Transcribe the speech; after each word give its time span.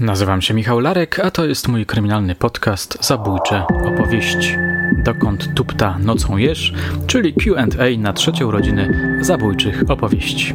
Nazywam 0.00 0.42
się 0.42 0.54
Michał 0.54 0.80
Larek, 0.80 1.18
a 1.18 1.30
to 1.30 1.46
jest 1.46 1.68
mój 1.68 1.86
kryminalny 1.86 2.34
podcast 2.34 3.04
Zabójcze 3.04 3.64
opowieści. 3.84 4.56
Dokąd 5.04 5.54
tupta 5.54 5.98
nocą 5.98 6.36
jesz, 6.36 6.72
czyli 7.06 7.34
Q&A 7.34 7.98
na 7.98 8.12
trzecie 8.12 8.46
urodziny 8.46 9.18
zabójczych 9.20 9.82
opowieści. 9.88 10.54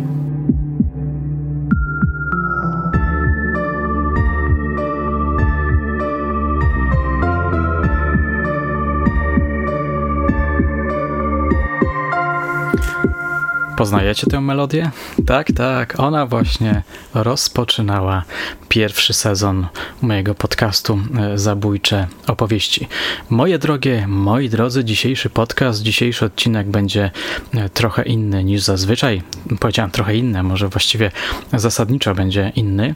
Poznajecie 13.81 14.27
tę 14.27 14.41
melodię? 14.41 14.91
Tak, 15.25 15.51
tak. 15.51 15.99
Ona 15.99 16.25
właśnie 16.25 16.83
rozpoczynała 17.13 18.23
pierwszy 18.69 19.13
sezon 19.13 19.67
mojego 20.01 20.35
podcastu 20.35 20.99
e, 21.19 21.37
Zabójcze 21.37 22.07
Opowieści. 22.27 22.87
Moje 23.29 23.59
drogie, 23.59 24.07
moi 24.07 24.49
drodzy, 24.49 24.83
dzisiejszy 24.83 25.29
podcast, 25.29 25.81
dzisiejszy 25.81 26.25
odcinek 26.25 26.67
będzie 26.69 27.11
e, 27.53 27.69
trochę 27.69 28.03
inny 28.03 28.43
niż 28.43 28.61
zazwyczaj. 28.61 29.21
Powiedziałem 29.59 29.91
trochę 29.91 30.15
inny, 30.15 30.43
może 30.43 30.67
właściwie 30.67 31.11
zasadniczo 31.53 32.15
będzie 32.15 32.51
inny. 32.55 32.95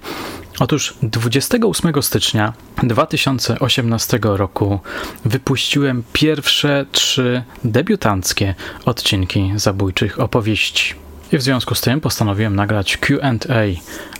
Otóż 0.59 0.93
28 1.01 2.03
stycznia 2.03 2.53
2018 2.83 4.19
roku 4.23 4.79
wypuściłem 5.25 6.03
pierwsze 6.13 6.85
trzy 6.91 7.43
debiutanckie 7.63 8.55
odcinki 8.85 9.51
zabójczych 9.55 10.19
opowieści. 10.19 11.04
I 11.31 11.37
w 11.37 11.41
związku 11.41 11.75
z 11.75 11.81
tym 11.81 12.01
postanowiłem 12.01 12.55
nagrać 12.55 12.97
QA 12.97 13.31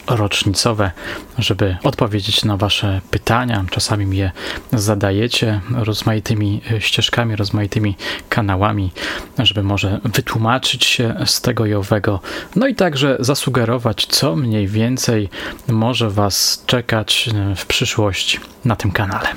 rocznicowe, 0.08 0.91
żeby 1.38 1.77
odpowiedzieć 1.84 2.46
na 2.46 2.58
Wasze 2.58 3.02
pytania. 3.12 3.66
Czasami 3.72 4.05
mi 4.05 4.18
je 4.18 4.32
zadajecie 4.73 5.62
rozmaitymi 5.72 6.62
ścieżkami, 6.80 7.35
rozmaitymi 7.35 7.98
kanałami, 8.30 8.91
żeby 9.38 9.63
może 9.63 9.99
wytłumaczyć 10.04 10.85
się 10.85 11.15
z 11.26 11.41
tego 11.41 11.65
i 11.65 11.74
owego, 11.74 12.20
no 12.55 12.68
i 12.68 12.76
także 12.76 13.18
zasugerować, 13.20 14.05
co 14.05 14.35
mniej 14.35 14.68
więcej 14.68 15.30
może 15.68 16.10
Was 16.10 16.63
czekać 16.65 17.30
w 17.55 17.65
przyszłości 17.65 18.40
na 18.65 18.76
tym 18.76 18.91
kanale. 18.91 19.27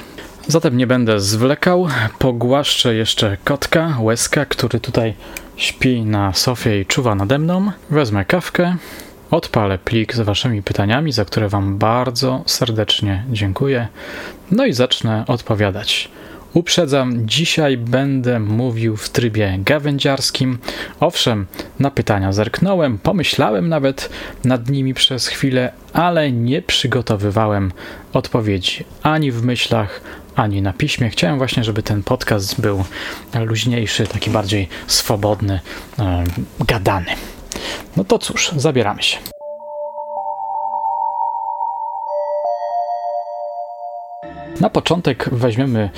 Zatem 0.50 0.76
nie 0.76 0.86
będę 0.86 1.20
zwlekał, 1.20 1.88
pogłaszczę 2.18 2.94
jeszcze 2.94 3.36
kotka, 3.44 3.96
łezka, 4.00 4.46
który 4.46 4.80
tutaj 4.80 5.14
śpi 5.56 6.00
na 6.02 6.32
sofie 6.32 6.80
i 6.80 6.86
czuwa 6.86 7.14
nade 7.14 7.38
mną. 7.38 7.70
Wezmę 7.90 8.24
kawkę, 8.24 8.76
odpalę 9.30 9.78
plik 9.78 10.14
z 10.14 10.20
Waszymi 10.20 10.62
pytaniami, 10.62 11.12
za 11.12 11.24
które 11.24 11.48
Wam 11.48 11.78
bardzo 11.78 12.42
serdecznie 12.46 13.24
dziękuję. 13.30 13.88
No 14.50 14.66
i 14.66 14.72
zacznę 14.72 15.24
odpowiadać. 15.26 16.10
Uprzedzam, 16.54 17.26
dzisiaj 17.26 17.76
będę 17.76 18.40
mówił 18.40 18.96
w 18.96 19.08
trybie 19.08 19.58
gawędziarskim. 19.58 20.58
Owszem, 21.00 21.46
na 21.78 21.90
pytania 21.90 22.32
zerknąłem, 22.32 22.98
pomyślałem 22.98 23.68
nawet 23.68 24.10
nad 24.44 24.68
nimi 24.68 24.94
przez 24.94 25.26
chwilę, 25.26 25.72
ale 25.92 26.32
nie 26.32 26.62
przygotowywałem 26.62 27.72
odpowiedzi 28.12 28.84
ani 29.02 29.32
w 29.32 29.42
myślach, 29.42 30.00
ani 30.38 30.62
na 30.62 30.72
piśmie. 30.72 31.10
Chciałem 31.10 31.38
właśnie, 31.38 31.64
żeby 31.64 31.82
ten 31.82 32.02
podcast 32.02 32.60
był 32.60 32.84
luźniejszy, 33.34 34.06
taki 34.06 34.30
bardziej 34.30 34.68
swobodny, 34.86 35.60
e, 35.98 36.24
gadany. 36.60 37.10
No 37.96 38.04
to 38.04 38.18
cóż, 38.18 38.52
zabieramy 38.56 39.02
się. 39.02 39.18
Na 44.60 44.70
początek 44.70 45.28
weźmiemy 45.32 45.90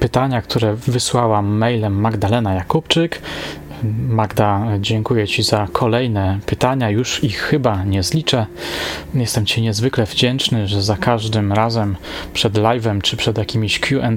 pytania, 0.00 0.42
które 0.42 0.74
wysłała 0.74 1.42
mailem 1.42 2.00
Magdalena 2.00 2.54
Jakubczyk. 2.54 3.22
Magda, 4.08 4.66
dziękuję 4.80 5.28
Ci 5.28 5.42
za 5.42 5.68
kolejne 5.72 6.38
pytania. 6.46 6.90
Już 6.90 7.24
ich 7.24 7.38
chyba 7.38 7.84
nie 7.84 8.02
zliczę. 8.02 8.46
Jestem 9.14 9.46
Ci 9.46 9.62
niezwykle 9.62 10.06
wdzięczny, 10.06 10.68
że 10.68 10.82
za 10.82 10.96
każdym 10.96 11.52
razem 11.52 11.96
przed 12.34 12.54
live'em 12.54 13.00
czy 13.00 13.16
przed 13.16 13.38
jakimiś 13.38 13.80
QA 13.80 14.08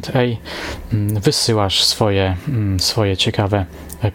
mm, 0.94 1.19
wysyłasz 1.22 1.84
swoje, 1.84 2.36
mm, 2.47 2.80
swoje 2.80 3.18
ciekawe 3.18 3.66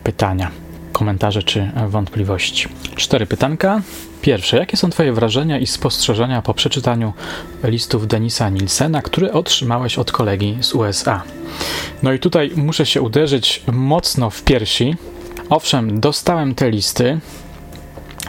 pytania, 0.04 0.50
komentarze 0.92 1.42
czy 1.42 1.70
wątpliwości. 1.88 2.68
Cztery 2.96 3.26
pytanka. 3.26 3.80
Pierwsze, 4.22 4.56
jakie 4.56 4.76
są 4.76 4.90
Twoje 4.90 5.12
wrażenia 5.12 5.58
i 5.58 5.66
spostrzeżenia 5.66 6.42
po 6.42 6.54
przeczytaniu 6.54 7.12
listów 7.64 8.08
Denisa 8.08 8.48
Nielsena, 8.48 9.02
które 9.02 9.32
otrzymałeś 9.32 9.98
od 9.98 10.12
kolegi 10.12 10.58
z 10.60 10.74
USA? 10.74 11.22
No 12.02 12.12
i 12.12 12.18
tutaj 12.18 12.50
muszę 12.56 12.86
się 12.86 13.02
uderzyć 13.02 13.62
mocno 13.72 14.30
w 14.30 14.42
piersi. 14.42 14.96
Owszem, 15.50 16.00
dostałem 16.00 16.54
te 16.54 16.70
listy, 16.70 17.20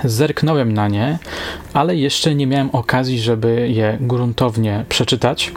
zerknąłem 0.04 0.74
na 0.74 0.88
nie, 0.88 1.20
ale 1.74 1.96
jeszcze 1.96 2.36
nie 2.36 2.48
miałem 2.48 2.70
okazji, 2.70 3.20
żeby 3.20 3.70
je 3.70 3.98
gruntownie 4.02 4.86
przeczytać. 4.90 5.52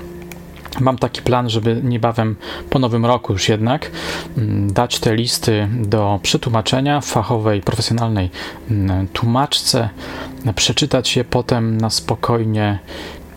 Mam 0.80 0.98
taki 0.98 1.22
plan, 1.22 1.50
żeby 1.50 1.80
niebawem 1.84 2.36
po 2.70 2.78
nowym 2.78 3.06
roku 3.06 3.32
już 3.32 3.48
jednak 3.48 3.90
mm, 4.38 4.72
dać 4.72 4.98
te 4.98 5.16
listy 5.16 5.68
do 5.72 6.20
przetłumaczenia 6.22 7.00
fachowej, 7.00 7.60
profesjonalnej 7.60 8.30
mm, 8.70 9.08
tłumaczce, 9.08 9.88
przeczytać 10.56 11.16
je 11.16 11.24
potem 11.24 11.80
na 11.80 11.90
spokojnie 11.90 12.78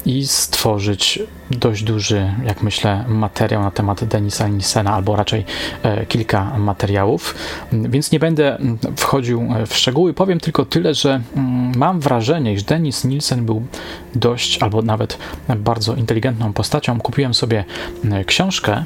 i 0.06 0.28
stworzyć 0.28 1.20
dość 1.52 1.84
duży, 1.84 2.34
jak 2.46 2.64
myślę, 2.64 3.06
materiał 3.08 3.62
na 3.62 3.72
temat 3.72 4.04
Denisa 4.04 4.48
Nilsena, 4.48 4.94
albo 4.94 5.16
raczej 5.16 5.46
e, 5.84 6.06
kilka 6.06 6.58
materiałów. 6.58 7.36
Więc 7.72 8.12
nie 8.12 8.20
będę 8.20 8.58
wchodził 8.98 9.50
w 9.68 9.76
szczegóły, 9.76 10.14
powiem 10.14 10.40
tylko 10.40 10.66
tyle, 10.66 10.94
że 10.94 11.22
mam 11.76 12.00
wrażenie, 12.00 12.54
iż 12.54 12.64
Denis 12.64 13.04
Nielsen 13.04 13.46
był 13.46 13.66
dość, 14.16 14.64
albo 14.64 14.82
nawet 14.82 15.18
bardzo 15.56 15.96
inteligentną 15.96 16.54
postacią. 16.54 17.00
Kupiłem 17.00 17.34
sobie 17.34 17.66
e, 18.12 18.26
książkę 18.26 18.84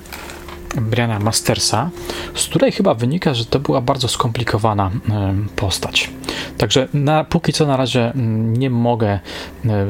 Briana 0.76 1.20
Mastersa, 1.20 1.90
z 2.36 2.46
której 2.46 2.72
chyba 2.72 2.94
wynika, 2.94 3.34
że 3.34 3.46
to 3.46 3.60
była 3.60 3.82
bardzo 3.82 4.08
skomplikowana 4.08 4.92
postać. 5.56 6.10
Także 6.58 6.88
na, 6.94 7.24
póki 7.24 7.54
co 7.54 7.66
na 7.66 7.78
razie 7.78 8.12
nie 8.38 8.70
mogę 8.70 9.20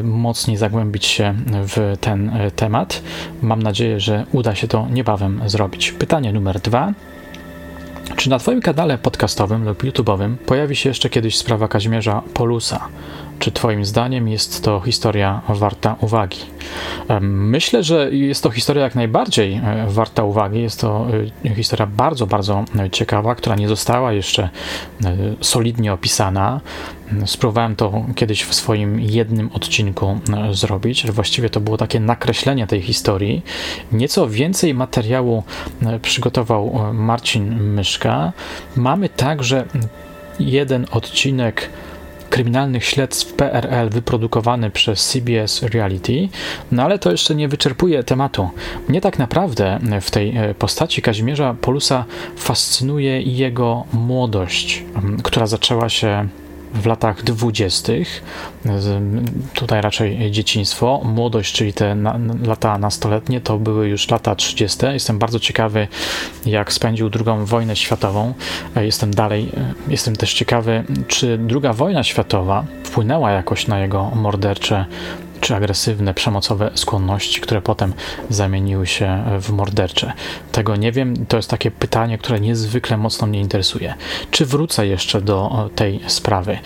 mocniej 0.04 0.58
zagłębić 0.58 1.06
się 1.06 1.34
w 1.48 1.98
ten 2.02 2.30
e, 2.30 2.52
temat. 2.52 3.02
Mam 3.42 3.64
nadzieję, 3.64 4.00
że 4.00 4.26
uda 4.32 4.56
się 4.56 4.68
to 4.68 4.88
niebawem 4.92 5.42
zrobić. 5.46 5.92
Pytanie 5.92 6.34
numer 6.34 6.60
dwa. 6.60 6.94
Czy 8.16 8.30
na 8.30 8.40
Twoim 8.40 8.62
kanale 8.62 8.98
podcastowym 8.98 9.66
lub 9.66 9.84
YouTube'owym 9.84 10.36
pojawi 10.38 10.76
się 10.76 10.90
jeszcze 10.90 11.10
kiedyś 11.10 11.38
sprawa 11.38 11.68
Kazimierza 11.68 12.22
Polusa? 12.34 12.88
Czy 13.40 13.52
Twoim 13.52 13.86
zdaniem 13.86 14.28
jest 14.28 14.64
to 14.64 14.80
historia 14.80 15.42
warta 15.50 15.96
uwagi? 16.02 16.40
Myślę, 17.22 17.84
że 17.84 18.12
jest 18.12 18.44
to 18.44 18.50
historia 18.50 18.84
jak 18.84 18.96
najbardziej 18.96 19.54
e, 19.54 19.86
warta 19.88 20.24
uwagi. 20.24 20.62
Jest 20.62 20.82
to 20.82 21.08
e, 21.46 21.56
historia 21.56 21.88
bardzo, 21.88 22.28
bardzo 22.28 22.66
e, 22.80 22.90
ciekawa, 22.90 23.36
która 23.36 23.56
nie 23.56 23.68
została 23.68 24.14
jeszcze 24.14 24.50
solidnie 25.42 25.94
opisana. 25.94 26.62
Spróbowałem 27.26 27.76
to 27.76 28.06
kiedyś 28.16 28.44
w 28.44 28.56
swoim 28.56 29.00
jednym 29.00 29.50
odcinku 29.54 30.20
zrobić, 30.52 31.02
że 31.02 31.12
właściwie 31.12 31.50
to 31.50 31.60
było 31.60 31.78
takie 31.78 32.00
nakreślenie 32.00 32.68
tej 32.68 32.82
historii. 32.82 33.42
Nieco 33.92 34.30
więcej 34.30 34.74
materiału 34.74 35.44
przygotował 36.02 36.80
Marcin 36.94 37.64
Myszka. 37.64 38.34
Mamy 38.76 39.10
także 39.10 39.66
jeden 40.40 40.86
odcinek 40.92 41.70
kryminalnych 42.30 42.86
śledztw 42.86 43.34
PRL 43.34 43.90
wyprodukowany 43.90 44.72
przez 44.72 45.08
CBS 45.08 45.64
Reality, 45.64 46.30
no 46.72 46.84
ale 46.84 47.00
to 47.00 47.12
jeszcze 47.12 47.36
nie 47.36 47.48
wyczerpuje 47.48 48.04
tematu. 48.04 48.50
Mnie 48.88 49.02
tak 49.02 49.20
naprawdę 49.20 49.80
w 50.02 50.12
tej 50.12 50.38
e, 50.38 50.54
postaci 50.54 51.02
Kazimierza 51.02 51.56
Polusa 51.62 52.06
fascynuje 52.36 53.22
jego 53.22 53.86
młodość, 53.94 54.84
która 55.24 55.48
zaczęła 55.48 55.90
się 55.90 56.28
w 56.74 56.86
latach 56.86 57.24
dwudziestych, 57.24 58.24
tutaj 59.54 59.82
raczej 59.82 60.32
dzieciństwo, 60.32 61.02
młodość, 61.04 61.56
czyli 61.56 61.74
te 61.74 61.96
na, 61.96 62.20
lata 62.46 62.78
nastoletnie, 62.78 63.42
to 63.42 63.58
były 63.58 63.88
już 63.88 64.10
lata 64.10 64.36
trzydzieste. 64.36 64.94
Jestem 64.94 65.20
bardzo 65.20 65.40
ciekawy, 65.40 65.88
jak 66.46 66.74
spędził 66.74 67.10
drugą 67.10 67.46
wojnę 67.46 67.76
światową. 67.76 68.34
Jestem 68.76 69.14
dalej, 69.14 69.52
jestem 69.88 70.16
też 70.16 70.34
ciekawy, 70.34 70.84
czy 71.08 71.38
druga 71.38 71.74
wojna 71.74 72.04
światowa 72.04 72.66
wpłynęła 72.84 73.32
jakoś 73.32 73.68
na 73.68 73.80
jego 73.80 74.12
mordercze 74.16 74.86
czy 75.42 75.56
agresywne, 75.56 76.14
przemocowe 76.14 76.72
skłonności, 76.76 77.42
które 77.42 77.62
potem 77.62 77.94
zamieniły 78.30 78.88
się 78.88 79.24
w 79.42 79.50
mordercze. 79.50 80.14
Tego 80.52 80.76
nie 80.76 80.92
wiem. 80.92 81.26
To 81.26 81.38
jest 81.38 81.50
takie 81.50 81.72
pytanie, 81.72 82.18
które 82.18 82.40
niezwykle 82.40 82.98
mocno 82.98 83.28
mnie 83.28 83.40
interesuje. 83.40 83.94
Czy 84.32 84.46
wrócę 84.46 84.88
jeszcze 84.88 85.22
do 85.22 85.70
tej 85.76 86.00
sprawy? 86.08 86.58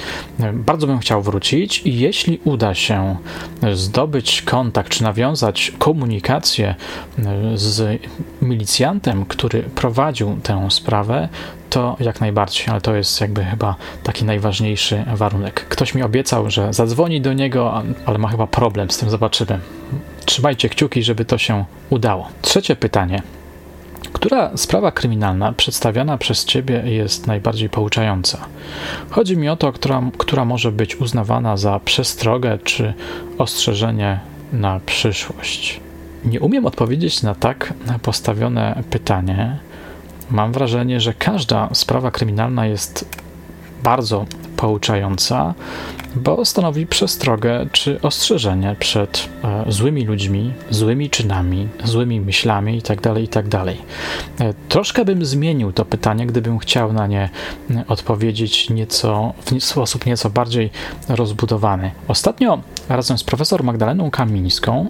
Bardzo 0.53 0.87
bym 0.87 0.99
chciał 0.99 1.21
wrócić 1.21 1.81
i 1.85 1.99
jeśli 1.99 2.39
uda 2.43 2.73
się 2.75 3.15
zdobyć 3.73 4.41
kontakt, 4.41 4.89
czy 4.89 5.03
nawiązać 5.03 5.71
komunikację 5.77 6.75
z 7.55 8.01
milicjantem, 8.41 9.25
który 9.25 9.63
prowadził 9.63 10.39
tę 10.43 10.67
sprawę, 10.71 11.29
to 11.71 11.97
jak 11.99 12.21
najbardziej, 12.21 12.65
ale 12.67 12.81
to 12.81 12.95
jest 12.95 13.21
jakby 13.21 13.43
chyba 13.43 13.75
taki 14.03 14.25
najważniejszy 14.25 15.03
warunek. 15.13 15.65
Ktoś 15.69 15.95
mi 15.95 16.03
obiecał, 16.03 16.49
że 16.49 16.73
zadzwoni 16.73 17.21
do 17.21 17.33
niego, 17.33 17.83
ale 18.05 18.17
ma 18.17 18.27
chyba 18.27 18.47
problem 18.47 18.91
z 18.91 18.97
tym, 18.97 19.09
zobaczymy. 19.09 19.59
Trzymajcie 20.25 20.69
kciuki, 20.69 21.03
żeby 21.03 21.25
to 21.25 21.37
się 21.37 21.65
udało. 21.89 22.27
Trzecie 22.41 22.75
pytanie. 22.75 23.21
Która 24.13 24.57
sprawa 24.57 24.91
kryminalna 24.91 25.53
przedstawiana 25.53 26.17
przez 26.17 26.45
Ciebie 26.45 26.83
jest 26.85 27.27
najbardziej 27.27 27.69
pouczająca? 27.69 28.37
Chodzi 29.09 29.37
mi 29.37 29.49
o 29.49 29.55
to, 29.55 29.71
która, 29.71 30.01
która 30.17 30.45
może 30.45 30.71
być 30.71 30.95
uznawana 30.95 31.57
za 31.57 31.79
przestrogę 31.79 32.59
czy 32.63 32.93
ostrzeżenie 33.37 34.19
na 34.53 34.79
przyszłość. 34.85 35.79
Nie 36.25 36.39
umiem 36.39 36.65
odpowiedzieć 36.65 37.23
na 37.23 37.35
tak 37.35 37.73
postawione 38.01 38.83
pytanie, 38.89 39.57
mam 40.31 40.51
wrażenie, 40.51 40.99
że 40.99 41.13
każda 41.13 41.69
sprawa 41.73 42.11
kryminalna 42.11 42.65
jest 42.65 43.05
bardzo 43.83 44.25
pouczająca, 44.57 45.53
bo 46.15 46.45
stanowi 46.45 46.87
przestrogę 46.87 47.65
czy 47.71 48.01
ostrzeżenie 48.01 48.75
przed 48.79 49.29
e, 49.43 49.71
złymi 49.71 50.05
ludźmi, 50.05 50.53
złymi 50.69 51.09
czynami, 51.09 51.67
złymi 51.83 52.21
myślami 52.21 52.75
itd. 52.75 53.01
Tak 53.01 53.17
itd. 53.17 53.49
Tak 53.49 53.67
e, 54.39 54.53
troszkę 54.69 55.05
bym 55.05 55.25
zmienił 55.25 55.73
to 55.73 55.85
pytanie, 55.85 56.25
gdybym 56.27 56.59
chciał 56.59 56.93
na 56.93 57.07
nie 57.07 57.29
odpowiedzieć 57.87 58.69
nieco, 58.69 59.33
w 59.45 59.63
sposób 59.63 60.05
nieco 60.05 60.29
bardziej 60.29 60.69
rozbudowany. 61.09 61.91
Ostatnio 62.07 62.61
razem 62.89 63.17
z 63.17 63.23
profesor 63.23 63.63
Magdaleną 63.63 64.11
Kamińską 64.11 64.89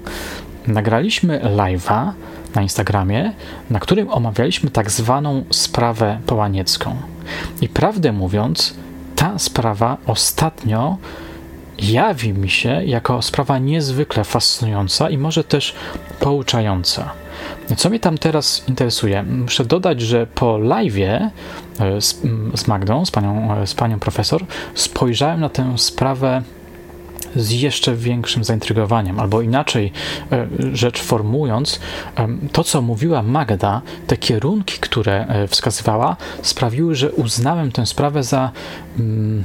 nagraliśmy 0.68 1.40
live'a 1.40 2.12
na 2.56 2.62
Instagramie, 2.62 3.34
na 3.70 3.80
którym 3.80 4.10
omawialiśmy 4.10 4.70
tak 4.70 4.92
zwaną 4.92 5.44
sprawę 5.50 6.20
połaniecką. 6.26 6.96
I 7.62 7.70
prawdę 7.70 8.12
mówiąc, 8.12 8.74
ta 9.16 9.40
sprawa 9.40 9.98
ostatnio 10.08 10.98
jawi 11.82 12.34
mi 12.34 12.50
się 12.50 12.84
jako 12.86 13.22
sprawa 13.22 13.60
niezwykle 13.60 14.24
fascynująca 14.24 15.10
i 15.10 15.18
może 15.18 15.44
też 15.44 15.76
pouczająca. 16.20 17.12
Co 17.78 17.90
mnie 17.90 18.00
tam 18.00 18.18
teraz 18.18 18.64
interesuje? 18.68 19.24
Muszę 19.24 19.66
dodać, 19.66 20.02
że 20.02 20.28
po 20.28 20.54
live'ie 20.54 21.30
e, 21.80 22.02
z, 22.02 22.22
z 22.56 22.68
Magdą, 22.68 23.06
z 23.06 23.12
panią, 23.12 23.56
e, 23.56 23.68
z 23.68 23.74
panią 23.74 24.00
profesor, 24.00 24.46
spojrzałem 24.76 25.40
na 25.40 25.50
tę 25.50 25.74
sprawę 25.78 26.42
z 27.36 27.52
jeszcze 27.52 27.96
większym 27.96 28.44
zaintrygowaniem, 28.44 29.20
albo 29.20 29.42
inaczej 29.42 29.92
e, 30.32 30.48
rzecz 30.74 31.02
formując, 31.02 31.80
to 32.52 32.64
co 32.64 32.82
mówiła 32.82 33.24
Magda, 33.24 33.82
te 34.08 34.18
kierunki, 34.18 34.80
które 34.80 35.28
e, 35.28 35.48
wskazywała, 35.48 36.18
sprawiły, 36.42 36.96
że 36.96 37.12
uznałem 37.12 37.72
tę 37.72 37.86
sprawę 37.86 38.24
za 38.24 38.52
mm, 39.00 39.44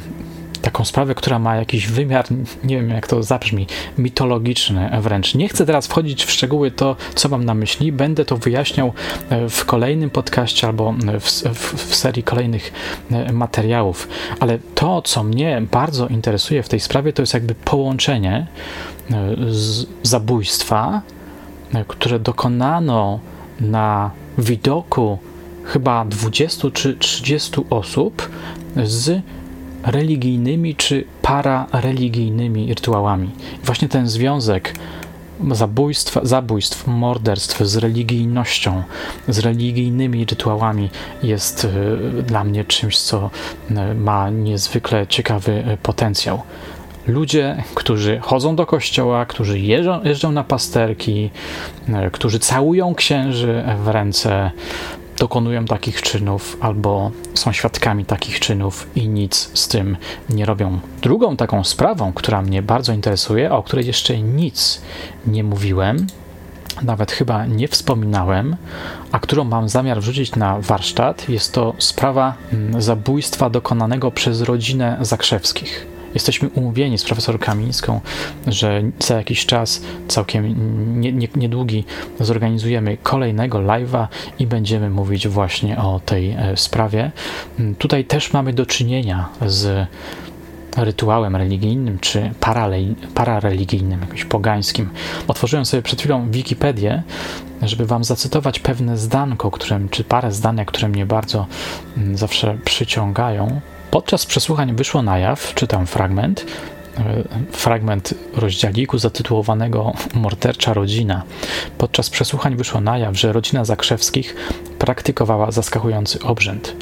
taką 0.63 0.85
sprawę, 0.85 1.15
która 1.15 1.39
ma 1.39 1.57
jakiś 1.57 1.87
wymiar, 1.87 2.25
nie 2.65 2.77
wiem 2.77 2.91
jak 2.91 3.07
to 3.07 3.23
zabrzmi, 3.23 3.67
mitologiczny 3.99 4.91
wręcz. 5.01 5.35
Nie 5.35 5.49
chcę 5.49 5.67
teraz 5.67 5.87
wchodzić 5.87 6.25
w 6.25 6.31
szczegóły 6.31 6.71
to, 6.71 6.97
co 7.15 7.29
mam 7.29 7.45
na 7.45 7.55
myśli. 7.55 7.93
Będę 7.93 8.25
to 8.25 8.37
wyjaśniał 8.37 8.93
e, 9.31 9.49
w 9.49 9.65
kolejnym 9.65 10.11
podcaście 10.11 10.67
albo 10.67 10.95
w, 11.21 11.25
w, 11.55 11.91
w 11.91 11.95
serii 11.95 12.23
kolejnych 12.23 12.73
e, 13.11 13.33
materiałów. 13.33 14.09
Ale 14.41 14.59
to, 14.75 15.03
co 15.03 15.23
mnie 15.23 15.63
bardzo 15.73 16.09
interesuje 16.09 16.63
w 16.63 16.69
tej 16.69 16.81
sprawie, 16.81 17.13
to 17.13 17.23
jest 17.23 17.35
jakby 17.35 17.55
połączenie 17.55 18.47
e, 19.11 19.37
zabójstwa, 20.03 21.03
które 21.89 22.19
dokonano 22.19 23.21
na 23.61 24.11
widoku 24.39 25.19
chyba 25.65 26.05
20 26.05 26.71
czy 26.71 26.97
30 26.97 27.53
osób 27.71 28.31
z 28.85 29.23
religijnymi 29.87 30.75
czy 30.75 31.05
parareligijnymi 31.23 32.75
rytuałami. 32.75 33.31
Właśnie 33.65 33.89
ten 33.89 34.09
związek 34.09 34.75
zabójstw, 35.51 36.19
zabójstw, 36.23 36.87
morderstw 36.87 37.65
z 37.65 37.77
religijnością, 37.77 38.83
z 39.29 39.39
religijnymi 39.39 40.25
rytuałami 40.25 40.91
jest 41.23 41.65
y, 41.65 42.23
dla 42.23 42.45
mnie 42.45 42.65
czymś, 42.65 42.99
co 42.99 43.31
y, 43.71 43.95
ma 43.95 44.31
niezwykle 44.31 45.07
ciekawy 45.07 45.53
y, 45.53 45.77
potencjał. 45.77 46.43
Ludzie, 47.07 47.65
którzy 47.75 48.19
chodzą 48.23 48.57
do 48.57 48.67
kościoła, 48.67 49.27
którzy 49.27 49.59
jeżdżą, 49.59 50.05
jeżdżą 50.05 50.33
na 50.33 50.45
pasterki, 50.45 51.31
którzy 52.13 52.39
całują 52.39 52.95
księży 52.95 53.65
w 53.85 53.89
ręce, 53.89 54.51
dokonują 55.19 55.65
takich 55.65 56.03
czynów 56.03 56.57
albo 56.61 57.11
są 57.35 57.53
świadkami 57.53 58.05
takich 58.05 58.41
czynów 58.41 58.87
i 58.95 59.09
nic 59.09 59.51
z 59.55 59.69
tym 59.69 59.97
nie 60.31 60.47
robią. 60.47 60.81
Drugą 61.03 61.37
taką 61.37 61.65
sprawą, 61.65 62.13
która 62.13 62.43
mnie 62.43 62.63
bardzo 62.63 62.93
interesuje, 62.93 63.53
o 63.53 63.63
której 63.63 63.87
jeszcze 63.87 64.23
nic 64.23 64.83
nie 65.27 65.45
mówiłem, 65.45 66.07
nawet 66.83 67.13
chyba 67.13 67.47
nie 67.47 67.69
wspominałem, 67.69 68.57
a 69.13 69.19
którą 69.19 69.45
mam 69.45 69.69
zamiar 69.69 70.01
wrzucić 70.01 70.37
na 70.37 70.61
warsztat, 70.61 71.29
jest 71.29 71.53
to 71.53 71.75
sprawa 71.79 72.35
mm, 72.53 72.83
zabójstwa 72.83 73.51
dokonanego 73.51 74.11
przez 74.11 74.43
rodzinę 74.43 74.99
Zakrzewskich. 75.01 75.96
Jesteśmy 76.17 76.49
umówieni 76.49 76.99
z 76.99 77.05
profesor 77.05 77.39
Kamińską, 77.39 78.01
że 78.47 78.83
za 78.99 79.17
jakiś 79.17 79.47
czas, 79.47 79.83
całkiem 80.09 80.55
nie, 81.01 81.13
nie, 81.13 81.29
niedługi, 81.37 81.85
zorganizujemy 82.21 82.97
kolejnego 83.03 83.59
live'a 83.59 84.07
i 84.39 84.47
będziemy 84.47 84.91
mówić 84.91 85.29
właśnie 85.29 85.79
o 85.79 86.01
tej 86.07 86.31
e, 86.31 86.57
sprawie. 86.57 87.11
Mm, 87.59 87.75
tutaj 87.75 88.05
też 88.05 88.33
mamy 88.33 88.53
do 88.53 88.67
czynienia 88.67 89.29
z 89.47 89.89
rytuałem 90.77 91.37
religijnym 91.37 91.99
czy 91.99 92.31
parareligijnym, 93.15 94.01
jakimś 94.01 94.25
pogańskim. 94.25 94.91
Otworzyłem 95.29 95.67
sobie 95.67 95.83
przed 95.83 96.01
chwilą 96.01 96.31
Wikipedię, 96.31 97.03
żeby 97.63 97.87
wam 97.87 98.05
zacytować 98.05 98.59
pewne 98.59 98.97
zdanko, 98.97 99.51
którym, 99.51 99.89
czy 99.89 100.05
parę 100.05 100.33
zdań, 100.33 100.65
które 100.67 100.89
mnie 100.89 101.07
bardzo 101.07 101.47
mm, 101.97 102.17
zawsze 102.17 102.59
przyciągają. 102.65 103.61
Podczas 103.91 104.27
przesłuchań 104.27 104.77
wyszło 104.77 105.03
na 105.03 105.19
jaw, 105.19 105.55
czytam 105.55 105.87
fragment, 105.87 106.47
e, 106.99 107.03
fragment 107.53 108.15
rozdziałiku 108.35 108.99
zatytułowanego 108.99 109.93
Mordercza 110.15 110.75
rodzina. 110.75 111.23
Podczas 111.79 112.11
przesłuchań 112.11 112.57
wyszło 112.57 112.81
na 112.81 112.99
jaw, 112.99 113.17
że 113.19 113.33
rodzina 113.33 113.65
Zakrzewskich 113.65 114.37
praktykowała 114.79 115.51
zaskakujący 115.51 116.21
obrzęd. 116.23 116.77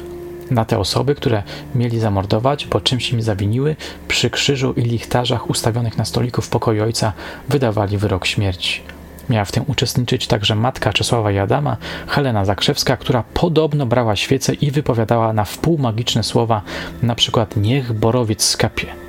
Na 0.51 0.65
te 0.65 0.79
osoby, 0.79 1.15
które 1.15 1.43
mieli 1.75 1.99
zamordować, 1.99 2.65
bo 2.65 2.81
czymś 2.81 3.11
im 3.11 3.21
zawiniły, 3.21 3.75
przy 4.07 4.29
krzyżu 4.29 4.73
i 4.73 4.81
lichtarzach 4.81 5.49
ustawionych 5.49 5.97
na 5.97 6.05
stoliku 6.05 6.41
w 6.41 6.49
pokoju 6.49 6.83
ojca 6.83 7.13
wydawali 7.49 7.97
wyrok 7.97 8.25
śmierci. 8.25 8.94
Miała 9.29 9.45
w 9.45 9.51
tym 9.51 9.63
uczestniczyć 9.67 10.27
także 10.27 10.55
matka 10.55 10.93
Czesława 10.93 11.31
i 11.31 11.37
Adama, 11.37 11.77
Helena 12.07 12.45
Zakrzewska, 12.45 12.97
która 12.97 13.23
podobno 13.33 13.85
brała 13.85 14.15
świecę 14.15 14.53
i 14.53 14.71
wypowiadała 14.71 15.33
na 15.33 15.45
wpół 15.45 15.77
magiczne 15.77 16.23
słowa, 16.23 16.61
na 17.03 17.15
przykład 17.15 17.57
niech 17.57 17.93
borowiec 17.93 18.43
skapie. 18.43 19.04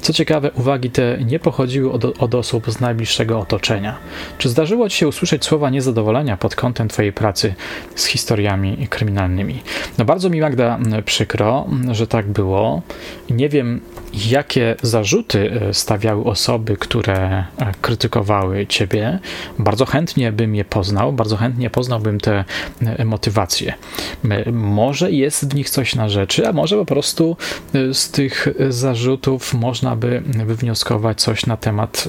Co 0.00 0.12
ciekawe, 0.12 0.50
uwagi 0.54 0.90
te 0.90 1.18
nie 1.24 1.38
pochodziły 1.38 1.92
od, 1.92 2.04
od, 2.04 2.34
osób 2.34 2.70
z 2.70 2.80
najbliższego 2.80 3.40
otoczenia. 3.40 3.98
Czy 4.38 4.48
zdarzyło 4.48 4.88
Ci 4.88 4.96
się 4.96 5.08
usłyszeć 5.08 5.44
słowa 5.44 5.70
niezadowolenia 5.70 6.36
pod 6.36 6.54
kątem 6.54 6.88
Twojej 6.88 7.12
pracy 7.12 7.54
z 7.94 8.04
historiami 8.04 8.86
kryminalnymi? 8.90 9.62
No 9.98 10.04
bardzo 10.04 10.30
mi 10.30 10.40
Magda 10.40 10.78
przykro, 11.04 11.66
że 11.90 12.06
tak 12.06 12.26
było. 12.26 12.82
Nie 13.30 13.48
wiem, 13.48 13.80
jakie 14.14 14.76
zarzuty 14.82 15.50
e, 15.50 15.74
stawiały 15.74 16.24
osoby, 16.24 16.76
które 16.76 17.14
e, 17.14 17.44
krytykowały 17.82 18.66
Ciebie. 18.66 19.18
Bardzo 19.58 19.86
chętnie 19.86 20.32
bym 20.32 20.54
je 20.54 20.64
poznał, 20.64 21.12
bardzo 21.12 21.36
chętnie 21.36 21.70
poznałbym 21.70 22.20
te 22.20 22.44
e, 22.82 23.04
motywacje 23.04 23.74
może 24.52 25.10
jest 25.10 25.48
w 25.48 25.54
nich 25.54 25.70
coś 25.70 25.94
na 25.94 26.08
rzeczy, 26.08 26.48
a 26.48 26.52
może 26.52 26.76
po 26.76 26.86
prostu 26.86 27.36
y, 27.74 27.94
z 27.94 28.10
tych 28.10 28.48
zarzutów 28.68 29.54
można 29.54 29.96
by 29.96 30.22
wywnioskować 30.46 31.20
coś 31.20 31.46
na 31.46 31.56
temat 31.56 32.08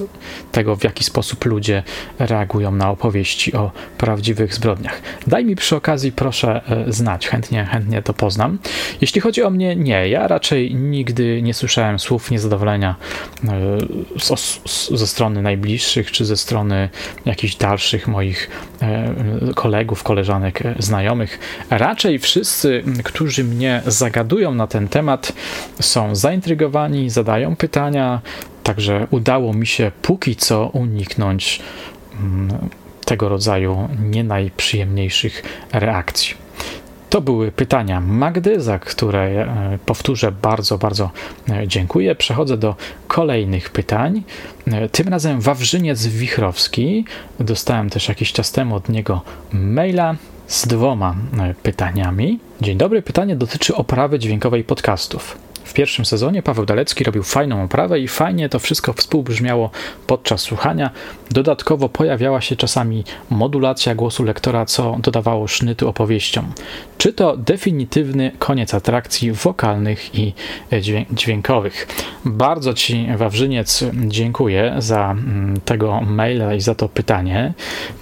tego, 0.52 0.76
w 0.76 0.84
jaki 0.84 1.04
sposób 1.04 1.44
ludzie 1.44 1.82
reagują 2.18 2.70
na 2.70 2.90
opowieści 2.90 3.52
o 3.52 3.70
prawdziwych 3.98 4.54
zbrodniach. 4.54 5.02
Daj 5.26 5.44
mi 5.44 5.56
przy 5.56 5.76
okazji 5.76 6.12
proszę 6.12 6.60
y, 6.88 6.92
znać, 6.92 7.28
chętnie, 7.28 7.64
chętnie 7.64 8.02
to 8.02 8.14
poznam. 8.14 8.58
Jeśli 9.00 9.20
chodzi 9.20 9.42
o 9.42 9.50
mnie, 9.50 9.76
nie, 9.76 10.08
ja 10.08 10.28
raczej 10.28 10.74
nigdy 10.74 11.42
nie 11.42 11.54
słyszałem 11.54 11.98
słów 11.98 12.30
niezadowolenia 12.30 12.94
y, 13.44 14.96
ze 14.96 15.06
strony 15.06 15.42
najbliższych, 15.42 16.10
czy 16.10 16.24
ze 16.24 16.36
strony 16.36 16.88
jakichś 17.24 17.54
dalszych 17.54 18.08
moich 18.08 18.50
kolegów, 19.54 20.02
koleżanek, 20.02 20.62
znajomych. 20.78 21.38
Raczej 21.70 22.18
wszyscy, 22.24 22.82
którzy 23.04 23.44
mnie 23.44 23.82
zagadują 23.86 24.54
na 24.54 24.66
ten 24.66 24.88
temat, 24.88 25.32
są 25.80 26.14
zaintrygowani, 26.16 27.10
zadają 27.10 27.56
pytania, 27.56 28.20
także 28.62 29.06
udało 29.10 29.52
mi 29.52 29.66
się 29.66 29.92
póki 30.02 30.36
co 30.36 30.66
uniknąć 30.66 31.60
mm, 32.20 32.48
tego 33.04 33.28
rodzaju 33.28 33.88
nie 34.10 34.24
najprzyjemniejszych 34.24 35.42
reakcji. 35.72 36.34
To 37.10 37.20
były 37.20 37.52
pytania 37.52 38.00
Magdy, 38.00 38.60
za 38.60 38.78
które 38.78 39.20
e, 39.22 39.78
powtórzę 39.86 40.32
bardzo, 40.32 40.78
bardzo 40.78 41.10
e, 41.50 41.68
dziękuję. 41.68 42.14
Przechodzę 42.14 42.56
do 42.56 42.76
kolejnych 43.08 43.70
pytań. 43.70 44.22
E, 44.66 44.88
tym 44.88 45.08
razem 45.08 45.40
Wawrzyniec 45.40 46.06
Wichrowski. 46.06 47.04
Dostałem 47.40 47.90
też 47.90 48.08
jakiś 48.08 48.32
czas 48.32 48.52
temu 48.52 48.74
od 48.74 48.88
niego 48.88 49.22
maila 49.52 50.14
z 50.46 50.66
dwoma 50.66 51.14
e, 51.40 51.54
pytaniami. 51.54 52.38
Dzień 52.60 52.78
dobry, 52.78 53.02
pytanie 53.02 53.36
dotyczy 53.36 53.74
oprawy 53.74 54.18
dźwiękowej 54.18 54.64
podcastów. 54.64 55.43
W 55.64 55.72
pierwszym 55.72 56.04
sezonie 56.04 56.42
Paweł 56.42 56.66
Dalecki 56.66 57.04
robił 57.04 57.22
fajną 57.22 57.64
oprawę 57.64 58.00
i 58.00 58.08
fajnie 58.08 58.48
to 58.48 58.58
wszystko 58.58 58.92
współbrzmiało 58.92 59.70
podczas 60.06 60.40
słuchania. 60.40 60.90
Dodatkowo 61.30 61.88
pojawiała 61.88 62.40
się 62.40 62.56
czasami 62.56 63.04
modulacja 63.30 63.94
głosu 63.94 64.24
lektora, 64.24 64.66
co 64.66 64.96
dodawało 65.02 65.48
sznytu 65.48 65.88
opowieściom. 65.88 66.52
Czy 66.98 67.12
to 67.12 67.36
definitywny 67.36 68.32
koniec 68.38 68.74
atrakcji 68.74 69.32
wokalnych 69.32 70.14
i 70.18 70.32
dźwiękowych? 71.12 71.86
Bardzo 72.24 72.74
Ci, 72.74 73.06
Wawrzyniec, 73.16 73.84
dziękuję 73.94 74.74
za 74.78 75.10
mm, 75.10 75.60
tego 75.60 76.00
maila 76.00 76.54
i 76.54 76.60
za 76.60 76.74
to 76.74 76.88
pytanie. 76.88 77.52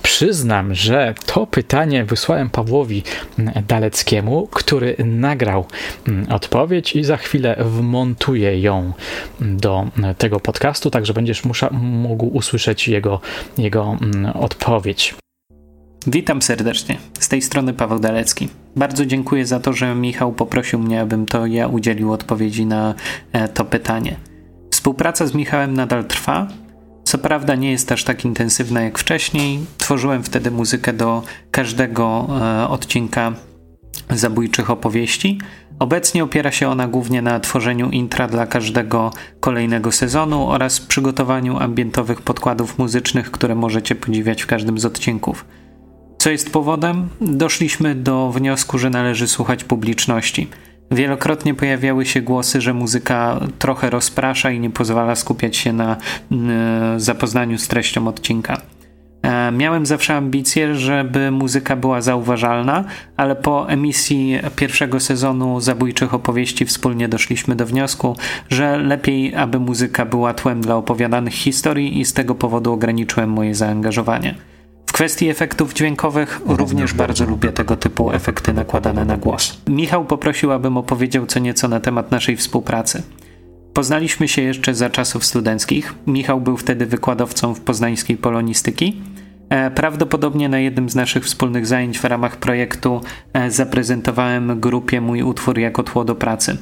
Przyznam, 0.02 0.74
że 0.74 1.14
to 1.26 1.46
pytanie 1.46 2.04
wysłałem 2.04 2.50
Pawłowi 2.50 3.02
mm, 3.38 3.54
Daleckiemu, 3.68 4.46
który 4.46 4.96
nagrał 5.04 5.66
mm, 6.08 6.32
odpowiedź 6.32 6.96
i 6.96 7.04
za 7.04 7.16
chwilę 7.16 7.51
wmontuję 7.58 8.60
ją 8.60 8.92
do 9.40 9.86
tego 10.18 10.40
podcastu, 10.40 10.90
także 10.90 11.12
będziesz 11.12 11.44
musza, 11.44 11.70
mógł 11.72 12.26
usłyszeć 12.26 12.88
jego, 12.88 13.20
jego 13.58 13.96
odpowiedź. 14.34 15.14
Witam 16.06 16.42
serdecznie. 16.42 16.98
Z 17.18 17.28
tej 17.28 17.42
strony 17.42 17.72
Paweł 17.72 17.98
Dalecki. 17.98 18.48
Bardzo 18.76 19.06
dziękuję 19.06 19.46
za 19.46 19.60
to, 19.60 19.72
że 19.72 19.94
Michał 19.94 20.32
poprosił 20.32 20.78
mnie, 20.78 21.00
abym 21.00 21.26
to 21.26 21.46
ja 21.46 21.68
udzielił 21.68 22.12
odpowiedzi 22.12 22.66
na 22.66 22.94
e, 23.32 23.48
to 23.48 23.64
pytanie. 23.64 24.16
Współpraca 24.70 25.26
z 25.26 25.34
Michałem 25.34 25.74
nadal 25.74 26.04
trwa. 26.04 26.48
Co 27.04 27.18
prawda 27.18 27.54
nie 27.54 27.70
jest 27.70 27.92
aż 27.92 28.04
tak 28.04 28.24
intensywna 28.24 28.82
jak 28.82 28.98
wcześniej. 28.98 29.60
Tworzyłem 29.78 30.22
wtedy 30.22 30.50
muzykę 30.50 30.92
do 30.92 31.22
każdego 31.50 32.28
e, 32.40 32.68
odcinka 32.68 33.32
zabójczych 34.10 34.70
opowieści. 34.70 35.38
Obecnie 35.82 36.24
opiera 36.24 36.52
się 36.52 36.68
ona 36.68 36.88
głównie 36.88 37.22
na 37.22 37.40
tworzeniu 37.40 37.90
intra 37.90 38.28
dla 38.28 38.46
każdego 38.46 39.12
kolejnego 39.40 39.92
sezonu 39.92 40.48
oraz 40.48 40.80
przygotowaniu 40.80 41.58
ambientowych 41.58 42.20
podkładów 42.20 42.78
muzycznych, 42.78 43.30
które 43.30 43.54
możecie 43.54 43.94
podziwiać 43.94 44.42
w 44.42 44.46
każdym 44.46 44.78
z 44.78 44.84
odcinków. 44.84 45.44
Co 46.18 46.30
jest 46.30 46.52
powodem? 46.52 47.08
Doszliśmy 47.20 47.94
do 47.94 48.30
wniosku, 48.30 48.78
że 48.78 48.90
należy 48.90 49.28
słuchać 49.28 49.64
publiczności. 49.64 50.48
Wielokrotnie 50.90 51.54
pojawiały 51.54 52.06
się 52.06 52.22
głosy, 52.22 52.60
że 52.60 52.74
muzyka 52.74 53.40
trochę 53.58 53.90
rozprasza 53.90 54.50
i 54.50 54.60
nie 54.60 54.70
pozwala 54.70 55.16
skupiać 55.16 55.56
się 55.56 55.72
na 55.72 55.96
y, 55.96 57.00
zapoznaniu 57.00 57.58
z 57.58 57.68
treścią 57.68 58.08
odcinka. 58.08 58.60
E, 59.22 59.52
miałem 59.52 59.86
zawsze 59.86 60.14
ambicje, 60.14 60.74
żeby 60.74 61.30
muzyka 61.30 61.76
była 61.76 62.00
zauważalna, 62.00 62.84
ale 63.16 63.36
po 63.36 63.68
emisji 63.68 64.38
pierwszego 64.56 65.00
sezonu 65.00 65.60
zabójczych 65.60 66.14
opowieści 66.14 66.66
wspólnie 66.66 67.08
doszliśmy 67.08 67.56
do 67.56 67.66
wniosku, 67.66 68.16
że 68.48 68.78
lepiej, 68.78 69.34
aby 69.34 69.58
muzyka 69.58 70.04
była 70.06 70.34
tłem 70.34 70.60
dla 70.60 70.76
opowiadanych 70.76 71.34
historii 71.34 72.00
i 72.00 72.04
z 72.04 72.12
tego 72.12 72.34
powodu 72.34 72.72
ograniczyłem 72.72 73.30
moje 73.30 73.54
zaangażowanie. 73.54 74.34
W 74.86 74.92
kwestii 74.92 75.28
efektów 75.28 75.74
dźwiękowych 75.74 76.40
również 76.46 76.94
bardzo 76.94 77.24
lubię 77.24 77.52
tego 77.52 77.76
typu 77.76 78.12
efekty 78.12 78.52
nakładane 78.52 79.04
na 79.04 79.16
głos. 79.16 79.60
Michał 79.68 80.04
poprosił, 80.04 80.52
abym 80.52 80.76
opowiedział 80.76 81.26
co 81.26 81.38
nieco 81.38 81.68
na 81.68 81.80
temat 81.80 82.10
naszej 82.10 82.36
współpracy. 82.36 83.02
Poznaliśmy 83.72 84.28
się 84.28 84.42
jeszcze 84.42 84.74
za 84.74 84.90
czasów 84.90 85.24
studenckich. 85.24 85.94
Michał 86.06 86.40
był 86.40 86.56
wtedy 86.56 86.86
wykładowcą 86.86 87.54
w 87.54 87.60
poznańskiej 87.60 88.16
polonistyki. 88.16 89.00
E, 89.52 89.70
prawdopodobnie 89.70 90.48
na 90.48 90.58
jednym 90.58 90.88
z 90.88 90.94
naszych 90.94 91.24
wspólnych 91.24 91.66
zajęć 91.66 91.98
w 91.98 92.04
ramach 92.04 92.36
projektu 92.36 93.00
e, 93.32 93.50
zaprezentowałem 93.50 94.60
grupie 94.60 95.00
mój 95.00 95.22
utwór 95.22 95.58
jako 95.58 95.82
tło 95.82 96.04
do 96.04 96.14
pracy. 96.14 96.56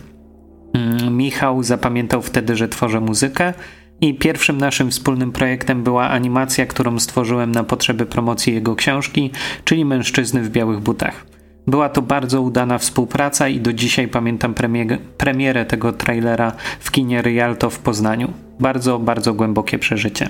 Mm, 0.75 1.17
Michał 1.17 1.63
zapamiętał 1.63 2.23
wtedy, 2.23 2.57
że 2.57 2.69
tworzę 2.69 3.01
muzykę 3.01 3.53
i 4.01 4.15
pierwszym 4.15 4.59
naszym 4.59 4.91
wspólnym 4.91 5.33
projektem 5.33 5.83
była 5.83 6.09
animacja, 6.09 6.67
którą 6.67 6.99
stworzyłem 6.99 7.53
na 7.53 7.65
potrzeby 7.65 8.07
promocji 8.07 8.55
jego 8.55 8.77
książki, 8.77 9.31
czyli 9.65 9.85
Mężczyzny 9.85 10.43
w 10.43 10.51
białych 10.51 10.81
butach. 10.81 11.27
Była 11.67 11.89
to 11.89 12.03
bardzo 12.03 12.43
udana 12.43 12.79
współpraca 12.79 13.49
i 13.49 13.61
do 13.61 13.73
dzisiaj 13.73 14.09
pamiętam 14.09 14.55
premier 14.55 14.99
premierę 14.99 15.65
tego 15.65 15.93
trailera 15.93 16.53
w 16.81 16.91
kinie 16.91 17.23
Rialto 17.23 17.71
w 17.71 17.79
Poznaniu. 17.79 18.33
Bardzo, 18.61 18.99
bardzo 18.99 19.35
głębokie 19.35 19.79
przeżycie. 19.79 20.29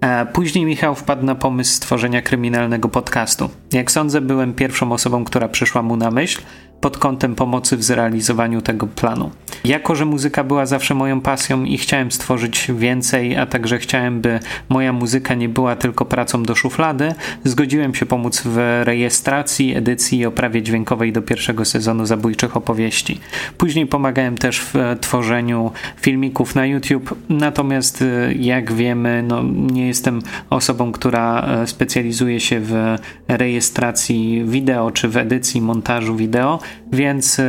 E, 0.00 0.26
później 0.26 0.64
Michał 0.64 0.94
wpadł 0.94 1.24
na 1.24 1.34
pomysł 1.34 1.74
stworzenia 1.74 2.22
kryminalnego 2.22 2.88
podcastu. 2.88 3.50
Jak 3.72 3.90
sądzę, 3.90 4.20
byłem 4.20 4.54
pierwszą 4.54 4.92
osobą, 4.92 5.24
która 5.24 5.48
przyszła 5.48 5.82
mu 5.82 5.96
na 5.96 6.10
myśl 6.10 6.42
pod 6.80 6.98
kątem 6.98 7.34
pomocy 7.34 7.76
w 7.76 7.82
zrealizowaniu 7.82 8.62
tego 8.62 8.86
planu. 8.86 9.30
Jako 9.64 9.94
że 9.94 10.04
muzyka 10.04 10.44
była 10.44 10.66
zawsze 10.66 10.94
moją 10.94 11.20
pasją 11.20 11.64
i 11.64 11.78
chciałem 11.78 12.12
stworzyć 12.12 12.70
więcej, 12.78 13.36
a 13.36 13.46
także 13.46 13.78
chciałem, 13.78 14.20
by 14.20 14.40
moja 14.68 14.92
muzyka 14.92 15.34
nie 15.34 15.48
była 15.48 15.76
tylko 15.76 16.04
pracą 16.04 16.42
do 16.42 16.54
szuflady, 16.54 17.14
zgodziłem 17.44 17.94
się 17.94 18.06
pomóc 18.06 18.42
w 18.44 18.82
rejestracji, 18.84 19.76
edycji 19.76 20.18
i 20.18 20.26
oprawie 20.26 20.62
dźwiękowej 20.62 21.12
do 21.12 21.22
pierwszego 21.22 21.64
sezonu 21.64 22.06
zabójczych 22.06 22.56
opowieści. 22.56 23.20
Później 23.58 23.86
pomagałem 23.86 24.38
też 24.38 24.60
w 24.60 24.74
tworzeniu 25.00 25.72
filmików 26.00 26.54
na 26.54 26.66
YouTube, 26.66 27.14
natomiast 27.28 28.02
e, 28.02 28.34
jak 28.34 28.72
wiemy, 28.72 29.24
no, 29.28 29.42
nie 29.72 29.86
jestem 29.86 30.22
osobą, 30.50 30.92
która 30.92 31.42
e, 31.42 31.66
specjalizuje 31.66 32.40
się 32.40 32.60
w 32.60 32.96
rejestracji 33.28 34.44
wideo 34.46 34.90
czy 34.90 35.08
w 35.08 35.16
edycji, 35.16 35.60
montażu 35.60 36.16
wideo, 36.16 36.58
więc 36.92 37.38
e, 37.38 37.42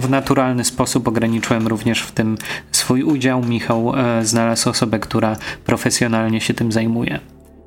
w 0.00 0.10
naturalny 0.10 0.64
sposób 0.64 1.03
ograniczyłem 1.08 1.66
również 1.66 2.02
w 2.02 2.12
tym 2.12 2.38
swój 2.72 3.02
udział. 3.02 3.44
Michał 3.44 3.92
znalazł 4.22 4.70
osobę, 4.70 4.98
która 4.98 5.36
profesjonalnie 5.64 6.40
się 6.40 6.54
tym 6.54 6.72
zajmuje. 6.72 7.20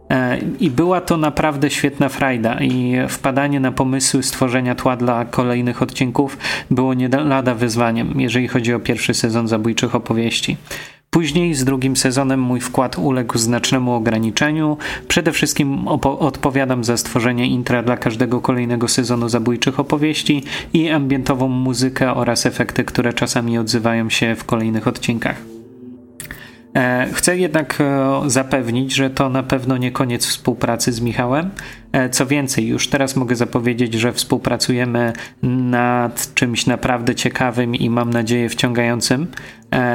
E, 0.10 0.38
I 0.60 0.72
była 0.72 1.02
to 1.02 1.18
naprawdę 1.18 1.70
świetna 1.70 2.10
frajda 2.10 2.60
i 2.62 2.96
wpadanie 3.10 3.60
na 3.60 3.72
pomysły 3.72 4.24
stworzenia 4.24 4.76
tła 4.76 4.96
dla 4.96 5.26
kolejnych 5.26 5.82
odcinków 5.82 6.38
było 6.72 6.94
nie 6.94 7.08
lada 7.08 7.56
wyzwaniem, 7.56 8.22
jeżeli 8.22 8.48
chodzi 8.48 8.74
o 8.74 8.80
pierwszy 8.80 9.14
sezon 9.14 9.48
zabójczych 9.48 9.96
opowieści. 9.96 10.58
Później 11.10 11.54
z 11.54 11.64
drugim 11.64 11.96
sezonem 11.96 12.40
mój 12.40 12.60
wkład 12.60 12.98
uległ 12.98 13.38
znacznemu 13.38 13.94
ograniczeniu. 13.94 14.78
Przede 15.08 15.32
wszystkim 15.32 15.88
odpowiadam 16.04 16.84
za 16.84 16.98
stworzenie 16.98 17.48
intra 17.48 17.84
dla 17.84 17.98
każdego 17.98 18.42
kolejnego 18.42 18.88
sezonu 18.88 19.30
zabójczych 19.30 19.80
opowieści 19.80 20.44
i 20.74 20.90
ambientową 20.90 21.48
muzykę 21.48 22.14
oraz 22.14 22.46
efekty, 22.46 22.84
które 22.84 23.14
czasami 23.14 23.58
odzywają 23.58 24.10
się 24.10 24.36
w 24.36 24.44
kolejnych 24.44 24.88
odcinkach. 24.88 25.57
E, 26.78 27.08
chcę 27.14 27.38
jednak 27.38 27.82
e, 27.82 28.30
zapewnić, 28.30 28.96
że 28.96 29.10
to 29.10 29.30
na 29.30 29.44
pewno 29.44 29.78
nie 29.78 29.92
koniec 29.92 30.26
współpracy 30.26 30.92
z 30.92 31.02
Michałem. 31.02 31.50
E, 31.92 32.10
co 32.10 32.26
więcej, 32.26 32.68
już 32.68 32.88
teraz 32.88 33.16
mogę 33.16 33.36
zapowiedzieć, 33.36 33.94
że 33.94 34.14
współpracujemy 34.14 35.14
nad 35.44 36.34
czymś 36.34 36.66
naprawdę 36.66 37.16
ciekawym 37.16 37.76
i 37.76 37.90
mam 37.90 38.10
nadzieję 38.10 38.50
wciągającym. 38.50 39.28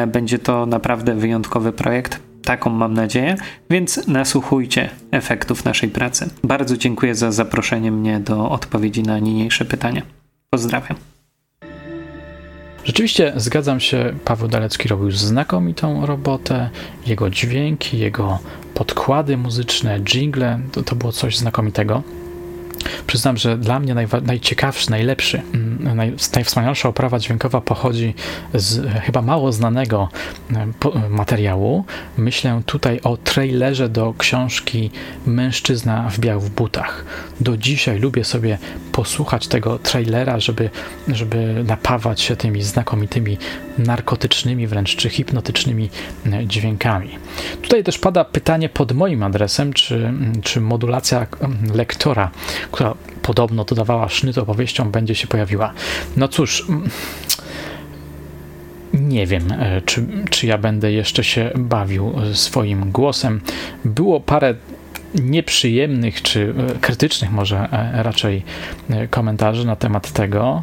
Będzie 0.07 0.39
to 0.39 0.67
naprawdę 0.67 1.15
wyjątkowy 1.15 1.73
projekt. 1.73 2.21
Taką 2.45 2.71
mam 2.71 2.95
nadzieję, 2.95 3.37
więc 3.71 4.07
nasłuchujcie 4.07 4.91
efektów 5.11 5.65
naszej 5.65 5.89
pracy. 5.89 6.31
Bardzo 6.45 6.77
dziękuję 6.77 7.15
za 7.15 7.33
zaproszenie 7.33 7.93
mnie 7.93 8.21
do 8.21 8.51
odpowiedzi 8.51 9.03
na 9.03 9.19
niniejsze 9.19 9.65
pytania. 9.65 10.03
Pozdrawiam. 10.51 11.12
Rzeczywiście 12.85 13.33
zgadzam 13.37 13.81
się, 13.81 14.15
Paweł 14.25 14.49
Dalecki 14.49 14.89
robił 14.89 15.11
znakomitą 15.11 16.07
robotę. 16.07 16.71
Jego 17.07 17.31
dźwięki, 17.31 17.99
jego 17.99 18.39
podkłady 18.75 19.37
muzyczne, 19.37 20.01
jingle, 20.01 20.61
to, 20.73 20.83
to 20.83 20.97
było 20.97 21.13
coś 21.13 21.39
znakomitego. 21.39 22.03
Przyznam, 23.07 23.37
że 23.37 23.59
dla 23.59 23.81
mnie 23.81 23.95
najciekawszy, 24.23 24.91
najlepszy, 24.91 25.43
mm, 25.55 25.79
naj- 25.99 26.35
najwspanialsza 26.35 26.89
oprawa 26.89 27.19
dźwiękowa 27.19 27.61
pochodzi 27.61 28.15
z 28.55 28.93
chyba 29.03 29.23
mało 29.23 29.53
znanego 29.53 30.09
mm, 30.51 30.73
materiału. 31.11 31.85
Myślę 32.17 32.63
tutaj 32.67 33.01
o 33.05 33.17
trailerze 33.17 33.89
do 33.89 34.15
książki 34.19 34.91
Mężczyzna 35.27 36.11
w 36.11 36.19
białych 36.19 36.51
butach. 36.51 37.05
Do 37.41 37.57
dzisiaj 37.57 37.99
lubię 37.99 38.25
sobie 38.25 38.59
posłuchać 38.93 39.49
tego 39.49 39.79
trailera, 39.79 40.41
żeby, 40.41 40.71
żeby 41.09 41.65
napawać 41.67 42.21
się 42.21 42.37
tymi 42.37 42.63
znakomitymi 42.63 43.39
narkotycznymi 43.79 44.67
wręcz 44.67 44.97
czy 44.97 45.11
hipnotycznymi 45.11 45.91
mm, 46.27 46.49
dźwiękami. 46.49 47.19
Tutaj 47.63 47.85
też 47.85 47.99
pada 47.99 48.25
pytanie 48.25 48.69
pod 48.69 48.93
moim 48.93 49.23
adresem, 49.23 49.73
czy, 49.73 50.13
czy 50.43 50.61
modulacja 50.61 51.27
lektora 51.75 52.31
która 52.73 52.95
podobno 53.23 53.65
dodawała 53.65 54.09
sznyt 54.09 54.39
opowieściom, 54.39 54.91
będzie 54.91 55.15
się 55.15 55.27
pojawiła. 55.27 55.73
No 56.17 56.29
cóż. 56.29 56.65
Mm, 56.69 56.91
nie 58.95 59.27
wiem, 59.27 59.53
e, 59.53 59.83
czy, 59.83 60.07
czy 60.31 60.47
ja 60.47 60.59
będę 60.59 60.93
jeszcze 60.93 61.25
się 61.25 61.51
bawił 61.55 62.15
e, 62.31 62.35
swoim 62.35 62.91
głosem. 62.91 63.41
Było 63.85 64.21
parę 64.21 64.55
nieprzyjemnych 65.15 66.23
czy 66.23 66.55
e, 66.75 66.79
krytycznych, 66.79 67.33
może 67.33 67.69
raczej 67.93 68.43
komentarzy 69.11 69.67
na 69.67 69.77
temat 69.77 70.13
tego. 70.13 70.63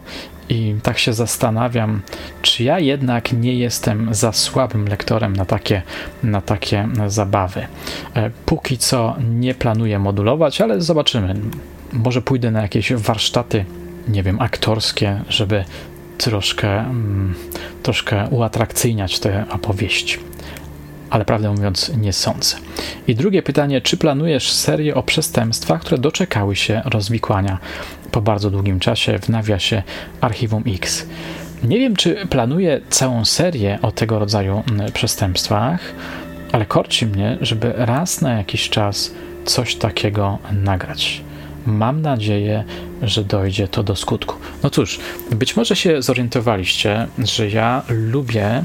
I 0.50 0.75
tak 0.84 1.00
się 1.00 1.13
zastanawiam, 1.13 2.01
czy 2.42 2.63
ja 2.63 2.80
jednak 2.80 3.34
nie 3.34 3.54
jestem 3.54 4.13
za 4.13 4.32
słabym 4.32 4.88
lektorem 4.88 5.36
na 5.36 5.46
takie, 5.46 5.82
na 6.24 6.42
takie 6.42 6.88
zabawy. 7.08 7.68
Póki 8.46 8.78
co 8.78 9.16
nie 9.30 9.54
planuję 9.54 10.00
modulować, 10.00 10.62
ale 10.62 10.82
zobaczymy 10.82 11.36
może 11.93 12.21
pójdę 12.21 12.52
na 12.52 12.62
jakieś 12.62 12.93
warsztaty, 12.93 13.65
nie 14.08 14.23
wiem, 14.23 14.41
aktorskie, 14.41 15.21
żeby 15.30 15.63
troszkę, 16.17 16.80
mm, 16.80 17.36
troszkę 17.84 18.28
uatrakcyjniać 18.28 19.19
te 19.19 19.45
opowieści. 19.49 20.17
Ale 21.10 21.25
prawdę 21.25 21.52
mówiąc, 21.52 21.91
nie 21.97 22.13
sądzę. 22.13 22.56
I 23.08 23.15
drugie 23.15 23.43
pytanie: 23.43 23.82
czy 23.82 23.97
planujesz 23.97 24.52
serię 24.52 24.95
o 24.95 25.04
przestępstwach, 25.04 25.82
które 25.82 25.97
doczekały 25.97 26.56
się 26.56 26.82
rozwikłania 26.86 27.58
po 28.12 28.21
bardzo 28.21 28.52
długim 28.52 28.80
czasie 28.80 29.19
w 29.19 29.30
nawiasie 29.30 29.84
Archiwum 30.21 30.63
X? 30.67 31.06
Nie 31.63 31.80
wiem, 31.80 31.95
czy 31.95 32.28
planuję 32.30 32.82
całą 32.89 33.25
serię 33.25 33.80
o 33.82 33.91
tego 33.91 34.19
rodzaju 34.19 34.63
mm, 34.71 34.91
przestępstwach, 34.91 35.82
ale 36.52 36.65
korci 36.65 37.06
mnie, 37.06 37.38
żeby 37.41 37.73
raz 37.75 38.21
na 38.21 38.34
jakiś 38.34 38.69
czas 38.69 39.12
coś 39.45 39.75
takiego 39.75 40.38
nagrać. 40.52 41.21
Mam 41.69 42.01
nadzieję, 42.01 42.63
że 43.01 43.23
dojdzie 43.23 43.67
to 43.67 43.84
do 43.84 43.95
skutku. 43.95 44.36
No 44.63 44.69
cóż, 44.69 44.99
być 45.32 45.55
może 45.55 45.75
się 45.75 46.01
zorientowaliście, 46.01 47.08
że 47.23 47.49
ja 47.49 47.84
lubię 47.89 48.63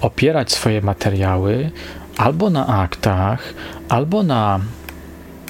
opierać 0.00 0.52
swoje 0.52 0.80
materiały 0.80 1.70
albo 2.16 2.50
na 2.50 2.66
aktach, 2.66 3.54
albo 3.88 4.22
na 4.22 4.60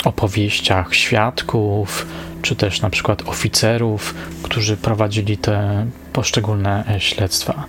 opowieściach 0.05 0.95
świadków, 0.95 2.07
czy 2.43 2.57
też 2.57 2.81
na 2.81 2.91
przykład 2.91 3.29
oficerów, 3.29 4.15
którzy 4.43 4.77
prowadzili 4.77 5.39
te 5.39 5.87
poszczególne 6.13 6.85
śledztwa. 6.99 7.65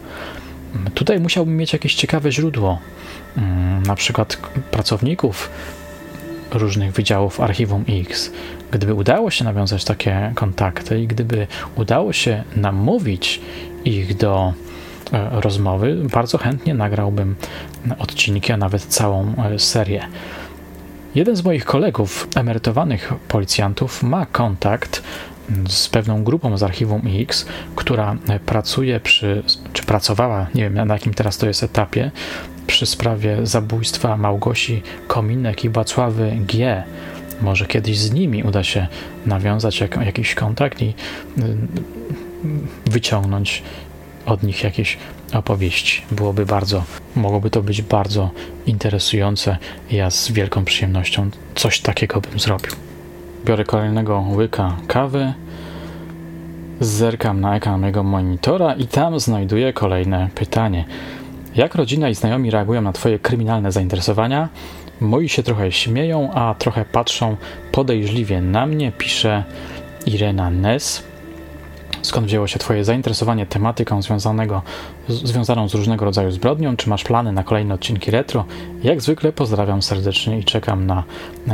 Tutaj 0.94 1.20
musiałbym 1.20 1.58
mieć 1.58 1.74
jakieś 1.74 1.96
ciekawe 1.96 2.32
źródło, 2.32 2.80
mm, 3.38 3.84
na 3.84 3.96
przykład 3.96 4.36
pracowników 4.72 5.50
różnych 6.52 6.92
wydziałów 6.92 7.42
Archiwum 7.42 7.86
X. 7.88 8.32
Gdyby 8.72 8.94
udało 8.94 9.32
się 9.32 9.46
nawiązać 9.46 9.84
takie 9.84 10.32
kontakty 10.36 11.02
i 11.02 11.08
gdyby 11.08 11.48
udało 11.76 12.14
się 12.14 12.44
namówić 12.56 13.42
ich 13.86 14.18
do 14.18 14.54
e, 15.14 15.42
rozmowy, 15.42 15.96
bardzo 16.14 16.38
chętnie 16.38 16.74
nagrałbym 16.74 17.36
odcinki, 18.00 18.52
a 18.52 18.58
nawet 18.58 18.86
całą 18.86 19.34
e, 19.36 19.60
serię. 19.60 20.08
Jeden 21.16 21.36
z 21.36 21.44
moich 21.44 21.66
kolegów, 21.66 22.28
emerytowanych 22.36 23.14
policjantów, 23.28 24.04
ma 24.04 24.26
kontakt 24.26 25.04
z 25.68 25.90
pewną 25.90 26.24
grupą 26.24 26.58
z 26.58 26.64
Archiwum 26.64 27.02
X, 27.22 27.46
która 27.76 28.16
pracuje 28.46 29.00
przy, 29.00 29.44
czy 29.74 29.84
pracowała, 29.84 30.48
nie 30.56 30.64
wiem 30.64 30.88
na 30.88 30.94
jakim 30.94 31.14
teraz 31.14 31.38
to 31.38 31.48
jest 31.48 31.64
etapie, 31.64 32.12
przy 32.70 32.86
sprawie 32.86 33.38
zabójstwa 33.44 34.18
Małgosi 34.18 34.82
Kominek 35.08 35.64
i 35.64 35.70
Wacławy 35.70 36.38
G. 36.40 36.84
Może 37.42 37.66
kiedyś 37.66 38.00
z 38.00 38.14
nimi 38.14 38.44
uda 38.44 38.64
się 38.64 38.88
nawiązać 39.26 39.80
jak, 39.80 40.06
jakiś 40.06 40.36
kontakt 40.36 40.82
i 40.82 40.86
y, 40.88 40.94
wyciągnąć 42.86 43.64
od 44.26 44.44
nich 44.44 44.64
jakieś 44.64 44.98
opowieści. 45.34 46.02
Byłoby 46.12 46.46
bardzo, 46.46 46.84
mogłoby 47.16 47.50
to 47.50 47.62
być 47.62 47.82
bardzo 47.82 48.30
interesujące. 48.66 49.58
Ja 49.92 50.10
z 50.10 50.32
wielką 50.32 50.66
przyjemnością 50.66 51.30
coś 51.56 51.80
takiego 51.80 52.22
bym 52.22 52.40
zrobił. 52.40 52.72
Biorę 53.46 53.64
kolejnego 53.64 54.20
łyka 54.20 54.78
kawy, 54.88 55.34
zerkam 56.80 57.42
na 57.42 57.56
ekran 57.56 57.82
mojego 57.82 58.04
monitora 58.04 58.74
i 58.74 58.88
tam 58.88 59.20
znajduję 59.20 59.74
kolejne 59.74 60.30
pytanie. 60.36 60.86
Jak 61.56 61.76
rodzina 61.76 62.10
i 62.10 62.16
znajomi 62.16 62.52
reagują 62.52 62.82
na 62.82 62.94
Twoje 62.94 63.20
kryminalne 63.20 63.72
zainteresowania? 63.72 64.50
Moi 65.02 65.30
się 65.30 65.44
trochę 65.44 65.72
śmieją, 65.72 66.32
a 66.34 66.56
trochę 66.60 66.86
patrzą 66.86 67.38
podejrzliwie 67.72 68.42
na 68.42 68.66
mnie, 68.66 68.92
pisze 68.92 69.44
Irena 70.06 70.50
Ness. 70.50 71.04
Skąd 72.02 72.28
wzięło 72.28 72.48
się 72.48 72.60
Twoje 72.60 72.84
zainteresowanie 72.84 73.46
tematyką 73.46 74.02
związanego, 74.02 74.62
związaną 75.10 75.70
z 75.70 75.74
różnego 75.74 76.06
rodzaju 76.06 76.32
zbrodnią? 76.32 76.78
Czy 76.78 76.90
masz 76.90 77.04
plany 77.04 77.32
na 77.32 77.44
kolejne 77.44 77.74
odcinki 77.74 78.12
retro? 78.12 78.46
Jak 78.84 79.02
zwykle 79.02 79.32
pozdrawiam 79.32 79.82
serdecznie 79.82 80.40
i 80.40 80.44
czekam 80.44 80.86
na 80.86 81.04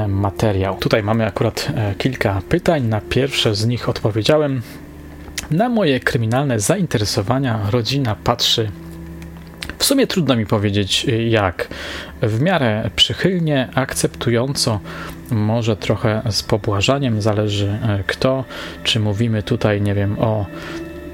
materiał. 0.08 0.77
Tutaj 0.77 1.03
mamy 1.03 1.25
akurat 1.25 1.67
e, 1.75 1.95
kilka 1.95 2.41
pytań. 2.49 2.84
Na 2.84 3.01
pierwsze 3.01 3.55
z 3.55 3.65
nich 3.65 3.89
odpowiedziałem 3.89 4.62
Na 5.51 5.69
moje 5.69 5.99
kryminalne 5.99 6.60
zainteresowania 6.60 7.60
rodzina 7.71 8.15
patrzy 8.23 8.71
w 9.78 9.86
sumie 9.86 10.08
trudno 10.08 10.36
mi 10.36 10.45
powiedzieć 10.45 11.06
jak. 11.30 11.67
W 12.21 12.41
miarę 12.41 12.89
przychylnie, 12.95 13.69
akceptująco, 13.75 14.80
może 15.32 15.78
trochę 15.78 16.21
z 16.30 16.43
pobłażaniem, 16.43 17.21
zależy 17.21 17.67
e, 17.67 18.04
kto. 18.08 18.43
Czy 18.84 18.99
mówimy 18.99 19.43
tutaj, 19.43 19.82
nie 19.82 19.93
wiem, 19.93 20.19
o 20.19 20.45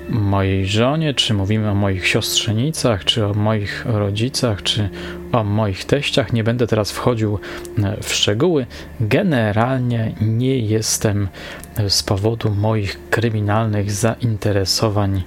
mojej 0.09 0.65
żonie, 0.65 1.13
czy 1.13 1.33
mówimy 1.33 1.69
o 1.69 1.75
moich 1.75 2.07
siostrzenicach, 2.07 3.05
czy 3.05 3.25
o 3.25 3.33
moich 3.33 3.85
rodzicach, 3.85 4.63
czy 4.63 4.89
o 5.31 5.43
moich 5.43 5.85
teściach. 5.85 6.33
Nie 6.33 6.43
będę 6.43 6.67
teraz 6.67 6.91
wchodził 6.91 7.39
e, 7.83 7.97
w 8.03 8.13
szczegóły. 8.13 8.65
Generalnie 8.99 10.15
nie 10.21 10.59
jestem 10.59 11.27
e, 11.75 11.89
z 11.89 12.03
powodu 12.03 12.51
moich 12.51 13.09
kryminalnych 13.09 13.91
zainteresowań 13.91 15.23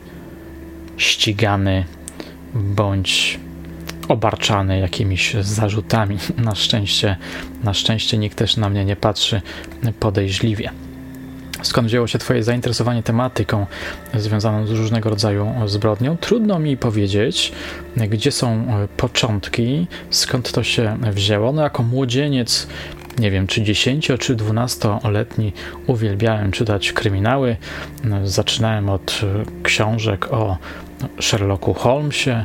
ścigany 0.96 1.84
bądź 2.54 3.40
obarczany 4.08 4.78
jakimiś 4.78 5.34
zarzutami. 5.40 6.18
Na 6.38 6.54
szczęście, 6.54 7.16
na 7.64 7.74
szczęście 7.74 8.18
nikt 8.18 8.38
też 8.38 8.56
na 8.56 8.68
mnie 8.68 8.84
nie 8.84 8.96
patrzy 8.96 9.42
podejrzliwie. 10.00 10.70
Skąd 11.62 11.88
wzięło 11.88 12.06
się 12.06 12.18
Twoje 12.18 12.42
zainteresowanie 12.42 13.02
tematyką 13.02 13.66
związaną 14.14 14.66
z 14.66 14.70
różnego 14.70 15.10
rodzaju 15.10 15.52
zbrodnią? 15.66 16.16
Trudno 16.16 16.58
mi 16.58 16.76
powiedzieć, 16.76 17.52
gdzie 17.96 18.32
są 18.32 18.66
początki, 18.96 19.86
skąd 20.10 20.52
to 20.52 20.62
się 20.62 20.98
wzięło. 21.02 21.52
No, 21.52 21.62
jako 21.62 21.82
młodzieniec 21.82 22.66
nie 23.18 23.30
wiem, 23.30 23.46
czy 23.46 23.62
10 23.62 24.12
czy 24.18 24.36
12-letni 24.36 25.52
uwielbiałem 25.86 26.52
czytać 26.52 26.92
kryminały. 26.92 27.56
Zaczynałem 28.24 28.90
od 28.90 29.20
książek 29.62 30.32
o 30.32 30.58
Sherlocku 31.20 31.74
Holmesie, 31.74 32.44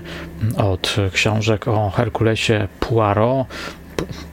od 0.57 0.95
książek 1.13 1.67
o 1.67 1.89
Herkulesie 1.89 2.67
Poirot, 2.79 3.47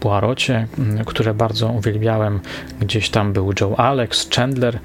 Poirocie, 0.01 0.67
które 1.07 1.35
bardzo 1.35 1.69
uwielbiałem. 1.69 2.41
Gdzieś 2.81 3.11
tam 3.11 3.33
był 3.33 3.53
Joe 3.61 3.77
Alex, 3.77 4.31
Chandler. 4.37 4.79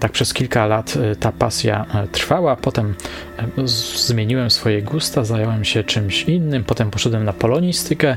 Tak 0.00 0.12
przez 0.12 0.34
kilka 0.34 0.66
lat 0.66 0.94
e, 0.96 1.16
ta 1.16 1.32
pasja 1.32 1.86
e, 1.94 2.08
trwała. 2.08 2.56
Potem 2.56 2.94
e, 3.38 3.68
zmieniłem 3.96 4.50
swoje 4.50 4.82
gusta, 4.82 5.24
zająłem 5.24 5.64
się 5.64 5.84
czymś 5.84 6.22
innym. 6.22 6.64
Potem 6.64 6.90
poszedłem 6.90 7.24
na 7.24 7.32
polonistykę. 7.32 8.16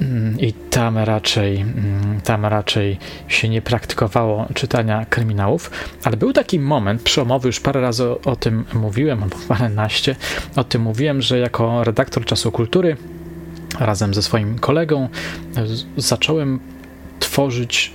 Mm, 0.00 0.40
I 0.40 0.52
tam 0.52 0.98
raczej, 0.98 1.60
mm, 1.60 2.20
tam 2.24 2.46
raczej 2.46 2.98
się 3.28 3.48
nie 3.48 3.62
praktykowało 3.62 4.46
czytania 4.54 5.06
kryminałów, 5.06 5.70
ale 6.04 6.16
był 6.16 6.32
taki 6.32 6.58
moment 6.58 7.02
przełomowy, 7.02 7.48
już 7.48 7.60
parę 7.60 7.80
razy 7.80 8.04
o, 8.04 8.20
o 8.24 8.36
tym 8.36 8.64
mówiłem, 8.74 9.22
albo 9.22 9.36
paręnaście 9.48 10.16
o 10.56 10.64
tym 10.64 10.82
mówiłem, 10.82 11.22
że 11.22 11.38
jako 11.38 11.84
redaktor 11.84 12.24
czasu 12.24 12.52
kultury 12.52 12.96
razem 13.80 14.14
ze 14.14 14.22
swoim 14.22 14.58
kolegą 14.58 15.08
zacząłem 15.96 16.60
tworzyć 17.18 17.92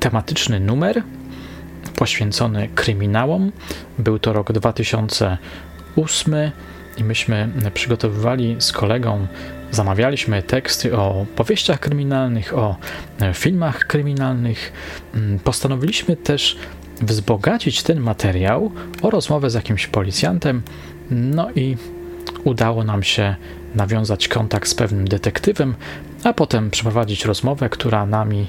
tematyczny 0.00 0.60
numer 0.60 1.02
poświęcony 1.96 2.68
kryminałom. 2.74 3.52
Był 3.98 4.18
to 4.18 4.32
rok 4.32 4.52
2008 4.52 6.34
i 6.96 7.04
myśmy 7.04 7.48
przygotowywali 7.74 8.56
z 8.58 8.72
kolegą 8.72 9.26
Zamawialiśmy 9.70 10.42
teksty 10.42 10.96
o 10.96 11.26
powieściach 11.36 11.80
kryminalnych, 11.80 12.58
o 12.58 12.76
e, 13.20 13.34
filmach 13.34 13.78
kryminalnych. 13.78 14.72
Mm, 15.14 15.38
postanowiliśmy 15.38 16.16
też 16.16 16.58
wzbogacić 17.02 17.82
ten 17.82 18.00
materiał 18.00 18.72
o 19.02 19.10
rozmowę 19.10 19.50
z 19.50 19.54
jakimś 19.54 19.86
policjantem, 19.86 20.62
no 21.10 21.50
i 21.50 21.76
udało 22.44 22.84
nam 22.84 23.02
się 23.02 23.36
nawiązać 23.74 24.28
kontakt 24.28 24.68
z 24.68 24.74
pewnym 24.74 25.08
detektywem, 25.08 25.74
a 26.24 26.32
potem 26.32 26.70
przeprowadzić 26.70 27.24
rozmowę, 27.24 27.68
która 27.68 28.06
nami 28.06 28.46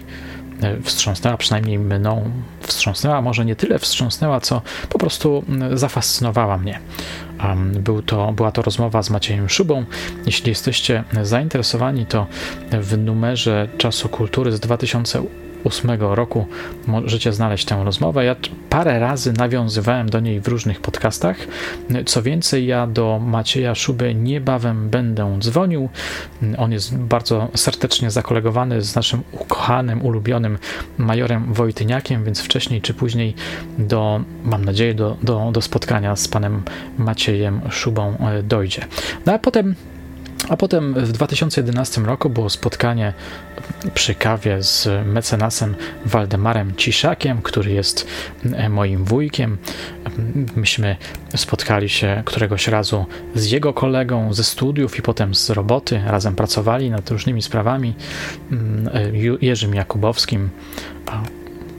wstrząsnęła, 0.84 1.38
przynajmniej 1.38 1.80
mną 1.80 2.32
wstrząsnęła, 2.62 3.22
może 3.22 3.46
nie 3.46 3.56
tyle 3.56 3.80
wstrząsnęła, 3.80 4.40
co 4.40 4.62
po 4.90 5.00
prostu 5.00 5.44
zafascynowała 5.74 6.58
mnie. 6.58 6.80
Był 7.74 8.02
to, 8.02 8.32
była 8.32 8.52
to 8.52 8.62
rozmowa 8.62 9.04
z 9.04 9.10
Maciejem 9.10 9.50
Szubą. 9.50 9.86
Jeśli 10.26 10.50
jesteście 10.50 11.04
zainteresowani, 11.24 12.06
to 12.06 12.28
w 12.72 12.98
numerze 12.98 13.68
Czasu 13.78 14.10
Kultury 14.10 14.52
z 14.52 14.60
2000 14.60 15.24
2008 15.64 16.02
roku 16.02 16.46
możecie 16.88 17.34
znaleźć 17.34 17.66
tę 17.66 17.84
rozmowę. 17.84 18.26
Ja 18.26 18.36
parę 18.70 19.00
razy 19.00 19.34
nawiązywałem 19.34 20.10
do 20.10 20.20
niej 20.20 20.42
w 20.42 20.48
różnych 20.48 20.82
podcastach. 20.82 21.38
Co 22.06 22.22
więcej, 22.22 22.68
ja 22.68 22.88
do 22.88 23.20
Macieja 23.20 23.76
Szuby 23.76 24.16
niebawem 24.16 24.90
będę 24.90 25.38
dzwonił. 25.40 25.90
On 26.58 26.72
jest 26.72 26.98
bardzo 26.98 27.48
serdecznie 27.56 28.12
zakolegowany 28.12 28.82
z 28.82 28.96
naszym 28.96 29.24
ukochanym, 29.32 30.06
ulubionym 30.06 30.58
majorem 30.98 31.54
Wojtyniakiem, 31.54 32.24
więc 32.24 32.42
wcześniej 32.42 32.82
czy 32.82 32.94
później 32.94 33.36
do, 33.78 34.22
mam 34.44 34.66
nadzieję, 34.66 34.94
do, 34.94 35.18
do, 35.24 35.52
do 35.52 35.62
spotkania 35.62 36.16
z 36.16 36.28
panem 36.28 36.64
Maciejem 36.98 37.62
Szubą 37.70 38.18
e, 38.18 38.44
dojdzie. 38.44 38.86
No 39.26 39.34
a 39.34 39.40
potem 39.40 39.76
a 40.50 40.58
potem 40.58 40.94
w 40.94 41.12
2011 41.12 42.02
roku 42.02 42.30
było 42.30 42.50
spotkanie 42.50 43.14
przy 43.94 44.16
kawie 44.16 44.64
z 44.64 44.88
mecenasem 45.06 45.76
Waldemarem 46.06 46.76
Ciszakiem, 46.76 47.42
który 47.42 47.72
jest 47.72 48.08
e, 48.54 48.70
moim 48.70 49.06
wujkiem. 49.06 49.58
Myśmy 50.56 50.96
spotkali 51.36 51.90
się 51.90 52.24
któregoś 52.26 52.68
razu 52.68 53.06
z 53.36 53.52
jego 53.52 53.74
kolegą 53.74 54.34
ze 54.34 54.44
studiów 54.44 55.00
i 55.00 55.02
potem 55.02 55.36
z 55.36 55.50
roboty. 55.50 56.02
Razem 56.06 56.36
pracowali 56.36 56.90
nad 56.90 57.10
różnymi 57.10 57.42
sprawami. 57.42 57.96
Mm, 58.52 58.90
e, 58.94 59.38
Jerzym 59.42 59.76
Jakubowskim, 59.76 60.50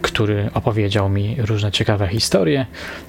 który 0.03 0.51
opowiedział 0.55 1.09
mi 1.09 1.37
różne 1.39 1.73
ciekawe 1.73 2.09
historie. 2.09 2.67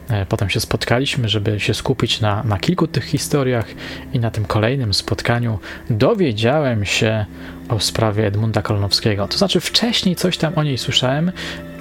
E, 0.10 0.26
potem 0.26 0.50
się 0.50 0.60
spotkaliśmy, 0.60 1.30
żeby 1.30 1.60
się 1.60 1.74
skupić 1.74 2.22
na, 2.22 2.44
na 2.44 2.60
kilku 2.60 2.88
tych 2.88 3.04
historiach, 3.04 3.66
i 4.14 4.20
na 4.20 4.32
tym 4.32 4.46
kolejnym 4.46 4.94
spotkaniu 4.94 5.60
dowiedziałem 5.90 6.86
się 6.86 7.26
o 7.70 7.80
sprawie 7.80 8.28
Edmunda 8.28 8.62
Kolonowskiego. 8.62 9.28
To 9.28 9.38
znaczy, 9.38 9.60
wcześniej 9.60 10.16
coś 10.16 10.38
tam 10.38 10.54
o 10.56 10.64
niej 10.64 10.78
słyszałem. 10.78 11.32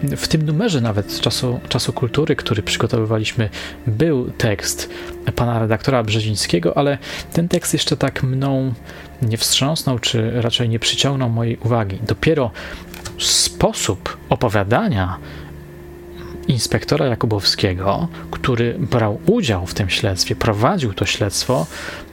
W 0.02 0.28
tym 0.28 0.42
numerze 0.42 0.80
nawet 0.80 1.20
czasu, 1.20 1.60
czasu 1.68 1.92
kultury, 1.92 2.36
który 2.36 2.62
przygotowywaliśmy, 2.62 3.48
był 3.86 4.30
tekst 4.30 4.90
pana 5.36 5.58
redaktora 5.58 6.02
Brzezińskiego, 6.02 6.78
ale 6.78 6.98
ten 7.32 7.48
tekst 7.48 7.72
jeszcze 7.72 7.96
tak 7.96 8.22
mną 8.22 8.74
nie 9.22 9.36
wstrząsnął, 9.36 9.98
czy 9.98 10.30
raczej 10.40 10.68
nie 10.68 10.78
przyciągnął 10.78 11.30
mojej 11.30 11.56
uwagi. 11.56 11.98
Dopiero 12.06 12.50
sposób 13.26 14.16
opowiadania 14.28 15.18
inspektora 16.48 17.06
Jakubowskiego, 17.06 18.08
który 18.30 18.76
brał 18.78 19.20
udział 19.26 19.66
w 19.66 19.74
tym 19.74 19.90
śledztwie, 19.90 20.36
prowadził 20.36 20.94
to 20.94 21.06
śledztwo, 21.06 21.66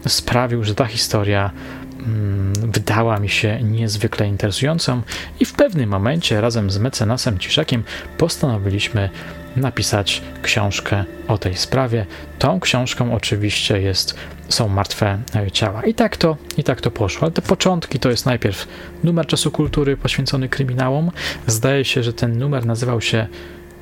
sprawił, 0.08 0.63
że 0.63 0.76
ta 0.76 0.86
historia 0.86 1.52
mm, 2.00 2.54
wydała 2.54 3.20
mi 3.20 3.30
się 3.30 3.60
niezwykle 3.63 4.28
interesującą 4.28 5.02
i 5.39 5.46
w 5.46 5.54
pewnym 5.54 5.89
momencie 5.89 6.41
razem 6.41 6.72
z 6.72 6.78
mecenasem 6.78 7.39
Ciszakiem 7.39 7.84
postanowiliśmy 8.17 9.10
napisać 9.58 10.22
książkę 10.41 11.06
o 11.28 11.38
tej 11.38 11.56
sprawie. 11.56 12.06
Tą 12.39 12.60
książką 12.60 13.13
oczywiście 13.13 13.82
jest 13.82 14.15
są 14.50 14.67
martwe 14.67 15.20
e, 15.36 15.52
ciała. 15.52 15.84
I 15.84 15.93
tak 15.93 16.17
to, 16.17 16.38
i 16.58 16.63
tak 16.63 16.82
to 16.82 16.91
poszło. 16.91 17.22
Ale 17.22 17.32
te 17.32 17.41
początki 17.41 18.00
to 18.00 18.10
jest 18.10 18.26
najpierw 18.26 18.67
numer 19.04 19.26
czasu 19.26 19.52
kultury 19.52 19.98
poświęcony 19.98 20.50
kryminałom. 20.50 21.12
Zdaje 21.48 21.86
się, 21.86 22.04
że 22.04 22.13
ten 22.13 22.38
numer 22.38 22.65
nazywał 22.65 23.02
się 23.02 23.28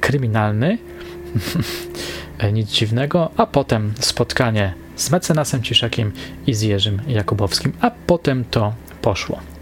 Kryminalny. 0.02 0.78
E, 2.38 2.52
nic 2.52 2.70
dziwnego, 2.70 3.32
a 3.38 3.46
potem 3.46 3.94
spotkanie 4.00 4.74
z 4.96 5.12
mecenasem 5.12 5.64
Ciszakiem 5.64 6.12
i 6.48 6.54
z 6.54 6.62
Jerzym 6.62 7.02
Jakubowskim, 7.08 7.74
a 7.82 7.92
potem 7.92 8.46
to 8.52 8.74
poszło. 9.02 9.55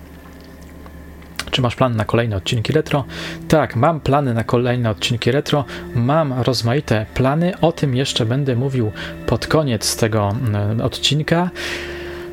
Czy 1.53 1.61
masz 1.61 1.75
plan 1.75 1.95
na 1.95 2.05
kolejne 2.05 2.35
odcinki 2.35 2.73
retro? 2.73 3.03
Tak, 3.47 3.75
mam 3.75 3.99
plany 3.99 4.33
na 4.33 4.43
kolejne 4.43 4.89
odcinki 4.89 5.31
retro. 5.31 5.65
Mam 5.95 6.33
rozmaite 6.33 7.05
plany. 7.13 7.59
O 7.61 7.71
tym 7.71 7.95
jeszcze 7.95 8.25
będę 8.25 8.55
mówił 8.55 8.91
pod 9.25 9.47
koniec 9.47 9.95
tego 9.95 10.29
mm, 10.29 10.81
odcinka. 10.81 11.49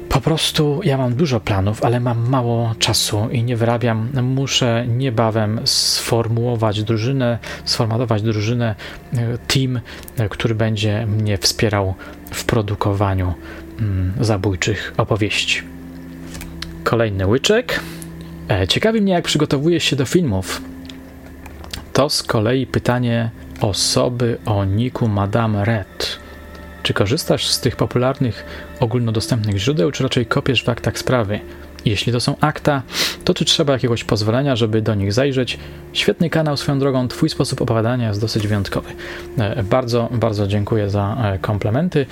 Po 0.09 0.21
prostu 0.21 0.81
ja 0.85 0.99
mam 0.99 1.15
dużo 1.15 1.41
planów, 1.41 1.85
ale 1.85 2.01
mam 2.01 2.29
mało 2.29 2.75
czasu 2.79 3.29
i 3.33 3.45
nie 3.45 3.57
wyrabiam. 3.57 4.09
Muszę 4.23 4.85
niebawem 4.89 5.61
sformułować 5.65 6.83
drużynę, 6.83 7.39
sformatować 7.65 8.23
drużynę, 8.23 8.75
e, 9.15 9.39
team, 9.39 9.81
e, 10.19 10.29
który 10.29 10.55
będzie 10.55 11.07
mnie 11.07 11.39
wspierał 11.39 11.95
w 12.31 12.45
produkowaniu 12.45 13.35
mm, 13.81 14.13
zabójczych 14.21 14.95
opowieści. 14.97 15.63
Kolejny 16.85 17.27
łyczek. 17.27 17.81
E, 18.51 18.69
ciekawi 18.69 19.01
mnie, 19.01 19.13
jak 19.13 19.25
przygotowujesz 19.25 19.85
się 19.85 19.97
do 19.97 20.05
filmów. 20.07 20.63
To 21.93 22.11
z 22.11 22.23
kolei 22.23 22.67
pytanie 22.67 23.31
osoby 23.61 24.39
o 24.47 24.65
niku 24.65 25.09
Madame 25.09 25.65
Red. 25.65 26.19
Czy 26.83 26.95
korzystasz 26.95 27.47
z 27.47 27.61
tych 27.61 27.77
popularnych, 27.77 28.45
ogólnodostępnych 28.81 29.57
źródeł, 29.57 29.91
czy 29.91 30.03
raczej 30.03 30.27
kopiesz 30.27 30.65
w 30.65 30.69
aktach 30.69 30.99
sprawy? 30.99 31.41
Jeśli 31.85 32.13
to 32.13 32.21
są 32.21 32.37
akta, 32.41 32.83
to 33.25 33.35
czy 33.35 33.45
trzeba 33.45 33.73
jakiegoś 33.73 34.05
pozwolenia, 34.05 34.57
żeby 34.57 34.83
do 34.83 34.95
nich 34.95 35.13
zajrzeć? 35.13 35.59
Świetny 35.93 36.31
kanał 36.31 36.57
swoją 36.57 36.79
drogą, 36.79 37.09
Twój 37.09 37.29
sposób 37.29 37.63
opowiadania 37.63 38.09
jest 38.09 38.21
dosyć 38.21 38.47
wyjątkowy. 38.47 38.91
E, 39.39 39.63
bardzo, 39.63 40.09
bardzo 40.13 40.47
dziękuję 40.47 40.91
za 40.91 41.17
e, 41.23 41.39
komplementy. 41.39 42.07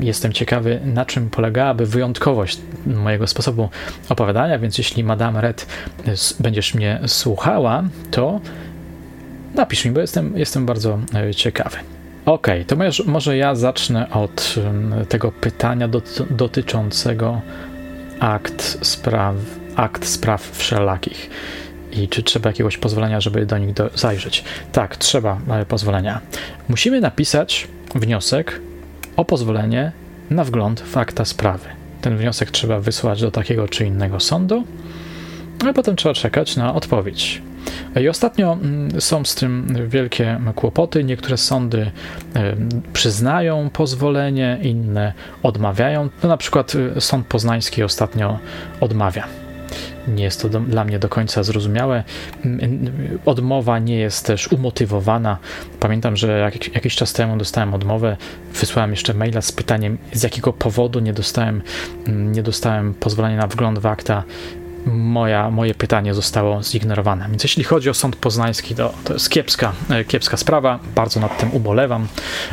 Jestem 0.00 0.32
ciekawy, 0.32 0.80
na 0.84 1.04
czym 1.04 1.30
polegałaby 1.30 1.86
wyjątkowość 1.86 2.58
mojego 2.86 3.26
sposobu 3.26 3.68
opowiadania, 4.08 4.58
więc 4.58 4.78
jeśli 4.78 5.04
Madame 5.04 5.40
Red 5.40 5.66
e, 6.06 6.14
będziesz 6.40 6.74
mnie 6.74 7.00
słuchała, 7.06 7.84
to 8.10 8.40
napisz 9.54 9.84
mi, 9.84 9.90
bo 9.90 10.00
jestem, 10.00 10.38
jestem 10.38 10.66
bardzo 10.66 10.98
ciekawy. 11.36 11.76
Ok, 12.26 12.46
to 12.66 12.76
może 13.06 13.36
ja 13.36 13.54
zacznę 13.54 14.10
od 14.10 14.54
tego 15.08 15.32
pytania 15.32 15.88
dotyczącego 16.30 17.40
akt 18.20 18.78
spraw, 18.82 19.36
akt 19.76 20.06
spraw 20.06 20.50
wszelakich. 20.52 21.30
I 21.92 22.08
czy 22.08 22.22
trzeba 22.22 22.50
jakiegoś 22.50 22.76
pozwolenia, 22.76 23.20
żeby 23.20 23.46
do 23.46 23.58
nich 23.58 23.74
do, 23.74 23.90
zajrzeć? 23.94 24.44
Tak, 24.72 24.96
trzeba 24.96 25.38
e, 25.50 25.66
pozwolenia. 25.66 26.20
Musimy 26.68 27.00
napisać 27.00 27.68
wniosek 27.94 28.60
o 29.16 29.24
pozwolenie 29.24 29.92
na 30.30 30.44
wgląd 30.44 30.80
w 30.80 30.96
akta 30.96 31.24
sprawy. 31.24 31.68
Ten 32.00 32.16
wniosek 32.16 32.50
trzeba 32.50 32.80
wysłać 32.80 33.20
do 33.20 33.30
takiego 33.30 33.68
czy 33.68 33.86
innego 33.86 34.20
sądu, 34.20 34.64
a 35.68 35.72
potem 35.72 35.96
trzeba 35.96 36.14
czekać 36.14 36.56
na 36.56 36.74
odpowiedź. 36.74 37.42
I 38.00 38.08
ostatnio 38.08 38.52
mm, 38.52 39.00
są 39.00 39.24
z 39.24 39.34
tym 39.34 39.76
wielkie 39.88 40.40
kłopoty. 40.54 41.04
Niektóre 41.04 41.36
sądy 41.36 41.90
przyznają 42.92 43.70
pozwolenie, 43.70 44.58
inne 44.62 45.12
odmawiają. 45.42 46.08
No, 46.22 46.28
na 46.28 46.36
przykład 46.36 46.74
y, 46.74 47.00
Sąd 47.00 47.26
Poznański 47.26 47.82
ostatnio 47.82 48.38
odmawia. 48.80 49.26
Nie 50.08 50.24
jest 50.24 50.42
to 50.42 50.48
do, 50.48 50.60
dla 50.60 50.84
mnie 50.84 50.98
do 50.98 51.08
końca 51.08 51.42
zrozumiałe. 51.42 52.04
Odmowa 53.26 53.78
nie 53.78 53.96
jest 53.96 54.26
też 54.26 54.52
umotywowana. 54.52 55.38
Pamiętam, 55.80 56.16
że 56.16 56.38
jak, 56.38 56.74
jakiś 56.74 56.96
czas 56.96 57.12
temu 57.12 57.36
dostałem 57.36 57.74
odmowę, 57.74 58.16
wysłałem 58.54 58.90
jeszcze 58.90 59.14
maila 59.14 59.42
z 59.42 59.52
pytaniem, 59.52 59.98
z 60.12 60.22
jakiego 60.22 60.52
powodu 60.52 61.00
nie 61.00 61.12
dostałem, 61.12 61.62
nie 62.06 62.42
dostałem 62.42 62.94
pozwolenia 62.94 63.36
na 63.36 63.46
wgląd 63.46 63.78
w 63.78 63.86
akta 63.86 64.22
moja, 64.86 65.50
moje 65.50 65.74
pytanie 65.74 66.14
zostało 66.14 66.62
zignorowane. 66.62 67.28
Więc 67.28 67.42
jeśli 67.42 67.64
chodzi 67.64 67.90
o 67.90 67.94
sąd 67.94 68.16
poznański, 68.16 68.74
to, 68.74 68.94
to 69.04 69.12
jest 69.12 69.30
kiepska, 69.30 69.72
e, 69.90 70.04
kiepska 70.04 70.36
sprawa. 70.36 70.78
Bardzo 70.94 71.20
nad 71.20 71.38
tym 71.38 71.52
ubolewam. 71.52 72.08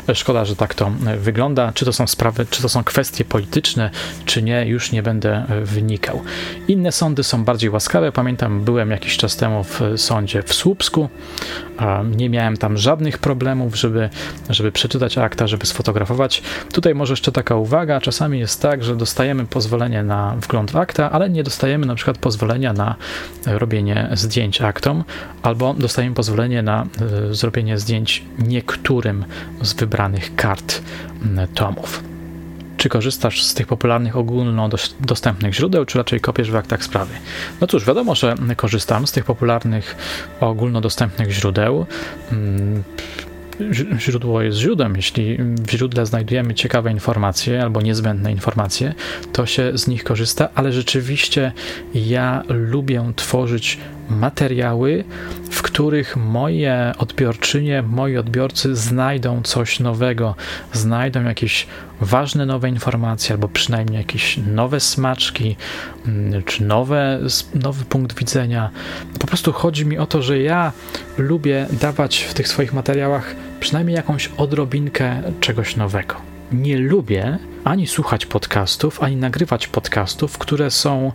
E, 0.09 0.15
szkoda, 0.15 0.45
że 0.45 0.55
tak 0.55 0.73
to 0.73 0.91
e, 1.07 1.17
wygląda. 1.17 1.71
Czy 1.73 1.85
to 1.85 1.93
są 1.93 2.07
sprawy, 2.07 2.45
czy 2.49 2.61
to 2.61 2.69
są 2.69 2.83
kwestie 2.83 3.25
polityczne, 3.25 3.89
czy 4.25 4.43
nie, 4.43 4.65
już 4.65 4.91
nie 4.91 5.03
będę 5.03 5.45
wynikał. 5.63 6.21
Inne 6.67 6.91
sądy 6.91 7.23
są 7.23 7.43
bardziej 7.43 7.69
łaskawe. 7.69 8.11
Pamiętam, 8.11 8.61
byłem 8.61 8.91
jakiś 8.91 9.17
czas 9.17 9.35
temu 9.35 9.63
w 9.63 9.81
sądzie 9.97 10.43
w 10.43 10.53
Słupsku. 10.53 11.09
Nie 12.15 12.29
miałem 12.29 12.57
tam 12.57 12.77
żadnych 12.77 13.17
problemów, 13.17 13.75
żeby, 13.75 14.09
żeby 14.49 14.71
przeczytać 14.71 15.17
akta, 15.17 15.47
żeby 15.47 15.65
sfotografować. 15.65 16.43
Tutaj 16.73 16.95
może 16.95 17.13
jeszcze 17.13 17.31
taka 17.31 17.55
uwaga. 17.55 18.01
Czasami 18.01 18.39
jest 18.39 18.61
tak, 18.61 18.83
że 18.83 18.95
dostajemy 18.95 19.45
pozwolenie 19.45 20.03
na 20.03 20.35
wgląd 20.35 20.71
w 20.71 20.77
akta, 20.77 21.11
ale 21.11 21.29
nie 21.29 21.43
dostajemy 21.43 21.85
na 21.85 21.95
przykład 21.95 22.17
pozwolenia 22.23 22.73
na 22.73 22.95
robienie 23.45 24.09
zdjęć 24.13 24.61
aktom, 24.61 25.03
albo 25.41 25.73
dostajemy 25.73 26.15
pozwolenie 26.15 26.61
na 26.61 26.85
e, 27.29 27.33
zrobienie 27.33 27.77
zdjęć 27.77 28.23
niektórym 28.39 29.25
z 29.61 29.73
wybranych 29.73 30.35
kart 30.35 30.81
tomów. 31.53 32.03
Czy 32.77 32.89
korzystasz 32.89 33.43
z 33.43 33.53
tych 33.53 33.67
popularnych 33.67 34.17
ogólnodostępnych 34.17 35.53
źródeł, 35.53 35.85
czy 35.85 35.97
raczej 35.97 36.19
kopiesz 36.19 36.51
w 36.51 36.55
aktach 36.55 36.83
sprawy? 36.83 37.13
No 37.61 37.67
cóż, 37.67 37.85
wiadomo, 37.85 38.15
że 38.15 38.35
korzystam 38.57 39.07
z 39.07 39.11
tych 39.11 39.25
popularnych 39.25 39.95
ogólnodostępnych 40.39 41.31
źródeł 41.31 41.85
źródło 43.99 44.41
jest 44.41 44.57
źródłem. 44.57 44.95
Jeśli 44.95 45.37
w 45.37 45.71
źródle 45.71 46.05
znajdujemy 46.05 46.53
ciekawe 46.53 46.91
informacje 46.91 47.61
albo 47.61 47.81
niezbędne 47.81 48.31
informacje, 48.31 48.93
to 49.33 49.45
się 49.45 49.71
z 49.77 49.87
nich 49.87 50.03
korzysta, 50.03 50.49
ale 50.55 50.71
rzeczywiście 50.71 51.51
ja 51.93 52.43
lubię 52.49 53.13
tworzyć 53.15 53.77
materiały, 54.09 55.03
w 55.51 55.61
których 55.61 56.17
moje 56.17 56.93
odbiorczynie, 56.97 57.81
moi 57.81 58.17
odbiorcy 58.17 58.75
znajdą 58.75 59.41
coś 59.41 59.79
nowego, 59.79 60.35
znajdą 60.73 61.23
jakieś 61.23 61.67
ważne 62.01 62.45
nowe 62.45 62.69
informacje, 62.69 63.33
albo 63.33 63.47
przynajmniej 63.47 63.97
jakieś 63.97 64.37
nowe 64.37 64.79
smaczki, 64.79 65.55
mm, 66.07 66.43
czy 66.43 66.63
nowe, 66.63 67.19
nowy 67.55 67.85
punkt 67.85 68.19
widzenia. 68.19 68.69
Po 69.19 69.27
prostu 69.27 69.51
chodzi 69.51 69.85
mi 69.85 69.97
o 69.97 70.05
to, 70.05 70.21
że 70.21 70.39
ja 70.39 70.71
lubię 71.17 71.67
dawać 71.81 72.19
w 72.19 72.33
tych 72.33 72.47
swoich 72.47 72.73
materiałach 72.73 73.35
przynajmniej 73.59 73.95
jakąś 73.95 74.29
odrobinkę 74.37 75.21
czegoś 75.39 75.75
nowego. 75.75 76.15
Nie 76.51 76.77
lubię 76.77 77.37
ani 77.63 77.87
słuchać 77.87 78.25
podcastów, 78.25 79.03
ani 79.03 79.15
nagrywać 79.15 79.67
podcastów, 79.67 80.37
które 80.37 80.71
są 80.71 81.11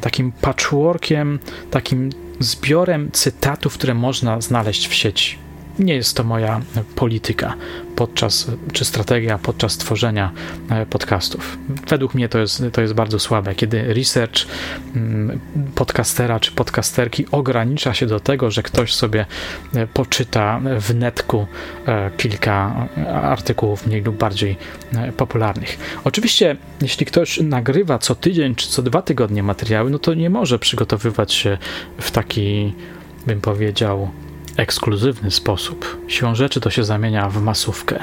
takim 0.00 0.32
patchworkiem, 0.32 1.38
takim 1.70 2.10
zbiorem 2.40 3.10
cytatów, 3.12 3.74
które 3.74 3.94
można 3.94 4.40
znaleźć 4.40 4.88
w 4.88 4.94
sieci. 4.94 5.38
Nie 5.78 5.94
jest 5.94 6.16
to 6.16 6.24
moja 6.24 6.60
polityka 6.94 7.54
podczas, 7.96 8.50
czy 8.72 8.84
strategia 8.84 9.38
podczas 9.38 9.76
tworzenia 9.76 10.30
e, 10.70 10.86
podcastów. 10.86 11.58
Według 11.88 12.14
mnie 12.14 12.28
to 12.28 12.38
jest, 12.38 12.62
to 12.72 12.80
jest 12.80 12.94
bardzo 12.94 13.18
słabe, 13.18 13.54
kiedy 13.54 13.94
research 13.94 14.46
mm, 14.96 15.40
podcastera 15.74 16.40
czy 16.40 16.52
podcasterki 16.52 17.26
ogranicza 17.30 17.94
się 17.94 18.06
do 18.06 18.20
tego, 18.20 18.50
że 18.50 18.62
ktoś 18.62 18.94
sobie 18.94 19.26
e, 19.74 19.86
poczyta 19.86 20.60
w 20.80 20.94
netku 20.94 21.46
e, 21.86 22.10
kilka 22.16 22.88
artykułów 23.22 23.86
mniej 23.86 24.02
lub 24.02 24.16
bardziej 24.16 24.56
popularnych. 25.16 25.78
Oczywiście, 26.04 26.56
jeśli 26.80 27.06
ktoś 27.06 27.40
nagrywa 27.40 27.98
co 27.98 28.14
tydzień 28.14 28.54
czy 28.54 28.68
co 28.68 28.82
dwa 28.82 29.02
tygodnie 29.02 29.42
materiały, 29.42 29.90
no 29.90 29.98
to 29.98 30.14
nie 30.14 30.30
może 30.30 30.58
przygotowywać 30.58 31.32
się 31.32 31.58
w 31.98 32.10
taki, 32.10 32.74
bym 33.26 33.40
powiedział, 33.40 34.10
ekskluzywny 34.56 35.30
sposób. 35.30 36.04
Siłą 36.08 36.34
rzeczy 36.34 36.60
to 36.60 36.70
się 36.70 36.84
zamienia 36.84 37.28
w 37.28 37.42
masówkę. 37.42 37.98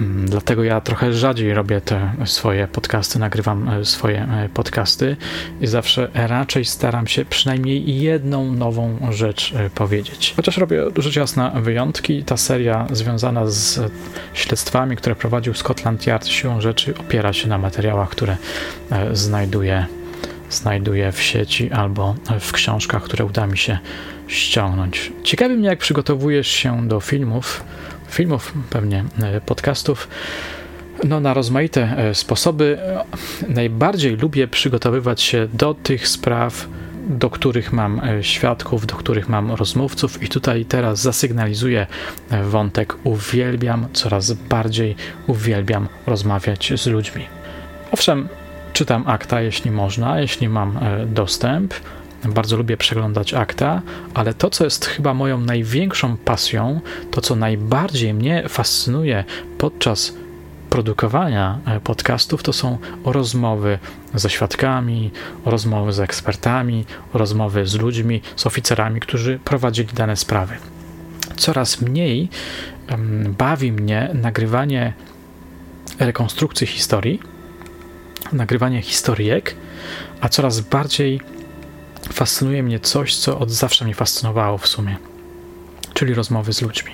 Mm, 0.00 0.28
dlatego 0.30 0.64
ja 0.64 0.80
trochę 0.80 1.12
rzadziej 1.12 1.54
robię 1.54 1.80
te 1.80 2.12
swoje 2.24 2.68
podcasty, 2.68 3.18
nagrywam 3.18 3.68
e, 3.68 3.84
swoje 3.84 4.22
e, 4.22 4.48
podcasty 4.54 5.16
i 5.60 5.66
zawsze 5.66 6.08
raczej 6.14 6.64
staram 6.64 7.06
się 7.06 7.24
przynajmniej 7.24 8.00
jedną 8.00 8.52
nową 8.52 8.98
rzecz 9.10 9.52
e, 9.56 9.70
powiedzieć. 9.70 10.34
Chociaż 10.36 10.58
robię 10.58 10.82
rzecz 10.96 11.16
jasna 11.16 11.50
wyjątki, 11.50 12.24
ta 12.24 12.36
seria 12.36 12.86
związana 12.92 13.46
z 13.46 13.92
śledztwami, 14.34 14.96
które 14.96 15.14
prowadził 15.14 15.54
Scotland 15.54 16.06
Yard, 16.06 16.26
siłą 16.26 16.60
rzeczy 16.60 16.94
opiera 16.98 17.32
się 17.32 17.48
na 17.48 17.58
materiałach, 17.58 18.08
które 18.08 18.36
znajduję, 19.12 19.86
znajduję 20.50 21.12
w 21.12 21.22
sieci 21.22 21.70
albo 21.72 22.14
w 22.40 22.52
książkach, 22.52 23.02
które 23.02 23.24
uda 23.24 23.46
mi 23.46 23.58
się 23.58 23.78
ściągnąć. 24.26 25.12
Ciekawi 25.22 25.56
mnie, 25.56 25.68
jak 25.68 25.78
przygotowujesz 25.78 26.48
się 26.48 26.88
do 26.88 27.00
filmów, 27.00 27.64
filmów, 28.08 28.52
pewnie 28.70 29.04
e, 29.22 29.40
podcastów, 29.40 30.08
no, 31.04 31.20
na 31.20 31.34
rozmaite 31.34 31.98
e, 31.98 32.14
sposoby. 32.14 32.78
Najbardziej 33.48 34.16
lubię 34.16 34.48
przygotowywać 34.48 35.22
się 35.22 35.48
do 35.52 35.74
tych 35.74 36.08
spraw, 36.08 36.68
do 37.08 37.30
których 37.30 37.72
mam 37.72 38.00
e, 38.00 38.24
świadków, 38.24 38.86
do 38.86 38.96
których 38.96 39.28
mam 39.28 39.52
rozmówców, 39.52 40.22
i 40.22 40.28
tutaj 40.28 40.64
teraz 40.64 41.00
zasygnalizuję 41.00 41.86
wątek. 42.44 42.96
Uwielbiam, 43.04 43.86
coraz 43.92 44.32
bardziej 44.32 44.96
uwielbiam 45.26 45.88
rozmawiać 46.06 46.72
z 46.76 46.86
ludźmi. 46.86 47.26
Owszem, 47.92 48.28
czytam 48.72 49.04
akta, 49.06 49.40
jeśli 49.40 49.70
można, 49.70 50.20
jeśli 50.20 50.48
mam 50.48 50.78
dostęp 51.06 51.74
bardzo 52.32 52.56
lubię 52.56 52.76
przeglądać 52.76 53.34
akta, 53.34 53.82
ale 54.14 54.34
to, 54.34 54.50
co 54.50 54.64
jest 54.64 54.86
chyba 54.86 55.14
moją 55.14 55.40
największą 55.40 56.16
pasją, 56.16 56.80
to, 57.10 57.20
co 57.20 57.36
najbardziej 57.36 58.14
mnie 58.14 58.44
fascynuje 58.48 59.24
podczas 59.58 60.12
produkowania 60.70 61.58
e, 61.66 61.80
podcastów, 61.80 62.42
to 62.42 62.52
są 62.52 62.78
rozmowy 63.04 63.78
ze 64.14 64.30
świadkami, 64.30 65.10
rozmowy 65.44 65.92
z 65.92 66.00
ekspertami, 66.00 66.84
rozmowy 67.14 67.66
z 67.66 67.74
ludźmi, 67.74 68.22
z 68.36 68.46
oficerami, 68.46 69.00
którzy 69.00 69.38
prowadzili 69.44 69.88
dane 69.94 70.16
sprawy. 70.16 70.56
Coraz 71.36 71.80
mniej 71.80 72.28
um, 72.90 73.34
bawi 73.38 73.72
mnie 73.72 74.10
nagrywanie 74.14 74.92
rekonstrukcji 75.98 76.66
historii, 76.66 77.20
nagrywanie 78.32 78.82
historyjek, 78.82 79.54
a 80.20 80.28
coraz 80.28 80.60
bardziej 80.60 81.20
fascynuje 82.12 82.62
mnie 82.62 82.80
coś, 82.80 83.16
co 83.16 83.38
od 83.38 83.50
zawsze 83.50 83.84
mnie 83.84 83.94
fascynowało 83.94 84.58
w 84.58 84.66
sumie, 84.68 84.96
czyli 85.94 86.14
rozmowy 86.14 86.52
z 86.52 86.62
ludźmi. 86.62 86.92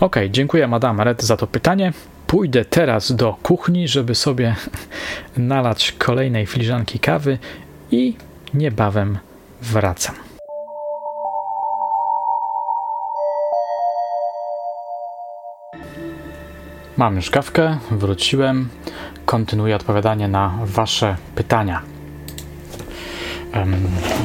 Ok, 0.00 0.16
dziękuję 0.30 0.68
Madame 0.68 0.94
Maret 0.94 1.22
za 1.22 1.36
to 1.36 1.46
pytanie. 1.46 1.92
Pójdę 2.26 2.64
teraz 2.64 3.12
do 3.12 3.36
kuchni, 3.42 3.88
żeby 3.88 4.14
sobie 4.14 4.56
nalać 5.36 5.92
kolejnej 5.92 6.46
filiżanki 6.46 6.98
kawy 6.98 7.38
i 7.90 8.16
niebawem 8.54 9.18
wracam. 9.62 10.14
Mam 16.96 17.16
już 17.16 17.30
kawkę, 17.30 17.78
wróciłem, 17.90 18.68
kontynuuję 19.26 19.76
odpowiadanie 19.76 20.28
na 20.28 20.58
Wasze 20.64 21.16
pytania. 21.34 21.91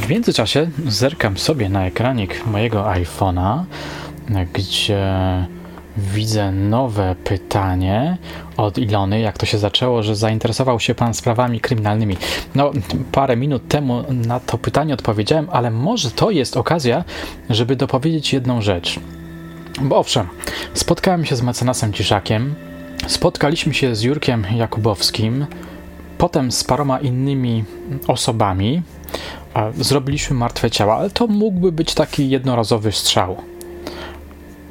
W 0.01 0.09
międzyczasie 0.09 0.69
zerkam 0.87 1.37
sobie 1.37 1.69
na 1.69 1.85
ekranik 1.85 2.45
mojego 2.45 2.83
iPhone'a, 2.83 3.63
gdzie 4.53 5.05
widzę 5.97 6.51
nowe 6.51 7.15
pytanie 7.23 8.17
od 8.57 8.77
Ilony, 8.77 9.19
jak 9.19 9.37
to 9.37 9.45
się 9.45 9.57
zaczęło, 9.57 10.03
że 10.03 10.15
zainteresował 10.15 10.79
się 10.79 10.95
Pan 10.95 11.13
sprawami 11.13 11.59
kryminalnymi. 11.59 12.17
No, 12.55 12.71
parę 13.11 13.37
minut 13.37 13.67
temu 13.67 14.03
na 14.09 14.39
to 14.39 14.57
pytanie 14.57 14.93
odpowiedziałem, 14.93 15.47
ale 15.51 15.71
może 15.71 16.11
to 16.11 16.31
jest 16.31 16.57
okazja, 16.57 17.03
żeby 17.49 17.75
dopowiedzieć 17.75 18.33
jedną 18.33 18.61
rzecz. 18.61 18.99
Bo 19.81 19.97
owszem, 19.97 20.27
spotkałem 20.73 21.25
się 21.25 21.35
z 21.35 21.41
mecenasem 21.41 21.93
Ciszakiem, 21.93 22.55
spotkaliśmy 23.07 23.73
się 23.73 23.95
z 23.95 24.01
Jurkiem 24.01 24.45
Jakubowskim, 24.55 25.45
potem 26.17 26.51
z 26.51 26.63
paroma 26.63 26.99
innymi 26.99 27.63
osobami, 28.07 28.81
zrobiliśmy 29.77 30.35
martwe 30.35 30.71
ciała, 30.71 30.97
ale 30.97 31.09
to 31.09 31.27
mógłby 31.27 31.71
być 31.71 31.93
taki 31.93 32.29
jednorazowy 32.29 32.91
strzał 32.91 33.37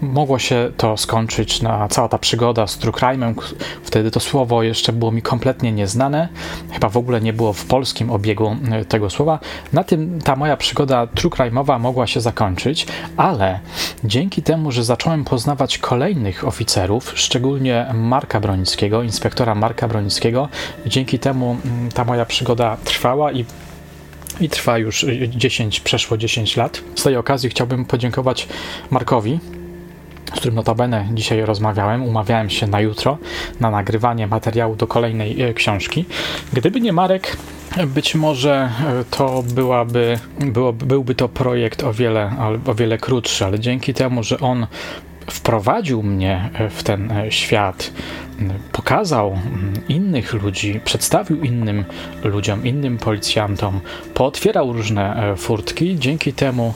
mogło 0.01 0.38
się 0.38 0.70
to 0.77 0.96
skończyć 0.96 1.62
na 1.62 1.88
cała 1.88 2.09
ta 2.09 2.18
przygoda 2.18 2.66
z 2.66 2.79
True 2.79 2.92
Crime'em. 2.92 3.35
Wtedy 3.83 4.11
to 4.11 4.20
słowo 4.20 4.62
jeszcze 4.62 4.92
było 4.92 5.12
mi 5.12 5.22
kompletnie 5.22 5.72
nieznane. 5.72 6.29
Chyba 6.72 6.88
w 6.88 6.96
ogóle 6.96 7.20
nie 7.20 7.33
było 7.33 7.53
w 7.53 7.64
polskim 7.64 8.11
obiegu 8.11 8.57
e, 8.72 8.85
tego 8.85 9.11
słowa. 9.11 9.38
Na 9.72 9.85
tym 9.85 10.20
ta 10.25 10.37
moja 10.37 10.57
przygoda 10.57 11.07
True 11.07 11.31
Crime'owa 11.31 11.81
mogła 11.81 12.07
się 12.07 12.20
zakończyć, 12.20 12.87
ale 13.16 13.61
dzięki 14.05 14.42
temu, 14.42 14.72
że 14.72 14.85
zacząłem 14.85 15.25
poznawać 15.25 15.79
kolejnych 15.79 16.46
oficerów, 16.46 17.12
szczególnie 17.14 17.87
Marka 17.94 18.40
Bronickiego, 18.40 19.03
inspektora 19.03 19.55
Marka 19.55 19.88
Bronickiego, 19.88 20.49
dzięki 20.87 21.18
temu 21.18 21.57
mm, 21.64 21.92
ta 21.92 22.05
moja 22.05 22.25
przygoda 22.27 22.77
trwała 22.85 23.33
i 23.33 23.44
i 24.40 24.49
trwa 24.49 24.79
już 24.79 25.07
10, 25.29 25.81
przeszło 25.81 26.16
10 26.16 26.57
lat. 26.57 26.83
Z 26.94 27.03
tej 27.03 27.16
okazji 27.16 27.51
chciałbym 27.51 27.85
podziękować 27.85 28.49
Markowi 28.90 29.40
z 30.35 30.38
którym 30.38 30.55
notabene 30.55 31.09
dzisiaj 31.14 31.40
rozmawiałem, 31.40 32.03
umawiałem 32.05 32.51
się 32.51 32.66
na 32.66 32.81
jutro 32.81 33.18
na 33.61 33.70
nagrywanie 33.70 34.27
materiału 34.27 34.77
do 34.77 34.87
kolejnej 34.87 35.42
e, 35.42 35.55
książki. 35.55 36.05
Gdyby 36.53 36.81
nie 36.81 36.92
Marek, 36.92 37.37
być 37.87 38.14
może 38.14 38.70
e, 38.87 39.05
to 39.11 39.42
byłaby, 39.55 40.18
było, 40.40 40.72
byłby 40.72 41.14
to 41.14 41.29
projekt 41.29 41.83
o 41.83 41.92
wiele, 41.92 42.33
o 42.66 42.75
wiele 42.75 42.99
krótszy, 42.99 43.44
ale 43.44 43.61
dzięki 43.61 43.94
temu, 43.94 44.22
że 44.22 44.40
on 44.40 44.66
wprowadził 45.31 46.03
mnie 46.03 46.51
e, 46.55 46.71
w 46.71 46.83
ten 46.83 47.12
świat, 47.31 47.93
pokazał 48.73 49.39
innych 49.89 50.33
ludzi, 50.33 50.81
przedstawił 50.85 51.43
innym 51.43 51.85
ludziom, 52.25 52.67
innym 52.67 52.99
policjantom, 52.99 53.81
pootwierał 54.15 54.73
różne 54.73 55.35
furtki, 55.37 55.99
dzięki 55.99 56.33
temu 56.33 56.75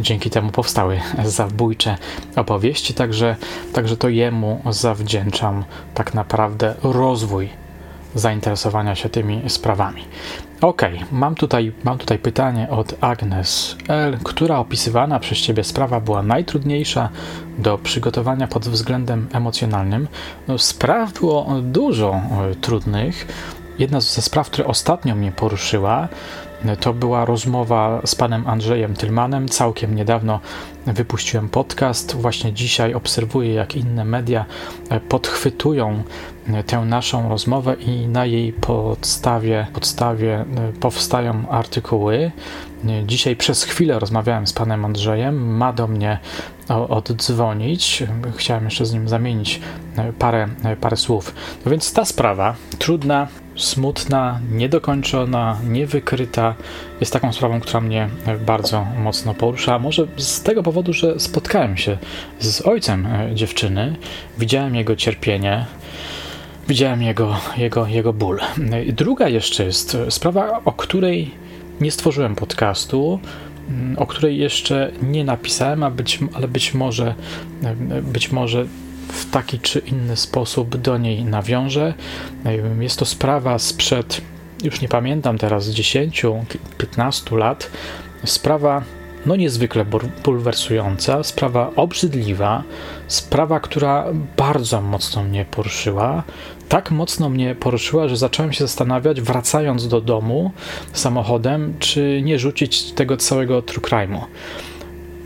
Dzięki 0.00 0.30
temu 0.30 0.50
powstały 0.50 1.00
zabójcze 1.24 1.96
opowieści, 2.36 2.94
także, 2.94 3.36
także 3.72 3.96
to 3.96 4.08
jemu 4.08 4.62
zawdzięczam 4.70 5.64
tak 5.94 6.14
naprawdę 6.14 6.74
rozwój 6.82 7.48
zainteresowania 8.14 8.94
się 8.94 9.08
tymi 9.08 9.50
sprawami. 9.50 10.04
Ok, 10.60 10.82
mam 11.12 11.34
tutaj, 11.34 11.72
mam 11.84 11.98
tutaj 11.98 12.18
pytanie 12.18 12.70
od 12.70 12.94
Agnes 13.00 13.76
L., 13.88 14.18
która 14.24 14.58
opisywana 14.58 15.20
przez 15.20 15.38
Ciebie 15.38 15.64
sprawa 15.64 16.00
była 16.00 16.22
najtrudniejsza 16.22 17.08
do 17.58 17.78
przygotowania 17.78 18.46
pod 18.46 18.68
względem 18.68 19.28
emocjonalnym. 19.32 20.08
No, 20.48 20.58
spraw 20.58 21.12
było 21.12 21.46
dużo 21.62 22.20
e, 22.50 22.54
trudnych. 22.54 23.26
Jedna 23.78 24.00
ze 24.00 24.22
spraw, 24.22 24.50
która 24.50 24.68
ostatnio 24.68 25.14
mnie 25.14 25.32
poruszyła, 25.32 26.08
to 26.80 26.92
była 26.92 27.24
rozmowa 27.24 28.00
z 28.04 28.14
panem 28.14 28.46
Andrzejem 28.46 28.94
Tylmanem. 28.94 29.48
Całkiem 29.48 29.94
niedawno 29.94 30.40
wypuściłem 30.86 31.48
podcast. 31.48 32.16
Właśnie 32.16 32.52
dzisiaj 32.52 32.94
obserwuję, 32.94 33.54
jak 33.54 33.76
inne 33.76 34.04
media 34.04 34.44
e, 34.90 35.00
podchwytują 35.00 35.90
e, 35.90 36.02
tę 36.66 36.80
naszą 36.80 37.28
rozmowę 37.28 37.74
i 37.74 38.08
na 38.08 38.26
jej 38.26 38.52
podstawie, 38.52 39.66
podstawie 39.72 40.34
e, 40.40 40.44
powstają 40.80 41.48
artykuły. 41.48 42.30
Dzisiaj 43.06 43.36
przez 43.36 43.64
chwilę 43.64 43.98
rozmawiałem 43.98 44.46
z 44.46 44.52
panem 44.52 44.84
Andrzejem. 44.84 45.56
Ma 45.56 45.72
do 45.72 45.86
mnie 45.86 46.18
oddzwonić. 46.68 48.02
Chciałem 48.36 48.64
jeszcze 48.64 48.86
z 48.86 48.92
nim 48.92 49.08
zamienić 49.08 49.60
parę, 50.18 50.48
parę 50.80 50.96
słów. 50.96 51.34
No 51.64 51.70
więc 51.70 51.92
ta 51.92 52.04
sprawa, 52.04 52.54
trudna, 52.78 53.28
smutna, 53.56 54.40
niedokończona, 54.50 55.58
niewykryta, 55.68 56.54
jest 57.00 57.12
taką 57.12 57.32
sprawą, 57.32 57.60
która 57.60 57.80
mnie 57.80 58.08
bardzo 58.46 58.86
mocno 58.98 59.34
porusza. 59.34 59.78
Może 59.78 60.06
z 60.16 60.42
tego 60.42 60.62
powodu, 60.62 60.92
że 60.92 61.20
spotkałem 61.20 61.76
się 61.76 61.98
z 62.40 62.60
ojcem 62.66 63.06
e, 63.06 63.34
dziewczyny, 63.34 63.96
widziałem 64.38 64.74
jego 64.74 64.96
cierpienie, 64.96 65.66
widziałem 66.68 67.02
jego, 67.02 67.36
jego, 67.56 67.86
jego 67.86 68.12
ból. 68.12 68.40
Druga 68.92 69.28
jeszcze 69.28 69.64
jest 69.64 69.96
sprawa, 70.10 70.60
o 70.64 70.72
której 70.72 71.34
nie 71.80 71.90
stworzyłem 71.90 72.34
podcastu, 72.34 73.20
mm, 73.68 73.98
o 73.98 74.06
której 74.06 74.38
jeszcze 74.38 74.92
nie 75.02 75.24
napisałem, 75.24 75.82
a 75.82 75.90
być, 75.90 76.18
ale 76.34 76.48
być 76.48 76.74
może, 76.74 77.14
e, 77.64 78.02
być 78.02 78.32
może 78.32 78.66
w 79.08 79.30
taki 79.30 79.58
czy 79.58 79.78
inny 79.78 80.16
sposób 80.16 80.76
do 80.76 80.98
niej 80.98 81.24
nawiążę. 81.24 81.94
Jest 82.80 82.98
to 82.98 83.04
sprawa 83.04 83.58
sprzed, 83.58 84.20
już 84.64 84.80
nie 84.80 84.88
pamiętam 84.88 85.38
teraz, 85.38 85.68
10-15 85.68 87.36
lat. 87.36 87.70
Sprawa 88.24 88.82
no 89.26 89.36
niezwykle 89.36 89.86
bulwersująca, 90.24 91.22
sprawa 91.22 91.70
obrzydliwa, 91.76 92.62
sprawa, 93.08 93.60
która 93.60 94.04
bardzo 94.36 94.80
mocno 94.80 95.22
mnie 95.22 95.44
poruszyła. 95.44 96.22
Tak 96.68 96.90
mocno 96.90 97.28
mnie 97.28 97.54
poruszyła, 97.54 98.08
że 98.08 98.16
zacząłem 98.16 98.52
się 98.52 98.64
zastanawiać, 98.64 99.20
wracając 99.20 99.88
do 99.88 100.00
domu 100.00 100.50
samochodem, 100.92 101.74
czy 101.78 102.20
nie 102.24 102.38
rzucić 102.38 102.92
tego 102.92 103.16
całego 103.16 103.62
true 103.62 103.82
crime'u. 103.82 104.20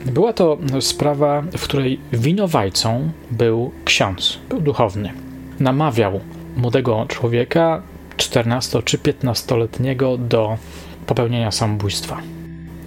Była 0.06 0.32
to 0.32 0.58
sprawa, 0.80 1.42
w 1.58 1.62
której 1.62 2.00
winowajcą 2.12 3.10
był 3.30 3.70
ksiądz, 3.84 4.38
był 4.48 4.60
duchowny. 4.60 5.12
Namawiał 5.60 6.20
młodego 6.56 7.06
człowieka, 7.08 7.82
14 8.16 8.82
czy 8.82 8.98
15-letniego, 8.98 10.18
do 10.18 10.58
popełnienia 11.06 11.50
samobójstwa. 11.50 12.18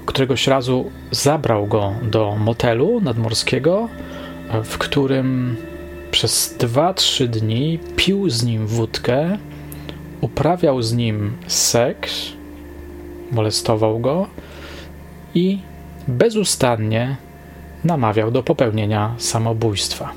Któregoś 0.05 0.47
razu 0.47 0.91
zabrał 1.11 1.67
go 1.67 1.93
do 2.03 2.35
motelu 2.35 3.01
nadmorskiego, 3.01 3.89
w 4.63 4.77
którym 4.77 5.57
przez 6.11 6.57
2-3 6.59 7.27
dni 7.27 7.79
pił 7.95 8.29
z 8.29 8.43
nim 8.43 8.67
wódkę, 8.67 9.37
uprawiał 10.21 10.81
z 10.81 10.93
nim 10.93 11.37
seks, 11.47 12.31
molestował 13.31 13.99
go 13.99 14.27
i 15.35 15.59
bezustannie 16.07 17.15
namawiał 17.83 18.31
do 18.31 18.43
popełnienia 18.43 19.15
samobójstwa. 19.17 20.11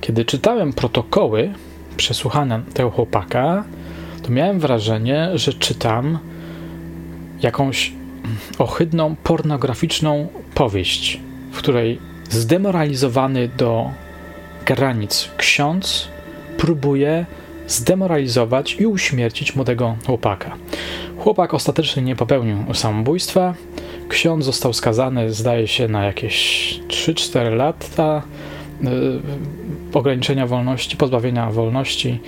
Kiedy 0.00 0.24
czytałem 0.24 0.72
protokoły 0.72 1.52
przesłuchane 1.96 2.62
tego 2.74 2.90
chłopaka, 2.90 3.64
to 4.22 4.30
miałem 4.30 4.60
wrażenie, 4.60 5.30
że 5.34 5.52
czytam 5.52 6.18
jakąś 7.42 7.92
ohydną, 8.58 9.16
pornograficzną 9.16 10.28
powieść, 10.54 11.20
w 11.52 11.58
której 11.58 11.98
zdemoralizowany 12.30 13.48
do 13.48 13.90
granic 14.66 15.30
ksiądz 15.36 16.08
próbuje 16.56 17.26
zdemoralizować 17.66 18.76
i 18.80 18.86
uśmiercić 18.86 19.56
młodego 19.56 19.96
chłopaka. 20.06 20.56
Chłopak 21.18 21.54
ostatecznie 21.54 22.02
nie 22.02 22.16
popełnił 22.16 22.74
samobójstwa, 22.74 23.54
Ksiądz 24.08 24.44
został 24.44 24.72
skazany, 24.72 25.32
zdaje 25.32 25.68
się, 25.68 25.88
na 25.88 26.04
jakieś 26.04 26.80
3-4 26.88 27.56
lata 27.56 28.22
y, 28.82 28.86
ograniczenia 29.92 30.46
wolności, 30.46 30.96
pozbawienia 30.96 31.50
wolności. 31.50 32.20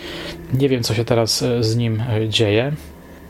Nie 0.55 0.69
wiem, 0.69 0.83
co 0.83 0.95
się 0.95 1.05
teraz 1.05 1.43
y, 1.43 1.63
z 1.63 1.77
nim 1.77 2.01
y, 2.01 2.29
dzieje. 2.29 2.73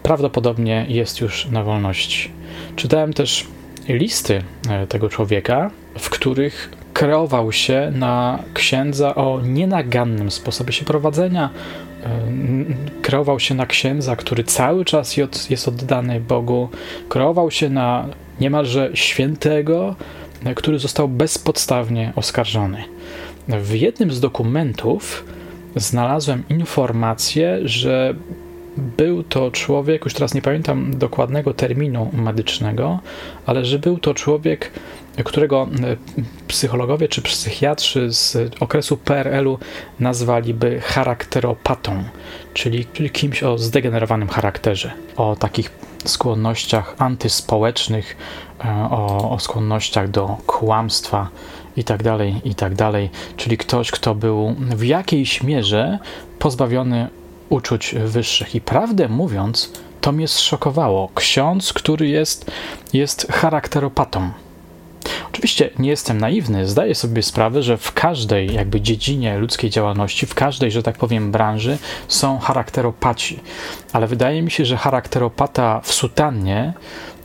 Prawdopodobnie 0.03 0.87
jest 0.89 1.21
już 1.21 1.47
na 1.47 1.63
wolności. 1.63 2.31
Czytałem 2.77 3.13
też 3.13 3.47
listy 3.89 4.43
tego 4.89 5.09
człowieka, 5.09 5.71
w 5.99 6.11
których 6.11 6.71
kreował 6.97 7.53
się 7.53 7.93
na 7.95 8.39
księdza 8.55 9.15
o 9.15 9.41
nienagannym 9.41 10.31
sposobie 10.31 10.73
się 10.73 10.85
prowadzenia, 10.85 11.51
kreował 13.03 13.41
się 13.41 13.55
na 13.55 13.67
księdza, 13.67 14.17
który 14.17 14.45
cały 14.45 14.85
czas 14.85 15.17
jest 15.51 15.69
oddany 15.69 16.21
Bogu, 16.21 16.69
kreował 17.09 17.51
się 17.51 17.71
na 17.71 18.09
niemalże 18.41 18.91
świętego, 18.95 19.97
który 20.55 20.79
został 20.79 21.09
bezpodstawnie 21.09 22.13
oskarżony. 22.17 22.85
W 23.49 23.75
jednym 23.75 24.11
z 24.11 24.21
dokumentów 24.21 25.25
znalazłem 25.75 26.43
informację, 26.49 27.59
że 27.65 28.15
był 28.77 29.23
to 29.23 29.51
człowiek, 29.51 30.05
już 30.05 30.15
teraz 30.15 30.35
nie 30.35 30.43
pamiętam 30.43 30.99
dokładnego 30.99 31.55
terminu 31.55 32.11
medycznego, 32.13 32.99
ale 33.47 33.65
że 33.65 33.79
był 33.79 33.99
to 33.99 34.15
człowiek, 34.15 34.71
którego 35.25 35.69
e, 35.83 35.97
psychologowie 36.49 37.09
czy 37.09 37.23
psychiatrzy 37.23 38.13
z 38.13 38.37
okresu 38.61 38.97
PRL-u 38.97 39.59
nazwaliby 40.01 40.81
charakteropatą, 40.81 42.05
czyli, 42.55 42.87
czyli 42.93 43.11
kimś 43.11 43.43
o 43.43 43.59
zdegenerowanym 43.59 44.29
charakterze, 44.29 44.93
o 45.17 45.37
takich 45.37 45.71
skłonnościach 46.05 46.95
antyspołecznych, 46.99 48.17
e, 48.65 48.89
o, 48.91 49.31
o 49.31 49.39
skłonnościach 49.39 50.11
do 50.11 50.37
kłamstwa 50.47 51.29
i 51.77 51.85
tak 51.85 52.03
dalej, 52.03 52.35
i 52.45 52.55
tak 52.55 52.75
dalej, 52.75 53.11
czyli 53.37 53.59
ktoś, 53.59 53.91
kto 53.91 54.15
był 54.15 54.55
w 54.59 54.85
jakiejś 54.85 55.43
mierze 55.43 55.99
pozbawiony 56.39 57.09
uczuć 57.49 57.95
wyższych. 58.05 58.55
I 58.55 58.61
prawdę 58.61 59.09
mówiąc, 59.09 59.73
to 60.01 60.13
mnie 60.13 60.29
zszokowało. 60.29 61.09
Ksiądz, 61.15 61.73
który 61.73 62.09
jest, 62.09 62.51
jest 62.93 63.33
charakteropatą. 63.33 64.31
Oczywiście 65.33 65.71
nie 65.79 65.91
jestem 65.91 66.19
naiwny, 66.19 66.67
zdaję 66.67 66.95
sobie 66.95 67.23
sprawę, 67.23 67.63
że 67.63 67.77
w 67.77 67.93
każdej 67.93 68.55
jakby 68.55 68.81
dziedzinie 68.81 69.39
ludzkiej 69.39 69.71
działalności, 69.71 70.27
w 70.27 70.35
każdej, 70.35 70.71
że 70.71 70.83
tak 70.83 70.97
powiem, 70.97 71.33
branży 71.33 71.79
są 72.09 72.39
charakteropaci, 72.39 73.41
ale 73.93 74.07
wydaje 74.07 74.43
mi 74.43 74.51
się, 74.51 74.65
że 74.65 74.77
charakteropata 74.77 75.81
w 75.81 75.93
sutannie 75.93 76.73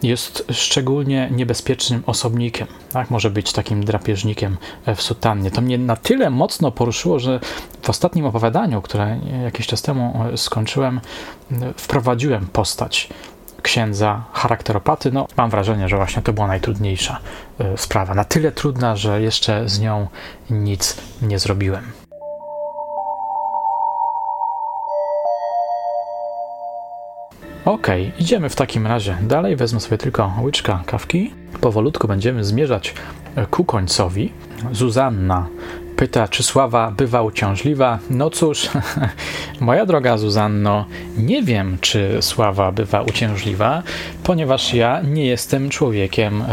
jest 0.04 0.46
szczególnie 0.52 1.30
niebezpiecznym 1.32 2.04
osobnikiem. 2.06 2.68
Tak? 2.92 3.10
Może 3.10 3.30
być 3.30 3.54
takim 3.54 3.86
drapieżnikiem 3.86 4.58
w 4.96 5.02
sutannie. 5.02 5.52
To 5.52 5.62
mnie 5.62 5.78
na 5.78 5.96
tyle 5.96 6.30
mocno 6.30 6.72
poruszyło, 6.72 7.20
że 7.20 7.40
w 7.82 7.90
ostatnim 7.90 8.26
opowiadaniu, 8.26 8.82
które 8.82 9.20
jakiś 9.44 9.68
czas 9.68 9.82
temu 9.82 10.24
skończyłem, 10.36 11.02
wprowadziłem 11.78 12.48
postać 12.48 13.10
księdza 13.62 14.24
charakteropaty. 14.34 15.12
No, 15.12 15.28
mam 15.38 15.50
wrażenie, 15.50 15.90
że 15.90 15.96
właśnie 15.96 16.22
to 16.22 16.34
była 16.34 16.48
najtrudniejsza 16.48 17.20
e, 17.60 17.78
sprawa. 17.78 18.16
Na 18.16 18.24
tyle 18.24 18.52
trudna, 18.52 18.96
że 18.96 19.22
jeszcze 19.22 19.70
z 19.70 19.80
nią 19.80 20.08
nic 20.50 20.98
nie 21.22 21.40
zrobiłem. 21.40 22.01
Ok, 27.66 27.88
idziemy 28.20 28.50
w 28.50 28.56
takim 28.56 28.88
razie 28.88 29.18
dalej. 29.22 29.56
Wezmę 29.56 29.80
sobie 29.80 29.98
tylko 29.98 30.34
łyczka 30.42 30.84
kawki. 30.86 31.34
Powolutku 31.62 32.08
będziemy 32.08 32.44
zmierzać 32.44 32.94
ku 33.52 33.66
końcowi. 33.66 34.34
Zuzanna 34.72 35.48
pyta, 35.98 36.28
czy 36.28 36.44
sława 36.44 36.92
bywa 36.92 37.22
uciążliwa. 37.22 38.00
No 38.10 38.30
cóż, 38.30 38.70
moja 39.60 39.86
droga 39.86 40.18
Zuzanno, 40.18 40.86
nie 41.18 41.44
wiem, 41.44 41.78
czy 41.82 42.18
sława 42.22 42.72
bywa 42.72 43.02
uciążliwa, 43.02 43.84
ponieważ 44.24 44.74
ja 44.74 45.02
nie 45.02 45.26
jestem 45.26 45.70
człowiekiem 45.70 46.42
e, 46.42 46.48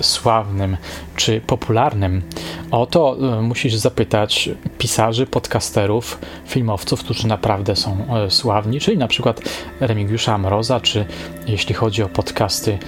sławnym 0.00 0.76
czy 1.16 1.40
popularnym. 1.40 2.22
O 2.70 2.86
to 2.86 3.16
e, 3.38 3.42
musisz 3.42 3.74
zapytać 3.74 4.50
pisarzy, 4.78 5.26
podcasterów, 5.26 6.18
filmowców, 6.46 7.00
którzy 7.00 7.26
naprawdę 7.26 7.76
są 7.76 8.06
e, 8.16 8.30
sławni, 8.30 8.80
czyli 8.80 8.98
na 8.98 9.08
przykład 9.08 9.40
Remigiusza 9.80 10.38
Mroza, 10.38 10.80
czy 10.80 11.04
jeśli 11.46 11.74
chodzi 11.74 12.02
o 12.02 12.08
podcasty 12.08 12.78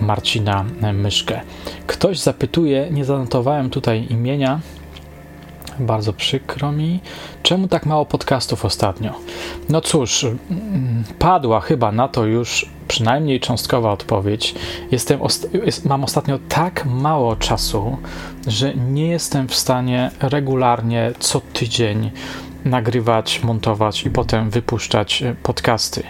Marcina 0.00 0.64
Myszkę. 0.92 1.40
Ktoś 1.86 2.18
zapytuje, 2.18 2.88
nie 2.90 3.04
zanotowałem 3.04 3.70
tutaj 3.70 4.06
imienia, 4.10 4.60
bardzo 5.80 6.12
przykro 6.12 6.72
mi. 6.72 7.00
Czemu 7.42 7.68
tak 7.68 7.86
mało 7.86 8.06
podcastów 8.06 8.64
ostatnio? 8.64 9.14
No 9.68 9.80
cóż, 9.80 10.24
mm, 10.24 11.04
padła 11.18 11.60
chyba 11.60 11.92
na 11.92 12.08
to 12.08 12.24
już 12.26 12.66
przynajmniej 12.88 13.40
cząstkowa 13.40 13.92
odpowiedź. 13.92 14.54
Jestem 14.90 15.20
jest, 15.64 15.84
mam 15.84 16.04
ostatnio 16.04 16.38
tak 16.48 16.86
mało 16.86 17.36
czasu, 17.36 17.96
że 18.46 18.74
nie 18.74 19.08
jestem 19.08 19.48
w 19.48 19.54
stanie 19.54 20.10
regularnie 20.20 21.12
co 21.18 21.40
tydzień 21.40 22.10
nagrywać, 22.68 23.42
montować 23.42 24.06
i 24.06 24.10
potem 24.10 24.50
wypuszczać 24.50 25.22
e, 25.22 25.34
podcasty. 25.42 26.02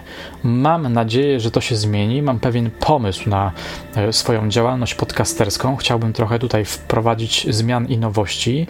Mam 0.43 0.93
nadzieję, 0.93 1.41
że 1.41 1.51
to 1.51 1.61
się 1.61 1.77
zmieni. 1.77 2.23
Mam 2.23 2.41
pewien 2.41 2.71
pomysł 2.71 3.31
na 3.31 3.53
e, 3.97 4.13
swoją 4.13 4.49
działalność 4.49 4.95
podcasterską. 4.95 5.77
Chciałbym 5.77 6.13
trochę 6.13 6.39
tutaj 6.39 6.65
wprowadzić 6.65 7.47
zmian 7.51 7.87
i 7.87 7.99
nowości. 7.99 8.67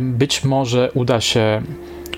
Być 0.00 0.44
może 0.44 0.90
uda 0.94 1.20
się 1.20 1.62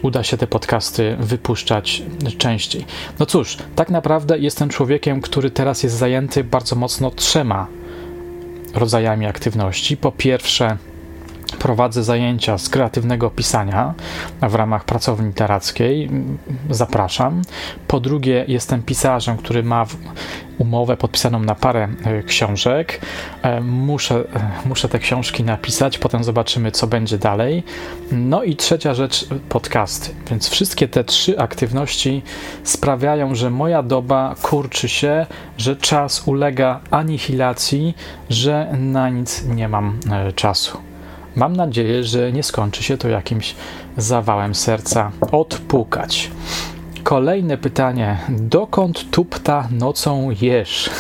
uda 0.03 0.23
się 0.23 0.37
te 0.37 0.47
podcasty 0.47 1.17
wypuszczać 1.21 2.03
częściej. 2.39 2.85
No 3.19 3.27
cóż, 3.27 3.57
tak 3.77 3.91
naprawdę 3.91 4.39
jestem 4.39 4.69
człowiekiem, 4.69 5.21
który 5.21 5.51
teraz 5.51 5.83
jest 5.83 5.97
zajęty 5.97 6.45
bardzo 6.45 6.77
mocno 6.77 7.11
trzema 7.11 7.67
rodzajami 8.75 9.27
aktywności. 9.27 9.97
Po 9.97 10.13
pierwsze, 10.13 10.77
prowadzę 11.59 12.05
zajęcia 12.05 12.59
z 12.59 12.69
kreatywnego 12.69 13.31
pisania 13.31 13.95
w 14.43 14.55
ramach 14.55 14.85
pracowni 14.85 15.27
literackiej. 15.27 16.11
Zapraszam. 16.71 17.43
Po 17.89 18.01
drugie, 18.01 18.45
jestem 18.49 18.83
pisarzem, 18.83 19.37
który 19.37 19.63
ma 19.63 19.87
umowę 20.59 20.97
podpisaną 20.97 21.41
na 21.41 21.55
parę 21.55 21.89
e, 22.05 22.23
książek. 22.23 23.01
E, 23.43 23.61
muszę, 23.61 24.15
e, 24.15 24.69
muszę 24.69 24.89
te 24.89 24.99
książki 24.99 25.45
napisać, 25.45 25.99
potem 25.99 26.25
zobaczymy, 26.25 26.73
co 26.73 26.87
będzie 26.87 27.19
dalej. 27.19 27.63
No 28.13 28.43
i 28.43 28.57
trzecia 28.57 28.95
rzecz, 28.95 29.27
podcasty. 29.49 30.11
Więc 30.31 30.49
wszystkie 30.49 30.89
te 30.89 31.05
trzy 31.05 31.39
aktywności 31.39 32.23
sprawiają, 32.65 33.35
że 33.35 33.51
moja 33.51 33.83
doba 33.83 34.35
kurczy 34.43 34.89
się, 34.89 35.27
że 35.59 35.77
czas 35.77 36.29
ulega 36.29 36.81
anihilacji, 36.91 37.95
że 38.31 38.67
na 38.79 39.09
nic 39.09 39.45
nie 39.45 39.69
mam 39.69 40.01
czasu. 40.35 40.86
Mam 41.37 41.57
nadzieję, 41.57 42.05
że 42.05 42.33
nie 42.33 42.43
skończy 42.43 42.83
się 42.83 42.99
to 42.99 43.09
jakimś 43.09 43.55
zawałem 43.97 44.55
serca 44.55 45.13
odpukać. 45.33 46.31
Kolejne 47.03 47.59
pytanie. 47.59 48.19
Dokąd 48.29 49.11
tupta 49.11 49.69
nocą 49.71 50.31
jesz? 50.41 50.91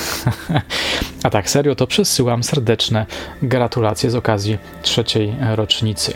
A 1.24 1.30
tak 1.30 1.50
serio, 1.50 1.74
to 1.74 1.86
przesyłam 1.86 2.42
serdeczne 2.42 3.06
gratulacje 3.42 4.10
z 4.10 4.14
okazji 4.14 4.58
trzeciej 4.82 5.34
rocznicy. 5.54 6.14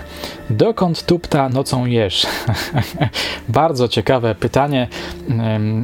Dokąd 0.50 1.06
tupta 1.06 1.48
nocą 1.48 1.86
jesz? 1.86 2.26
Bardzo 3.48 3.88
ciekawe 3.88 4.34
pytanie 4.34 4.88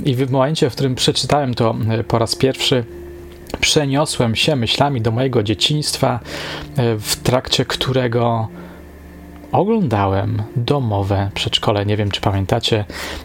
i 0.04 0.14
w 0.14 0.30
momencie, 0.30 0.70
w 0.70 0.72
którym 0.72 0.94
przeczytałem 0.94 1.54
to 1.54 1.74
po 2.08 2.18
raz 2.18 2.36
pierwszy, 2.36 2.84
przeniosłem 3.60 4.36
się 4.36 4.56
myślami 4.56 5.00
do 5.00 5.10
mojego 5.10 5.42
dzieciństwa, 5.42 6.20
e, 6.76 6.96
w 6.98 7.16
trakcie 7.16 7.64
którego 7.64 8.48
oglądałem 9.52 10.42
domowe 10.56 11.30
przedszkole. 11.34 11.86
Nie 11.86 11.96
wiem, 11.96 12.10
czy 12.10 12.20
pamiętacie, 12.20 12.84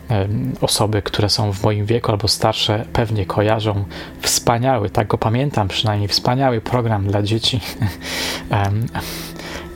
e, 0.10 0.28
osoby, 0.62 1.02
które 1.02 1.30
są 1.30 1.54
w 1.54 1.64
moim 1.64 1.86
wieku 1.86 2.12
albo 2.12 2.28
starsze, 2.28 2.86
pewnie 2.94 3.26
kojarzą. 3.26 3.86
Wspaniały, 4.22 4.90
tak 4.90 5.08
go 5.08 5.18
pamiętam 5.18 5.68
przynajmniej, 5.68 6.08
wspaniały 6.08 6.62
program 6.62 7.08
dla 7.08 7.22
dzieci. 7.22 7.60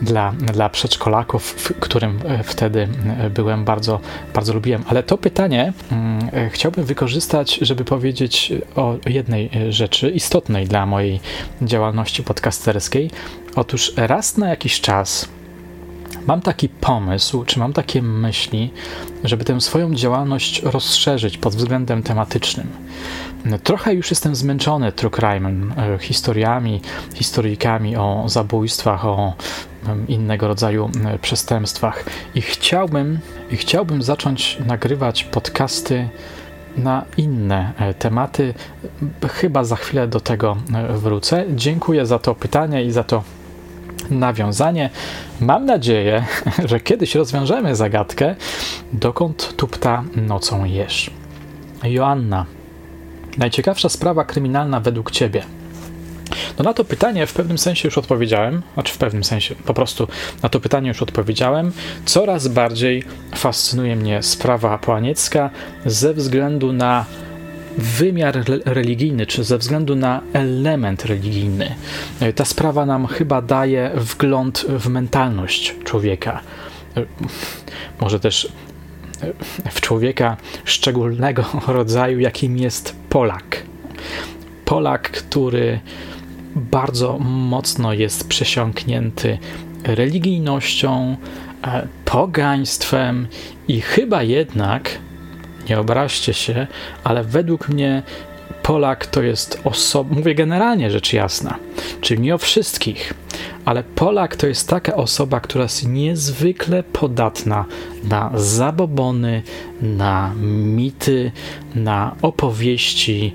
dla, 0.01 0.31
dla 0.31 0.69
przedszkolaków, 0.69 1.73
którym 1.79 2.19
e, 2.25 2.43
wtedy 2.43 2.87
e, 3.19 3.29
byłem, 3.29 3.65
bardzo, 3.65 3.99
bardzo 4.33 4.53
lubiłem. 4.53 4.83
Ale 4.87 5.03
to 5.03 5.17
pytanie 5.17 5.73
mm, 5.91 6.29
e, 6.33 6.49
chciałbym 6.49 6.85
wykorzystać, 6.85 7.59
żeby 7.61 7.85
powiedzieć 7.85 8.53
o 8.75 8.95
jednej 9.05 9.49
rzeczy 9.69 10.09
istotnej 10.09 10.67
dla 10.67 10.85
mojej 10.85 11.19
działalności 11.61 12.23
podcasterskiej. 12.23 13.11
Otóż 13.55 13.93
raz 13.97 14.37
na 14.37 14.49
jakiś 14.49 14.81
czas 14.81 15.29
mam 16.27 16.41
taki 16.41 16.69
pomysł, 16.69 17.43
czy 17.43 17.59
mam 17.59 17.73
takie 17.73 18.01
myśli, 18.01 18.73
żeby 19.23 19.43
tę 19.43 19.61
swoją 19.61 19.95
działalność 19.95 20.61
rozszerzyć 20.63 21.37
pod 21.37 21.55
względem 21.55 22.03
tematycznym. 22.03 22.67
Trochę 23.63 23.93
już 23.93 24.09
jestem 24.09 24.35
zmęczony 24.35 24.91
true 24.91 25.11
crime'em, 25.11 25.71
historiami, 25.99 26.81
historyjkami 27.13 27.97
o 27.97 28.23
zabójstwach, 28.27 29.05
o 29.05 29.33
innego 30.07 30.47
rodzaju 30.47 30.89
przestępstwach 31.21 32.03
i 32.35 32.41
chciałbym, 32.41 33.19
i 33.51 33.57
chciałbym 33.57 34.01
zacząć 34.01 34.57
nagrywać 34.65 35.23
podcasty 35.23 36.09
na 36.77 37.05
inne 37.17 37.73
e, 37.77 37.93
tematy. 37.93 38.53
Chyba 39.29 39.63
za 39.63 39.75
chwilę 39.75 40.07
do 40.07 40.19
tego 40.19 40.57
e, 40.73 40.97
wrócę. 40.97 41.45
Dziękuję 41.55 42.05
za 42.05 42.19
to 42.19 42.35
pytanie 42.35 42.83
i 42.83 42.91
za 42.91 43.03
to 43.03 43.23
nawiązanie. 44.09 44.89
Mam 45.39 45.65
nadzieję, 45.65 46.25
że 46.69 46.79
kiedyś 46.79 47.15
rozwiążemy 47.15 47.75
zagadkę, 47.75 48.35
dokąd 48.93 49.55
tupta 49.55 50.03
nocą 50.15 50.65
jesz. 50.65 51.11
Joanna, 51.83 52.45
najciekawsza 53.37 53.89
sprawa 53.89 54.25
kryminalna 54.25 54.79
według 54.79 55.11
ciebie. 55.11 55.43
No 56.57 56.63
na 56.63 56.73
to 56.73 56.85
pytanie 56.85 57.27
w 57.27 57.33
pewnym 57.33 57.57
sensie 57.57 57.87
już 57.87 57.97
odpowiedziałem, 57.97 58.61
znaczy 58.73 58.93
w 58.93 58.97
pewnym 58.97 59.23
sensie, 59.23 59.55
po 59.55 59.73
prostu 59.73 60.07
na 60.43 60.49
to 60.49 60.59
pytanie 60.59 60.87
już 60.87 61.01
odpowiedziałem. 61.01 61.71
Coraz 62.05 62.47
bardziej 62.47 63.03
fascynuje 63.35 63.95
mnie 63.95 64.23
sprawa 64.23 64.77
połaniecka 64.77 65.49
ze 65.85 66.13
względu 66.13 66.73
na 66.73 67.05
wymiar 67.77 68.43
religijny, 68.65 69.25
czy 69.25 69.43
ze 69.43 69.57
względu 69.57 69.95
na 69.95 70.21
element 70.33 71.05
religijny. 71.05 71.75
Ta 72.35 72.45
sprawa 72.45 72.85
nam 72.85 73.07
chyba 73.07 73.41
daje 73.41 73.91
wgląd 73.95 74.65
w 74.69 74.89
mentalność 74.89 75.75
człowieka. 75.83 76.41
Może 78.01 78.19
też 78.19 78.51
w 79.71 79.81
człowieka 79.81 80.37
szczególnego 80.65 81.45
rodzaju, 81.67 82.19
jakim 82.19 82.57
jest 82.57 82.95
Polak. 83.09 83.63
Polak, 84.65 85.11
który 85.11 85.79
bardzo 86.55 87.17
mocno 87.19 87.93
jest 87.93 88.27
przesiąknięty 88.27 89.37
religijnością, 89.83 91.17
e, 91.63 91.87
pogaństwem 92.05 93.27
i 93.67 93.81
chyba 93.81 94.23
jednak, 94.23 94.89
nie 95.69 95.79
obraźcie 95.79 96.33
się, 96.33 96.67
ale 97.03 97.23
według 97.23 97.69
mnie 97.69 98.03
Polak 98.63 99.07
to 99.07 99.21
jest 99.21 99.61
osoba, 99.63 100.15
mówię 100.15 100.35
generalnie 100.35 100.91
rzecz 100.91 101.13
jasna, 101.13 101.55
czyli 102.01 102.21
nie 102.21 102.35
o 102.35 102.37
wszystkich, 102.37 103.13
ale 103.65 103.83
Polak 103.83 104.35
to 104.35 104.47
jest 104.47 104.69
taka 104.69 104.95
osoba, 104.95 105.39
która 105.39 105.63
jest 105.63 105.87
niezwykle 105.87 106.83
podatna 106.83 107.65
na 108.03 108.31
zabobony, 108.35 109.41
na 109.81 110.33
mity, 110.75 111.31
na 111.75 112.15
opowieści 112.21 113.33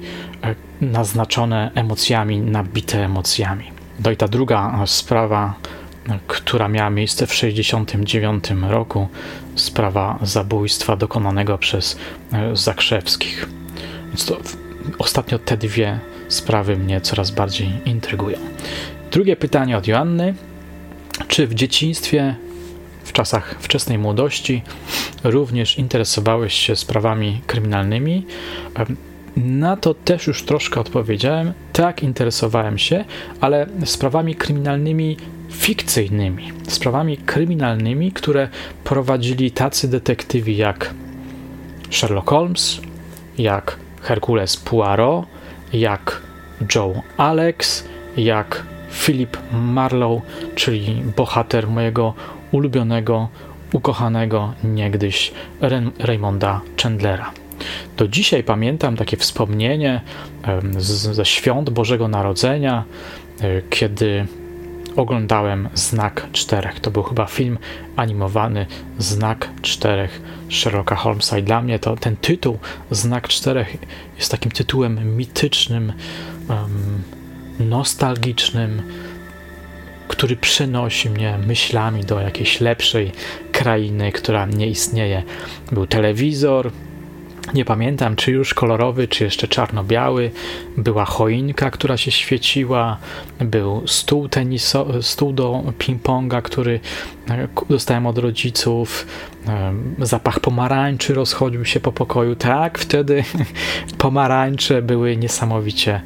naznaczone 0.80 1.70
emocjami, 1.74 2.40
nabite 2.40 3.04
emocjami. 3.04 3.64
No 4.04 4.10
i 4.10 4.16
ta 4.16 4.28
druga 4.28 4.82
sprawa, 4.86 5.54
która 6.26 6.68
miała 6.68 6.90
miejsce 6.90 7.26
w 7.26 7.30
1969 7.30 8.44
roku, 8.72 9.08
sprawa 9.54 10.18
zabójstwa 10.22 10.96
dokonanego 10.96 11.58
przez 11.58 11.98
e, 12.32 12.56
Zakrzewskich. 12.56 13.48
Więc 14.06 14.24
to 14.24 14.36
ostatnio 14.98 15.38
te 15.38 15.56
dwie 15.56 15.98
sprawy 16.28 16.76
mnie 16.76 17.00
coraz 17.00 17.30
bardziej 17.30 17.70
intrygują. 17.84 18.38
Drugie 19.10 19.36
pytanie 19.36 19.76
od 19.76 19.86
Joanny. 19.86 20.34
Czy 21.28 21.46
w 21.46 21.54
dzieciństwie, 21.54 22.34
w 23.04 23.12
czasach 23.12 23.56
wczesnej 23.60 23.98
młodości, 23.98 24.62
również 25.24 25.78
interesowałeś 25.78 26.54
się 26.54 26.76
sprawami 26.76 27.40
kryminalnymi? 27.46 28.26
Na 29.36 29.76
to 29.76 29.94
też 29.94 30.26
już 30.26 30.42
troszkę 30.42 30.80
odpowiedziałem. 30.80 31.52
Tak, 31.72 32.02
interesowałem 32.02 32.78
się, 32.78 33.04
ale 33.40 33.66
sprawami 33.84 34.34
kryminalnymi 34.34 35.16
fikcyjnymi. 35.50 36.52
Sprawami 36.68 37.16
kryminalnymi, 37.18 38.12
które 38.12 38.48
prowadzili 38.84 39.50
tacy 39.50 39.88
detektywi 39.88 40.56
jak 40.56 40.94
Sherlock 41.90 42.30
Holmes, 42.30 42.80
jak 43.38 43.76
Hercules 44.02 44.56
Poirot, 44.56 45.26
jak 45.72 46.22
Joe 46.74 47.02
Alex, 47.16 47.84
jak 48.16 48.62
Philip 49.04 49.36
Marlowe, 49.52 50.22
czyli 50.54 51.02
bohater 51.16 51.68
mojego 51.68 52.14
ulubionego, 52.52 53.28
ukochanego 53.72 54.52
niegdyś 54.64 55.32
Raymonda 55.98 56.60
Chandlera. 56.82 57.32
Do 57.96 58.08
dzisiaj 58.08 58.44
pamiętam 58.44 58.96
takie 58.96 59.16
wspomnienie 59.16 60.00
ze 60.78 61.24
świąt 61.24 61.70
Bożego 61.70 62.08
Narodzenia, 62.08 62.84
e, 63.40 63.62
kiedy 63.70 64.26
oglądałem 64.96 65.68
Znak 65.74 66.26
Czterech. 66.32 66.80
To 66.80 66.90
był 66.90 67.02
chyba 67.02 67.26
film 67.26 67.58
animowany 67.96 68.66
Znak 68.98 69.48
Czterech 69.62 70.22
Sherlocka 70.50 70.96
Holmesa 70.96 71.38
i 71.38 71.42
dla 71.42 71.62
mnie 71.62 71.78
to 71.78 71.96
ten 71.96 72.16
tytuł 72.16 72.58
Znak 72.90 73.28
Czterech 73.28 73.76
jest 74.16 74.30
takim 74.30 74.50
tytułem 74.52 75.16
mitycznym, 75.16 75.92
nostalgicznym, 77.60 78.82
który 80.08 80.36
przenosi 80.36 81.10
mnie 81.10 81.38
myślami 81.46 82.04
do 82.04 82.20
jakiejś 82.20 82.60
lepszej 82.60 83.12
krainy, 83.52 84.12
która 84.12 84.46
nie 84.46 84.66
istnieje. 84.66 85.22
Był 85.72 85.86
telewizor, 85.86 86.70
nie 87.54 87.64
pamiętam, 87.64 88.16
czy 88.16 88.32
już 88.32 88.54
kolorowy, 88.54 89.08
czy 89.08 89.24
jeszcze 89.24 89.48
czarno-biały. 89.48 90.30
Była 90.76 91.04
choinka, 91.04 91.70
która 91.70 91.96
się 91.96 92.10
świeciła. 92.10 92.96
Był 93.40 93.82
stół, 93.86 94.28
teniso, 94.28 95.02
stół 95.02 95.32
do 95.32 95.62
ping-ponga, 95.78 96.42
który 96.42 96.80
e, 97.30 97.48
dostałem 97.68 98.06
od 98.06 98.18
rodziców. 98.18 99.06
E, 99.48 99.74
zapach 99.98 100.40
pomarańczy 100.40 101.14
rozchodził 101.14 101.64
się 101.64 101.80
po 101.80 101.92
pokoju. 101.92 102.36
Tak, 102.36 102.78
wtedy 102.78 103.24
pomarańcze 103.98 104.82
były 104.82 105.16
niesamowicie 105.16 106.00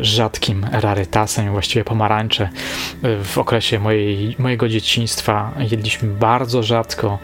rzadkim 0.00 0.66
rarytasem. 0.72 1.52
Właściwie 1.52 1.84
pomarańcze 1.84 2.48
e, 3.02 3.24
w 3.24 3.38
okresie 3.38 3.78
mojej, 3.78 4.36
mojego 4.38 4.68
dzieciństwa 4.68 5.52
jedliśmy 5.70 6.08
bardzo 6.08 6.62
rzadko 6.62 7.18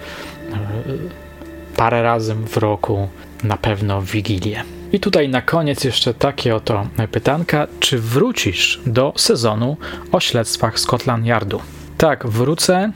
parę 1.77 2.03
razy 2.03 2.35
w 2.35 2.57
roku 2.57 3.09
na 3.45 3.57
pewno 3.57 4.01
w 4.01 4.07
Wigilię. 4.11 4.63
I 4.93 5.01
tutaj 5.01 5.29
na 5.29 5.43
koniec 5.43 5.85
jeszcze 5.85 6.15
takie 6.15 6.55
oto 6.55 6.87
pytanka. 7.13 7.67
Czy 7.81 7.99
wrócisz 7.99 8.81
do 8.87 9.13
sezonu 9.17 9.77
o 10.13 10.21
śledztwach 10.21 10.79
Scotland 10.81 11.27
Yardu? 11.27 11.61
Tak, 11.99 12.27
wrócę. 12.27 12.93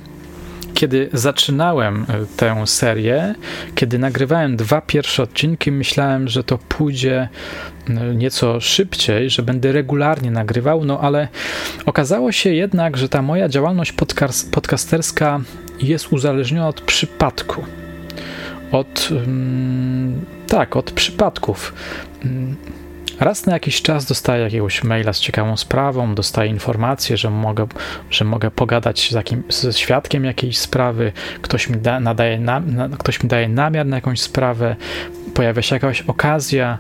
Kiedy 0.74 1.11
zaczynałem 1.12 2.07
e, 2.09 2.26
tę 2.36 2.66
serię, 2.66 3.34
kiedy 3.74 3.99
nagrywałem 3.99 4.57
dwa 4.57 4.80
pierwsze 4.80 5.22
odcinki, 5.22 5.72
myślałem, 5.72 6.28
że 6.28 6.45
to 6.45 6.59
pójdzie 6.59 7.28
e, 7.88 8.14
nieco 8.14 8.61
szybciej, 8.61 9.30
że 9.30 9.43
będę 9.43 9.72
regularnie 9.72 10.30
nagrywał, 10.30 10.84
no 10.84 11.01
ale 11.01 11.28
okazało 11.86 12.32
się 12.32 12.55
jednak, 12.55 12.97
że 12.97 13.09
ta 13.09 13.22
moja 13.22 13.49
działalność 13.49 13.95
podcasterska 14.53 15.41
jest 15.80 16.12
uzależniona 16.12 16.68
od 16.68 16.80
przypadku 16.80 17.64
od 18.72 19.08
tak, 20.46 20.76
od 20.76 20.92
przypadków. 20.92 21.74
Raz 23.20 23.46
na 23.46 23.52
jakiś 23.52 23.82
czas 23.82 24.04
dostaję 24.04 24.44
jakiegoś 24.44 24.84
maila 24.84 25.12
z 25.12 25.20
ciekawą 25.20 25.56
sprawą, 25.56 26.14
dostaję 26.14 26.50
informację, 26.50 27.16
że 27.16 27.30
mogę, 27.30 27.66
że 28.10 28.24
mogę 28.24 28.50
pogadać 28.50 29.08
z 29.10 29.12
jakim, 29.12 29.42
ze 29.48 29.72
świadkiem 29.72 30.24
jakiejś 30.24 30.58
sprawy, 30.58 31.12
ktoś 31.42 31.68
mi, 31.68 31.76
da, 31.76 32.00
nadaje 32.00 32.38
na, 32.38 32.60
na, 32.60 32.88
ktoś 32.88 33.22
mi 33.22 33.28
daje 33.28 33.48
namiar 33.48 33.86
na 33.86 33.96
jakąś 33.96 34.20
sprawę, 34.20 34.76
pojawia 35.34 35.62
się 35.62 35.76
jakaś 35.76 36.02
okazja, 36.02 36.78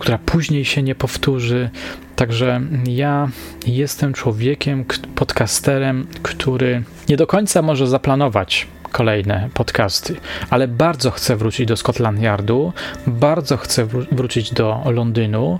która 0.00 0.18
później 0.18 0.64
się 0.64 0.82
nie 0.82 0.94
powtórzy. 0.94 1.70
Także 2.16 2.60
ja 2.86 3.28
jestem 3.66 4.12
człowiekiem, 4.12 4.84
podcasterem, 5.14 6.06
który 6.22 6.82
nie 7.08 7.16
do 7.16 7.26
końca 7.26 7.62
może 7.62 7.86
zaplanować 7.86 8.66
kolejne 8.92 9.48
podcasty, 9.54 10.16
ale 10.50 10.68
bardzo 10.68 11.10
chcę 11.10 11.36
wrócić 11.36 11.66
do 11.66 11.76
Scotland 11.76 12.20
Yardu, 12.20 12.72
bardzo 13.06 13.56
chcę 13.56 13.86
wrócić 14.12 14.54
do 14.54 14.82
Londynu. 14.84 15.58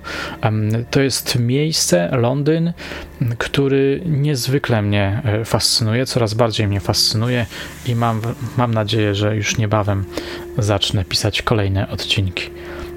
To 0.91 1.01
jest 1.01 1.39
miejsce, 1.39 2.09
Londyn, 2.11 2.73
który 3.37 4.01
niezwykle 4.05 4.81
mnie 4.81 5.21
e, 5.25 5.45
fascynuje, 5.45 6.05
coraz 6.05 6.33
bardziej 6.33 6.67
mnie 6.67 6.79
fascynuje 6.79 7.45
i 7.85 7.95
mam, 7.95 8.21
mam 8.57 8.73
nadzieję, 8.73 9.15
że 9.15 9.35
już 9.35 9.57
niebawem 9.57 10.05
zacznę 10.57 11.05
pisać 11.05 11.41
kolejne 11.41 11.89
odcinki. 11.89 12.49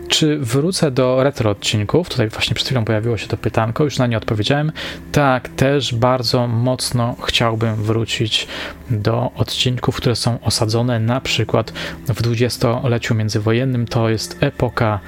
Czy 0.09 0.39
wrócę 0.39 0.91
do 0.91 1.23
retro 1.23 1.51
odcinków? 1.51 2.09
Tutaj 2.09 2.29
właśnie 2.29 2.55
przed 2.55 2.67
chwilą 2.67 2.85
pojawiło 2.85 3.17
się 3.17 3.29
to 3.29 3.37
pytanko, 3.37 3.85
już 3.85 3.99
na 3.99 4.07
nie 4.07 4.17
odpowiedziałem. 4.17 4.73
Tak, 5.13 5.49
też 5.49 5.95
bardzo 5.95 6.47
mocno 6.47 7.17
chciałbym 7.27 7.77
wrócić 7.77 8.47
do 8.91 9.31
odcinków, 9.37 9.97
które 9.97 10.17
są 10.17 10.41
osadzone 10.41 11.01
na 11.01 11.21
przykład 11.21 11.73
w 12.09 12.23
dwudziestoleciu 12.23 13.15
międzywojennym. 13.15 13.87
To 13.87 14.09
jest 14.09 14.37
epoka, 14.41 15.01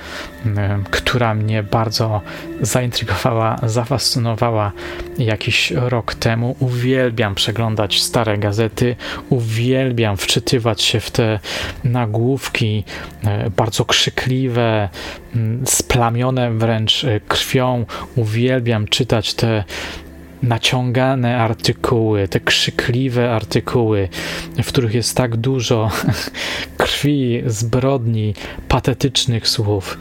która 0.91 1.35
mnie 1.35 1.63
bardzo 1.63 2.21
zaintrygowała, 2.61 3.57
zafascynowała 3.63 4.73
jakiś 5.19 5.71
rok 5.71 6.15
temu. 6.15 6.57
Uwielbiam 6.59 7.35
przeglądać 7.35 8.03
stare 8.03 8.39
gazety, 8.39 8.97
uwielbiam 9.29 10.17
wczytywać 10.17 10.83
się 10.83 11.01
w 11.01 11.11
te 11.11 11.41
nagłówki 11.85 12.85
e, 13.25 13.51
bardzo 13.51 13.85
krzykliwe, 13.85 14.88
splamione 15.65 16.51
wręcz 16.51 17.05
e, 17.05 17.21
krwią. 17.21 17.87
Uwielbiam 18.17 18.89
czytać 18.89 19.35
te 19.35 19.65
naciągane 20.43 21.39
artykuły, 21.39 22.29
te 22.29 22.41
krzykliwe 22.41 23.35
artykuły, 23.35 24.09
w 24.63 24.67
których 24.67 24.95
jest 24.95 25.17
tak 25.17 25.37
dużo 25.37 25.91
krwi, 26.77 27.43
zbrodni, 27.47 28.35
patetycznych 28.69 29.49
słów. 29.49 29.99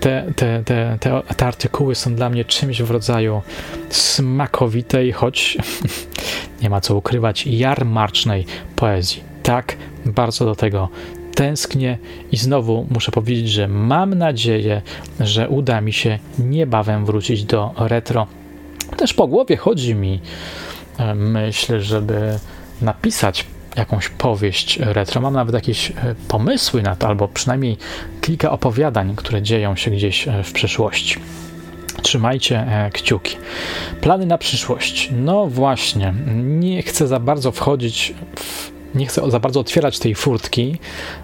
Te, 0.00 0.32
te, 0.36 0.62
te, 0.64 0.98
te, 1.00 1.22
te 1.36 1.46
artykuły 1.46 1.94
są 1.94 2.14
dla 2.14 2.30
mnie 2.30 2.44
czymś 2.44 2.82
w 2.82 2.90
rodzaju 2.90 3.42
smakowitej, 3.90 5.12
choć 5.12 5.58
nie 6.62 6.70
ma 6.70 6.80
co 6.80 6.96
ukrywać, 6.96 7.46
jarmarcznej 7.46 8.46
poezji. 8.76 9.22
Tak 9.42 9.76
bardzo 10.06 10.44
do 10.44 10.54
tego 10.54 10.88
tęsknię 11.34 11.98
i 12.32 12.36
znowu 12.36 12.86
muszę 12.90 13.12
powiedzieć, 13.12 13.48
że 13.48 13.68
mam 13.68 14.14
nadzieję, 14.14 14.82
że 15.20 15.48
uda 15.48 15.80
mi 15.80 15.92
się 15.92 16.18
niebawem 16.38 17.04
wrócić 17.04 17.44
do 17.44 17.74
retro. 17.76 18.26
Też 18.96 19.14
po 19.14 19.26
głowie 19.26 19.56
chodzi 19.56 19.94
mi 19.94 20.20
e, 20.98 21.14
myśl, 21.14 21.80
żeby 21.80 22.38
napisać 22.82 23.46
jakąś 23.76 24.08
powieść 24.08 24.78
retro. 24.78 25.20
Mam 25.20 25.34
nawet 25.34 25.54
jakieś 25.54 25.90
e, 25.90 25.94
pomysły 26.28 26.82
na 26.82 26.96
to, 26.96 27.06
albo 27.06 27.28
przynajmniej 27.28 27.76
kilka 28.20 28.50
opowiadań, 28.50 29.16
które 29.16 29.42
dzieją 29.42 29.76
się 29.76 29.90
gdzieś 29.90 30.28
e, 30.28 30.42
w 30.42 30.52
przeszłości. 30.52 31.16
Trzymajcie 32.02 32.66
kciuki. 32.92 33.36
Plany 34.00 34.26
na 34.26 34.38
przyszłość. 34.38 35.10
No 35.12 35.46
właśnie, 35.46 36.14
nie 36.36 36.82
chcę 36.82 37.06
za 37.06 37.20
bardzo 37.20 37.52
wchodzić 37.52 38.14
w 38.36 38.73
nie 38.94 39.06
chcę 39.06 39.30
za 39.30 39.40
bardzo 39.40 39.60
otwierać 39.60 39.98
tej 39.98 40.14
furtki, 40.14 40.78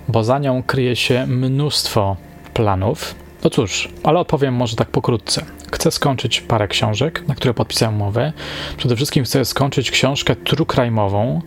bo 0.09 0.25
za 0.25 0.39
nią 0.39 0.63
kryje 0.63 0.97
się 0.97 1.27
mnóstwo 1.27 2.17
planów. 2.55 3.15
No 3.45 3.51
cóż, 3.51 3.89
ale 4.03 4.19
odpowiem 4.19 4.55
może 4.55 4.77
tak 4.77 4.89
pokrótce. 4.89 5.45
Chcę 5.73 5.91
skończyć 5.91 6.41
parę 6.41 6.69
książek, 6.69 7.29
na 7.29 7.35
które 7.35 7.55
podpisałem 7.55 7.95
umowę. 7.95 8.33
Przede 8.77 8.97
wszystkim 8.97 9.25
chcę 9.25 9.45
skończyć 9.45 9.91
książkę 9.91 10.37
trukrajmową, 10.37 11.43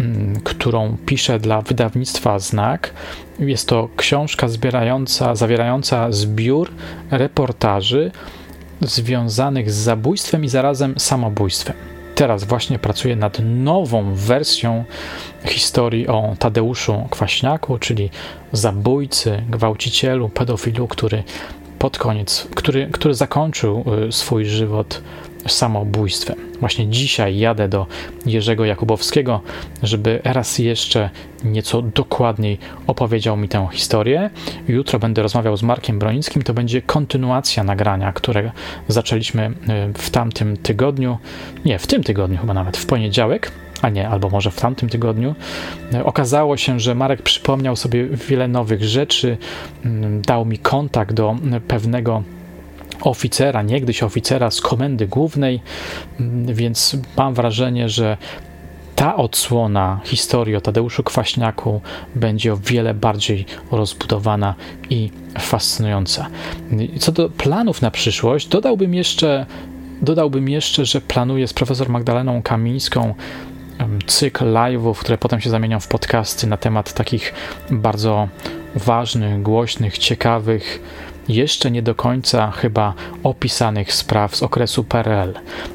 mm, 0.00 0.40
którą 0.40 0.96
piszę 1.06 1.38
dla 1.38 1.62
wydawnictwa 1.62 2.38
Znak. 2.38 2.94
Jest 3.38 3.68
to 3.68 3.88
książka 3.96 4.48
zbierająca, 4.48 5.34
zawierająca 5.34 6.12
zbiór 6.12 6.70
reportaży 7.10 8.10
związanych 8.80 9.70
z 9.70 9.74
zabójstwem 9.74 10.44
i 10.44 10.48
zarazem 10.48 10.94
samobójstwem 10.98 11.99
teraz 12.20 12.44
właśnie 12.44 12.78
pracuję 12.78 13.16
nad 13.16 13.38
nową 13.44 14.14
wersją 14.14 14.84
historii 15.44 16.08
o 16.08 16.36
Tadeuszu 16.38 17.06
Kwaśniaku, 17.10 17.78
czyli 17.78 18.10
zabójcy, 18.52 19.42
gwałcicielu, 19.48 20.28
pedofilu, 20.28 20.88
który 20.88 21.22
pod 21.78 21.98
koniec, 21.98 22.48
który, 22.54 22.88
który 22.92 23.14
zakończył 23.14 23.84
y, 24.08 24.12
swój 24.12 24.44
żywot 24.46 25.02
samobójstwem. 25.46 26.36
Właśnie 26.60 26.86
dzisiaj 26.86 27.38
jadę 27.38 27.68
do 27.68 27.86
Jerzego 28.26 28.64
Jakubowskiego, 28.64 29.40
żeby 29.82 30.20
raz 30.24 30.58
jeszcze 30.58 31.10
nieco 31.44 31.82
dokładniej 31.82 32.58
opowiedział 32.86 33.36
mi 33.36 33.48
tę 33.48 33.68
historię. 33.72 34.30
Jutro 34.68 34.98
będę 34.98 35.22
rozmawiał 35.22 35.56
z 35.56 35.62
Markiem 35.62 35.98
Bronickim. 35.98 36.42
To 36.42 36.54
będzie 36.54 36.82
kontynuacja 36.82 37.64
nagrania, 37.64 38.12
które 38.12 38.52
zaczęliśmy 38.88 39.46
y, 39.48 39.52
w 39.98 40.10
tamtym 40.10 40.56
tygodniu. 40.56 41.18
Nie, 41.64 41.78
w 41.78 41.86
tym 41.86 42.02
tygodniu 42.02 42.38
chyba 42.38 42.54
nawet, 42.54 42.76
w 42.76 42.86
poniedziałek 42.86 43.52
a 43.82 43.88
nie, 43.88 44.08
albo 44.08 44.30
może 44.30 44.50
w 44.50 44.60
tamtym 44.60 44.88
tygodniu, 44.88 45.34
y, 45.94 46.04
okazało 46.04 46.56
się, 46.56 46.80
że 46.80 46.94
Marek 46.94 47.22
przypomniał 47.22 47.76
sobie 47.76 48.06
wiele 48.06 48.48
nowych 48.48 48.84
rzeczy, 48.84 49.36
mm, 49.84 50.22
dał 50.22 50.44
mi 50.44 50.58
kontakt 50.58 51.12
do 51.12 51.36
pewnego 51.68 52.22
oficera, 53.00 53.62
niegdyś 53.62 54.02
oficera 54.02 54.50
z 54.50 54.60
komendy 54.60 55.06
głównej, 55.06 55.60
mm, 56.20 56.54
więc 56.54 56.96
mam 57.16 57.34
wrażenie, 57.34 57.88
że 57.88 58.16
ta 58.96 59.16
odsłona 59.16 60.00
historii 60.04 60.56
o 60.56 60.60
Tadeuszu 60.60 61.02
Kwaśniaku 61.02 61.80
będzie 62.14 62.52
o 62.52 62.56
wiele 62.56 62.94
bardziej 62.94 63.46
rozbudowana 63.70 64.54
i 64.90 65.10
fascynująca. 65.38 66.26
Co 66.98 67.12
do 67.12 67.28
planów 67.28 67.82
na 67.82 67.90
przyszłość, 67.90 68.48
dodałbym 68.48 68.94
jeszcze, 68.94 69.46
dodałbym 70.02 70.48
jeszcze 70.48 70.84
że 70.84 71.00
planuję 71.00 71.48
z 71.48 71.52
profesor 71.52 71.88
Magdaleną 71.88 72.42
Kamińską 72.42 73.14
cykl 74.06 74.44
live'ów, 74.44 74.94
które 74.94 75.18
potem 75.18 75.40
się 75.40 75.50
zamienią 75.50 75.80
w 75.80 75.88
podcasty 75.88 76.46
na 76.46 76.56
temat 76.56 76.92
takich 76.92 77.34
bardzo 77.70 78.28
ważnych, 78.74 79.42
głośnych, 79.42 79.98
ciekawych, 79.98 80.80
jeszcze 81.28 81.70
nie 81.70 81.82
do 81.82 81.94
końca 81.94 82.50
chyba 82.50 82.94
opisanych 83.22 83.92
spraw 83.92 84.36
z 84.36 84.42
okresu 84.42 84.84
PRL. 84.84 85.34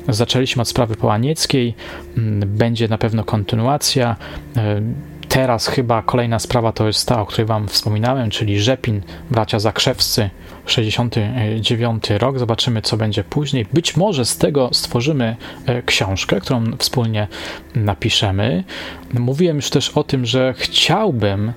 Zaczęliśmy 0.10 0.62
od 0.62 0.68
sprawy 0.68 0.96
połanieckiej, 0.96 1.76
mm, 2.18 2.50
będzie 2.58 2.88
na 2.88 2.98
pewno 2.98 3.24
kontynuacja. 3.24 4.16
E, 4.58 4.82
teraz 5.30 5.68
chyba 5.68 6.02
kolejna 6.02 6.40
sprawa 6.40 6.72
to 6.72 6.88
jest 6.88 7.08
ta, 7.08 7.22
o 7.22 7.26
której 7.26 7.46
Wam 7.46 7.68
wspominałem, 7.68 8.30
czyli 8.30 8.60
Rzepin, 8.60 9.02
bracia 9.32 9.60
Zakrzewscy, 9.60 10.30
69 10.66 12.18
rok. 12.18 12.40
Zobaczymy, 12.40 12.82
co 12.82 12.98
będzie 12.98 13.24
później. 13.24 13.66
Być 13.74 13.98
może 13.98 14.26
z 14.26 14.38
tego 14.38 14.70
stworzymy 14.74 15.36
e, 15.66 15.82
książkę, 15.82 16.42
którą 16.42 16.64
wspólnie 16.78 17.28
napiszemy. 17.76 18.64
Mówiłem 19.14 19.56
już 19.56 19.70
też 19.70 19.90
o 19.90 20.04
tym, 20.04 20.26
że 20.26 20.54
chciałbym 20.58 21.54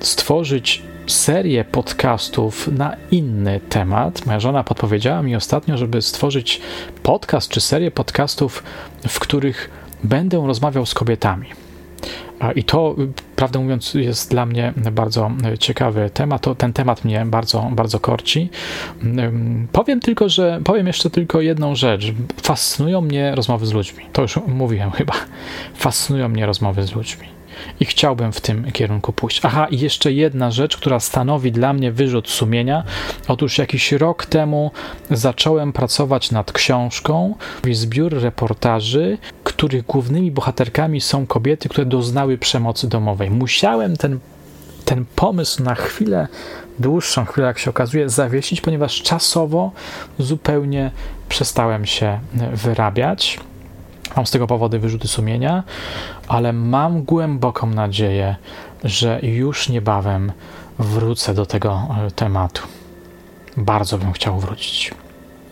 stworzyć 0.00 0.82
serię 1.06 1.64
podcastów 1.64 2.68
na 2.68 2.96
inny 3.10 3.60
temat. 3.68 4.26
Moja 4.26 4.40
żona 4.40 4.64
podpowiedziała 4.64 5.22
mi 5.22 5.36
ostatnio, 5.36 5.76
żeby 5.76 6.02
stworzyć 6.02 6.60
podcast 7.02 7.48
czy 7.48 7.60
serię 7.60 7.90
podcastów, 7.90 8.62
w 9.08 9.18
których 9.18 9.70
będę 10.04 10.46
rozmawiał 10.46 10.86
z 10.86 10.94
kobietami. 10.94 11.46
I 12.54 12.64
to, 12.64 12.96
prawdę 13.36 13.58
mówiąc, 13.58 13.94
jest 13.94 14.30
dla 14.30 14.46
mnie 14.46 14.72
bardzo 14.92 15.30
ciekawy 15.60 16.10
temat. 16.14 16.42
To, 16.42 16.54
ten 16.54 16.72
temat 16.72 17.04
mnie 17.04 17.26
bardzo, 17.26 17.70
bardzo 17.72 18.00
korci. 18.00 18.50
Powiem 19.72 20.00
tylko, 20.00 20.28
że 20.28 20.60
powiem 20.64 20.86
jeszcze 20.86 21.10
tylko 21.10 21.40
jedną 21.40 21.74
rzecz. 21.74 22.12
Fascynują 22.42 23.00
mnie 23.00 23.34
rozmowy 23.34 23.66
z 23.66 23.72
ludźmi. 23.72 24.04
To 24.12 24.22
już 24.22 24.36
mówiłem 24.46 24.90
chyba. 24.90 25.14
Fascynują 25.74 26.28
mnie 26.28 26.46
rozmowy 26.46 26.82
z 26.82 26.94
ludźmi 26.94 27.35
i 27.80 27.84
chciałbym 27.84 28.32
w 28.32 28.40
tym 28.40 28.72
kierunku 28.72 29.12
pójść. 29.12 29.40
Aha, 29.44 29.66
i 29.70 29.78
jeszcze 29.78 30.12
jedna 30.12 30.50
rzecz, 30.50 30.76
która 30.76 31.00
stanowi 31.00 31.52
dla 31.52 31.72
mnie 31.72 31.92
wyrzut 31.92 32.30
sumienia. 32.30 32.84
Otóż 33.28 33.58
jakiś 33.58 33.92
rok 33.92 34.26
temu 34.26 34.70
zacząłem 35.10 35.72
pracować 35.72 36.30
nad 36.30 36.52
książką, 36.52 37.34
zbiór 37.72 38.14
reportaży, 38.14 39.18
których 39.44 39.86
głównymi 39.86 40.30
bohaterkami 40.30 41.00
są 41.00 41.26
kobiety, 41.26 41.68
które 41.68 41.86
doznały 41.86 42.38
przemocy 42.38 42.88
domowej. 42.88 43.30
Musiałem 43.30 43.96
ten, 43.96 44.18
ten 44.84 45.04
pomysł 45.16 45.62
na 45.62 45.74
chwilę 45.74 46.28
dłuższą 46.78 47.24
chwilę, 47.24 47.46
jak 47.46 47.58
się 47.58 47.70
okazuje, 47.70 48.08
zawiesić, 48.08 48.60
ponieważ 48.60 49.02
czasowo 49.02 49.72
zupełnie 50.18 50.90
przestałem 51.28 51.86
się 51.86 52.20
wyrabiać. 52.52 53.40
Mam 54.16 54.26
z 54.26 54.30
tego 54.30 54.46
powodu 54.46 54.80
wyrzuty 54.80 55.08
sumienia, 55.08 55.62
ale 56.28 56.52
mam 56.52 57.02
głęboką 57.02 57.66
nadzieję, 57.66 58.36
że 58.84 59.20
już 59.22 59.68
niebawem 59.68 60.32
wrócę 60.78 61.34
do 61.34 61.46
tego 61.46 61.88
e, 62.06 62.10
tematu. 62.10 62.62
Bardzo 63.56 63.98
bym 63.98 64.12
chciał 64.12 64.38
wrócić. 64.38 64.94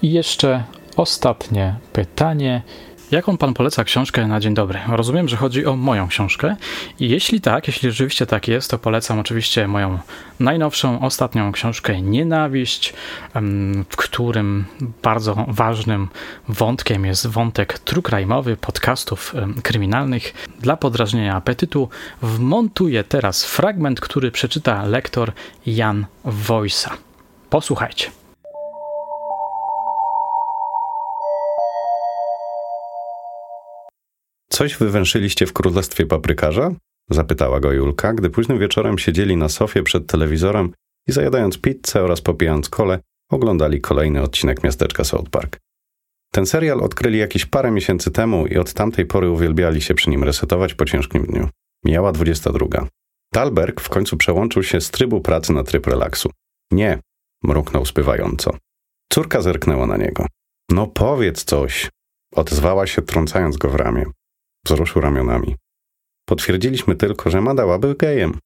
I 0.03 0.13
jeszcze 0.13 0.65
ostatnie 0.97 1.75
pytanie. 1.93 2.63
Jaką 3.11 3.37
pan 3.37 3.55
poleca 3.55 3.85
książkę 3.85 4.27
na 4.27 4.41
dzień 4.41 4.55
dobry? 4.55 4.81
Rozumiem, 4.89 5.29
że 5.29 5.37
chodzi 5.37 5.67
o 5.67 5.77
moją 5.77 6.09
książkę. 6.09 6.57
I 7.01 7.09
jeśli 7.09 7.41
tak, 7.41 7.67
jeśli 7.67 7.91
rzeczywiście 7.91 8.27
tak 8.27 8.49
jest, 8.49 8.71
to 8.71 8.79
polecam 8.79 9.19
oczywiście 9.19 9.69
moją 9.69 9.99
najnowszą, 10.41 11.01
ostatnią 11.01 11.53
książkę 11.53 12.03
Nienawiść, 12.03 12.95
w 13.89 13.97
którym 13.97 14.65
bardzo 15.03 15.47
ważnym 15.49 16.09
wątkiem 16.49 17.05
jest 17.05 17.27
wątek 17.27 17.79
trukrajmowy 17.79 18.57
podcastów 18.57 19.35
kryminalnych. 19.63 20.35
Dla 20.61 20.77
podrażnienia 20.77 21.37
apetytu 21.37 21.89
wmontuję 22.23 23.05
teraz 23.05 23.45
fragment, 23.45 24.01
który 24.01 24.31
przeczyta 24.31 24.85
lektor 24.85 25.33
Jan 25.67 26.07
Wojsa. 26.25 26.91
Posłuchajcie. 27.51 28.24
Coś 34.55 34.77
wywęszyliście 34.77 35.47
w 35.47 35.53
królestwie 35.53 36.07
paprykarza? 36.07 36.71
Zapytała 37.11 37.61
go 37.61 37.73
Julka, 37.73 38.13
gdy 38.13 38.31
późnym 38.31 38.59
wieczorem 38.59 38.99
siedzieli 38.99 39.37
na 39.37 39.49
sofie 39.49 39.83
przed 39.83 40.07
telewizorem 40.07 40.73
i 41.09 41.13
zajadając 41.13 41.59
pizzę 41.59 42.03
oraz 42.03 42.21
popijając 42.21 42.69
kole, 42.69 42.99
oglądali 43.31 43.81
kolejny 43.81 44.23
odcinek 44.23 44.65
miasteczka 44.65 45.05
South 45.05 45.31
Park. 45.31 45.61
Ten 46.33 46.47
serial 46.47 46.81
odkryli 46.81 47.19
jakieś 47.19 47.47
parę 47.47 47.71
miesięcy 47.71 48.11
temu 48.11 48.47
i 48.47 48.57
od 48.57 48.73
tamtej 48.73 49.07
pory 49.07 49.31
uwielbiali 49.31 49.83
się 49.83 49.95
przy 49.95 50.11
nim 50.11 50.25
resetować 50.25 50.75
po 50.75 50.85
ciężkim 50.85 51.27
dniu. 51.27 51.49
Mijała 51.85 52.13
22. 52.13 52.89
Talberg 53.33 53.81
w 53.81 53.89
końcu 53.89 54.17
przełączył 54.17 54.63
się 54.63 54.81
z 54.81 54.91
trybu 54.91 55.21
pracy 55.21 55.53
na 55.53 55.63
tryb 55.63 55.87
relaksu. 55.87 56.31
Nie, 56.71 56.99
mruknął 57.43 57.85
spywająco. 57.85 58.57
Córka 59.13 59.43
zerknęła 59.43 59.87
na 59.87 59.97
niego. 59.97 60.27
No 60.71 60.87
powiedz 60.87 61.45
coś, 61.45 61.91
Odezwała 62.35 62.87
się, 62.87 63.03
trącając 63.03 63.57
go 63.57 63.69
w 63.69 63.75
ramię. 63.75 64.05
Wzruszył 64.67 65.03
ramionami. 65.03 65.57
Potwierdziliśmy 66.25 66.97
tylko, 66.97 67.31
że 67.31 67.41
Mada 67.41 67.79
był 67.79 67.95
gejem. 67.95 68.39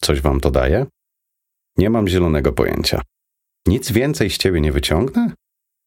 Coś 0.00 0.20
wam 0.20 0.40
to 0.40 0.50
daje? 0.50 0.86
Nie 1.76 1.90
mam 1.90 2.08
zielonego 2.08 2.52
pojęcia. 2.52 3.02
Nic 3.66 3.92
więcej 3.92 4.30
z 4.30 4.38
ciebie 4.38 4.60
nie 4.60 4.72
wyciągnę? 4.72 5.32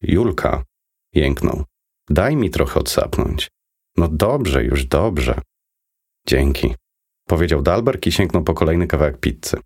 Julka, 0.02 0.64
jęknął. 1.12 1.64
Daj 2.10 2.36
mi 2.36 2.50
trochę 2.50 2.80
odsapnąć. 2.80 3.50
No 3.96 4.08
dobrze, 4.08 4.64
już 4.64 4.84
dobrze. 4.84 5.40
Dzięki, 6.26 6.74
powiedział 7.28 7.62
Dalberg 7.62 8.06
i 8.06 8.12
sięgnął 8.12 8.44
po 8.44 8.54
kolejny 8.54 8.86
kawałek 8.86 9.20
pizzy. 9.20 9.56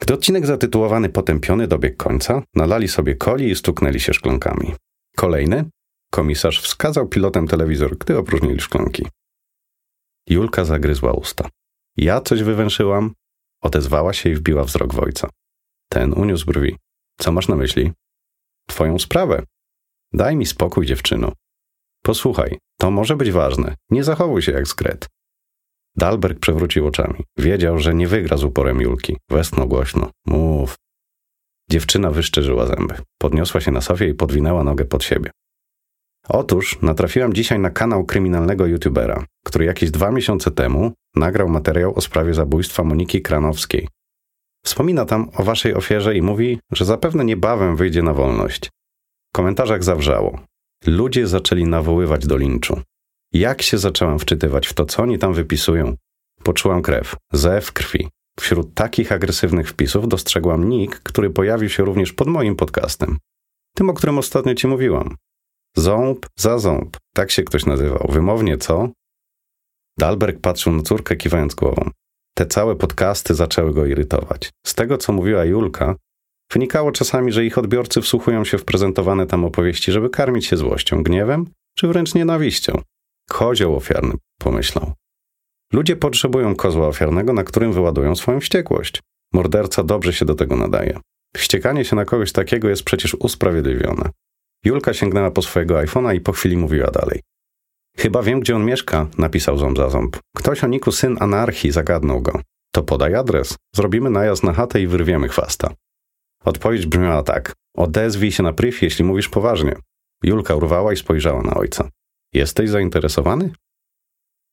Gdy 0.00 0.14
odcinek 0.14 0.46
zatytułowany 0.46 1.08
Potępiony 1.08 1.68
dobiegł 1.68 1.96
końca, 1.96 2.42
nalali 2.54 2.88
sobie 2.88 3.16
coli 3.16 3.50
i 3.50 3.56
stuknęli 3.56 4.00
się 4.00 4.14
szklankami. 4.14 4.74
Kolejny? 5.16 5.64
Komisarz 6.10 6.62
wskazał 6.62 7.08
pilotem 7.08 7.48
telewizor, 7.48 7.98
gdy 7.98 8.18
opróżnili 8.18 8.60
szklanki. 8.60 9.06
Julka 10.28 10.64
zagryzła 10.64 11.12
usta. 11.12 11.48
Ja 11.96 12.20
coś 12.20 12.42
wywęszyłam? 12.42 13.14
Odezwała 13.62 14.12
się 14.12 14.30
i 14.30 14.34
wbiła 14.34 14.64
wzrok 14.64 14.94
w 14.94 14.98
ojca. 14.98 15.28
Ten 15.90 16.12
uniósł 16.12 16.46
brwi. 16.46 16.76
Co 17.20 17.32
masz 17.32 17.48
na 17.48 17.56
myśli? 17.56 17.92
Twoją 18.68 18.98
sprawę. 18.98 19.42
Daj 20.12 20.36
mi 20.36 20.46
spokój, 20.46 20.86
dziewczyno. 20.86 21.32
Posłuchaj, 22.02 22.58
to 22.78 22.90
może 22.90 23.16
być 23.16 23.30
ważne. 23.30 23.74
Nie 23.90 24.04
zachowuj 24.04 24.42
się 24.42 24.52
jak 24.52 24.68
skret. 24.68 25.06
Dalberg 25.96 26.40
przewrócił 26.40 26.86
oczami. 26.86 27.24
Wiedział, 27.38 27.78
że 27.78 27.94
nie 27.94 28.08
wygra 28.08 28.36
z 28.36 28.44
uporem 28.44 28.80
Julki. 28.80 29.16
Westchnął 29.30 29.68
głośno. 29.68 30.10
Mów. 30.26 30.76
Dziewczyna 31.70 32.10
wyszczerzyła 32.10 32.66
zęby. 32.66 32.94
Podniosła 33.18 33.60
się 33.60 33.70
na 33.70 33.80
sofie 33.80 34.08
i 34.08 34.14
podwinęła 34.14 34.64
nogę 34.64 34.84
pod 34.84 35.04
siebie. 35.04 35.30
Otóż 36.28 36.78
natrafiłam 36.82 37.32
dzisiaj 37.32 37.58
na 37.58 37.70
kanał 37.70 38.04
kryminalnego 38.04 38.66
youtubera, 38.66 39.24
który 39.44 39.64
jakieś 39.64 39.90
dwa 39.90 40.10
miesiące 40.10 40.50
temu 40.50 40.92
nagrał 41.16 41.48
materiał 41.48 41.94
o 41.94 42.00
sprawie 42.00 42.34
zabójstwa 42.34 42.84
Moniki 42.84 43.22
Kranowskiej. 43.22 43.88
Wspomina 44.64 45.04
tam 45.04 45.30
o 45.36 45.44
waszej 45.44 45.74
ofierze 45.74 46.16
i 46.16 46.22
mówi, 46.22 46.58
że 46.72 46.84
zapewne 46.84 47.24
niebawem 47.24 47.76
wyjdzie 47.76 48.02
na 48.02 48.14
wolność. 48.14 48.70
W 49.32 49.36
komentarzach 49.36 49.84
zawrzało. 49.84 50.40
Ludzie 50.86 51.26
zaczęli 51.26 51.64
nawoływać 51.64 52.26
do 52.26 52.36
linczu. 52.36 52.82
Jak 53.32 53.62
się 53.62 53.78
zaczęłam 53.78 54.18
wczytywać 54.18 54.66
w 54.66 54.72
to, 54.72 54.84
co 54.84 55.02
oni 55.02 55.18
tam 55.18 55.34
wypisują, 55.34 55.94
poczułam 56.42 56.82
krew, 56.82 57.16
zew 57.32 57.72
krwi. 57.72 58.08
Wśród 58.40 58.74
takich 58.74 59.12
agresywnych 59.12 59.68
wpisów 59.68 60.08
dostrzegłam 60.08 60.68
nick, 60.68 61.00
który 61.02 61.30
pojawił 61.30 61.68
się 61.68 61.84
również 61.84 62.12
pod 62.12 62.28
moim 62.28 62.56
podcastem. 62.56 63.18
Tym, 63.74 63.90
o 63.90 63.94
którym 63.94 64.18
ostatnio 64.18 64.54
ci 64.54 64.66
mówiłam. 64.66 65.16
Ząb 65.78 66.26
za 66.36 66.58
ząb. 66.58 66.96
Tak 67.14 67.30
się 67.30 67.42
ktoś 67.42 67.66
nazywał. 67.66 68.08
Wymownie 68.12 68.58
co? 68.58 68.88
Dalberg 69.98 70.40
patrzył 70.40 70.72
na 70.72 70.82
córkę, 70.82 71.16
kiwając 71.16 71.54
głową. 71.54 71.90
Te 72.34 72.46
całe 72.46 72.76
podcasty 72.76 73.34
zaczęły 73.34 73.74
go 73.74 73.86
irytować. 73.86 74.50
Z 74.66 74.74
tego, 74.74 74.98
co 74.98 75.12
mówiła 75.12 75.44
Julka, 75.44 75.94
wynikało 76.52 76.92
czasami, 76.92 77.32
że 77.32 77.44
ich 77.44 77.58
odbiorcy 77.58 78.00
wsłuchują 78.00 78.44
się 78.44 78.58
w 78.58 78.64
prezentowane 78.64 79.26
tam 79.26 79.44
opowieści, 79.44 79.92
żeby 79.92 80.10
karmić 80.10 80.46
się 80.46 80.56
złością, 80.56 81.02
gniewem 81.02 81.46
czy 81.76 81.88
wręcz 81.88 82.14
nienawiścią. 82.14 82.82
Kozioł 83.28 83.76
ofiarny, 83.76 84.14
pomyślał. 84.38 84.92
Ludzie 85.72 85.96
potrzebują 85.96 86.56
kozła 86.56 86.88
ofiarnego, 86.88 87.32
na 87.32 87.44
którym 87.44 87.72
wyładują 87.72 88.16
swoją 88.16 88.40
wściekłość. 88.40 89.00
Morderca 89.32 89.84
dobrze 89.84 90.12
się 90.12 90.24
do 90.24 90.34
tego 90.34 90.56
nadaje. 90.56 91.00
Wściekanie 91.36 91.84
się 91.84 91.96
na 91.96 92.04
kogoś 92.04 92.32
takiego 92.32 92.68
jest 92.68 92.82
przecież 92.82 93.14
usprawiedliwione. 93.14 94.10
Julka 94.64 94.94
sięgnęła 94.94 95.30
po 95.30 95.42
swojego 95.42 95.74
iPhone'a 95.74 96.14
i 96.14 96.20
po 96.20 96.32
chwili 96.32 96.56
mówiła 96.56 96.90
dalej. 96.90 97.22
Chyba 97.96 98.22
wiem, 98.22 98.40
gdzie 98.40 98.56
on 98.56 98.64
mieszka, 98.64 99.06
napisał 99.18 99.58
ząb 99.58 99.78
za 99.78 99.90
ząb. 99.90 100.16
Ktoś 100.36 100.64
o 100.64 100.66
niku 100.66 100.92
syn 100.92 101.16
anarchii 101.20 101.70
zagadnął 101.70 102.22
go. 102.22 102.40
To 102.72 102.82
podaj 102.82 103.14
adres. 103.14 103.56
Zrobimy 103.74 104.10
najazd 104.10 104.42
na 104.42 104.52
chatę 104.52 104.80
i 104.80 104.86
wyrwiemy 104.86 105.28
chwasta. 105.28 105.74
Odpowiedź 106.44 106.86
brzmiała 106.86 107.22
tak. 107.22 107.52
Odezwij 107.76 108.32
się 108.32 108.42
na 108.42 108.52
priv, 108.52 108.78
jeśli 108.82 109.04
mówisz 109.04 109.28
poważnie. 109.28 109.76
Julka 110.24 110.54
urwała 110.54 110.92
i 110.92 110.96
spojrzała 110.96 111.42
na 111.42 111.54
ojca. 111.54 111.90
Jesteś 112.34 112.70
zainteresowany? 112.70 113.50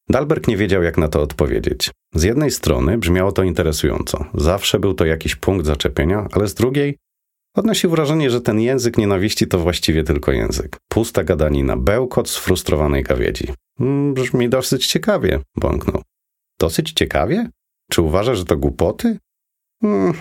Dalberg 0.09 0.47
nie 0.47 0.57
wiedział, 0.57 0.83
jak 0.83 0.97
na 0.97 1.07
to 1.07 1.21
odpowiedzieć. 1.21 1.91
Z 2.15 2.23
jednej 2.23 2.51
strony 2.51 2.97
brzmiało 2.97 3.31
to 3.31 3.43
interesująco. 3.43 4.25
Zawsze 4.33 4.79
był 4.79 4.93
to 4.93 5.05
jakiś 5.05 5.35
punkt 5.35 5.65
zaczepienia, 5.65 6.27
ale 6.31 6.47
z 6.47 6.53
drugiej 6.53 6.97
Odnosi 7.55 7.87
wrażenie, 7.87 8.29
że 8.29 8.41
ten 8.41 8.59
język 8.59 8.97
nienawiści 8.97 9.47
to 9.47 9.59
właściwie 9.59 10.03
tylko 10.03 10.31
język. 10.31 10.77
Pusta 10.89 11.23
gadanina, 11.23 11.77
bełkot 11.77 12.29
sfrustrowanej 12.29 13.03
gawiedzi. 13.03 13.47
Mm, 13.79 14.13
brzmi 14.13 14.49
dosyć 14.49 14.87
ciekawie, 14.87 15.39
bąknął. 15.55 16.01
Dosyć 16.59 16.91
ciekawie? 16.91 17.49
Czy 17.91 18.01
uważa, 18.01 18.35
że 18.35 18.45
to 18.45 18.57
głupoty? 18.57 19.17
Hmm. 19.81 20.13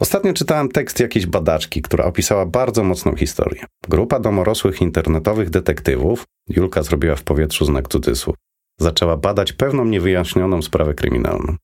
Ostatnio 0.00 0.32
czytałem 0.32 0.68
tekst 0.68 1.00
jakiejś 1.00 1.26
badaczki, 1.26 1.82
która 1.82 2.04
opisała 2.04 2.46
bardzo 2.46 2.84
mocną 2.84 3.16
historię. 3.16 3.64
Grupa 3.88 4.20
domorosłych 4.20 4.80
internetowych 4.80 5.50
detektywów, 5.50 6.24
Julka 6.48 6.82
zrobiła 6.82 7.16
w 7.16 7.22
powietrzu 7.22 7.64
znak 7.64 7.88
cudzysłów, 7.88 8.36
zaczęła 8.80 9.16
badać 9.16 9.52
pewną 9.52 9.84
niewyjaśnioną 9.84 10.62
sprawę 10.62 10.94
kryminalną. 10.94 11.56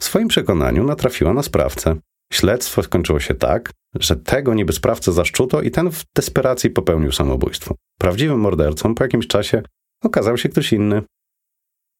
W 0.00 0.04
swoim 0.04 0.28
przekonaniu 0.28 0.84
natrafiła 0.84 1.32
na 1.32 1.42
sprawcę, 1.42 1.96
Śledztwo 2.32 2.82
skończyło 2.82 3.20
się 3.20 3.34
tak, 3.34 3.72
że 3.94 4.16
tego 4.16 4.54
niby 4.54 4.72
sprawcę 4.72 5.12
zaszczuto 5.12 5.62
i 5.62 5.70
ten 5.70 5.90
w 5.90 6.04
desperacji 6.16 6.70
popełnił 6.70 7.12
samobójstwo. 7.12 7.74
Prawdziwym 7.98 8.40
mordercą 8.40 8.94
po 8.94 9.04
jakimś 9.04 9.26
czasie 9.26 9.62
okazał 10.02 10.38
się 10.38 10.48
ktoś 10.48 10.72
inny. 10.72 11.02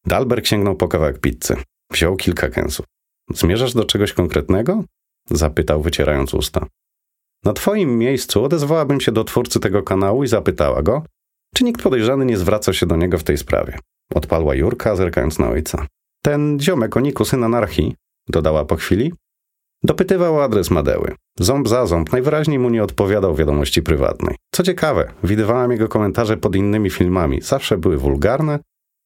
Dalberg 0.05 0.45
sięgnął 0.45 0.75
po 0.75 0.87
kawałek 0.87 1.19
pizzy. 1.19 1.55
Wziął 1.91 2.15
kilka 2.15 2.49
kęsów. 2.49 2.85
Zmierzasz 3.33 3.73
do 3.73 3.85
czegoś 3.85 4.13
konkretnego? 4.13 4.83
Zapytał, 5.29 5.81
wycierając 5.81 6.33
usta. 6.33 6.67
Na 7.43 7.53
twoim 7.53 7.97
miejscu 7.97 8.43
odezwałabym 8.43 9.01
się 9.01 9.11
do 9.11 9.23
twórcy 9.23 9.59
tego 9.59 9.83
kanału 9.83 10.23
i 10.23 10.27
zapytała 10.27 10.81
go, 10.81 11.03
czy 11.55 11.63
nikt 11.63 11.81
podejrzany 11.81 12.25
nie 12.25 12.37
zwraca 12.37 12.73
się 12.73 12.85
do 12.85 12.95
niego 12.95 13.17
w 13.17 13.23
tej 13.23 13.37
sprawie. 13.37 13.79
Odpalła 14.15 14.55
Jurka, 14.55 14.95
zerkając 14.95 15.39
na 15.39 15.49
ojca. 15.49 15.87
Ten 16.23 16.59
ziomek 16.61 16.97
o 16.97 16.99
Niku, 16.99 17.25
syn 17.25 17.43
anarchii, 17.43 17.95
dodała 18.29 18.65
po 18.65 18.75
chwili, 18.75 19.13
Dopytywał 19.87 20.41
adres 20.41 20.71
Madeły. 20.71 21.15
Ząb 21.39 21.67
za 21.67 21.85
ząb 21.85 22.11
najwyraźniej 22.11 22.59
mu 22.59 22.69
nie 22.69 22.83
odpowiadał 22.83 23.35
wiadomości 23.35 23.81
prywatnej. 23.81 24.35
Co 24.51 24.63
ciekawe, 24.63 25.11
widywałem 25.23 25.71
jego 25.71 25.87
komentarze 25.87 26.37
pod 26.37 26.55
innymi 26.55 26.89
filmami. 26.89 27.41
Zawsze 27.41 27.77
były 27.77 27.97
wulgarne 27.97 28.59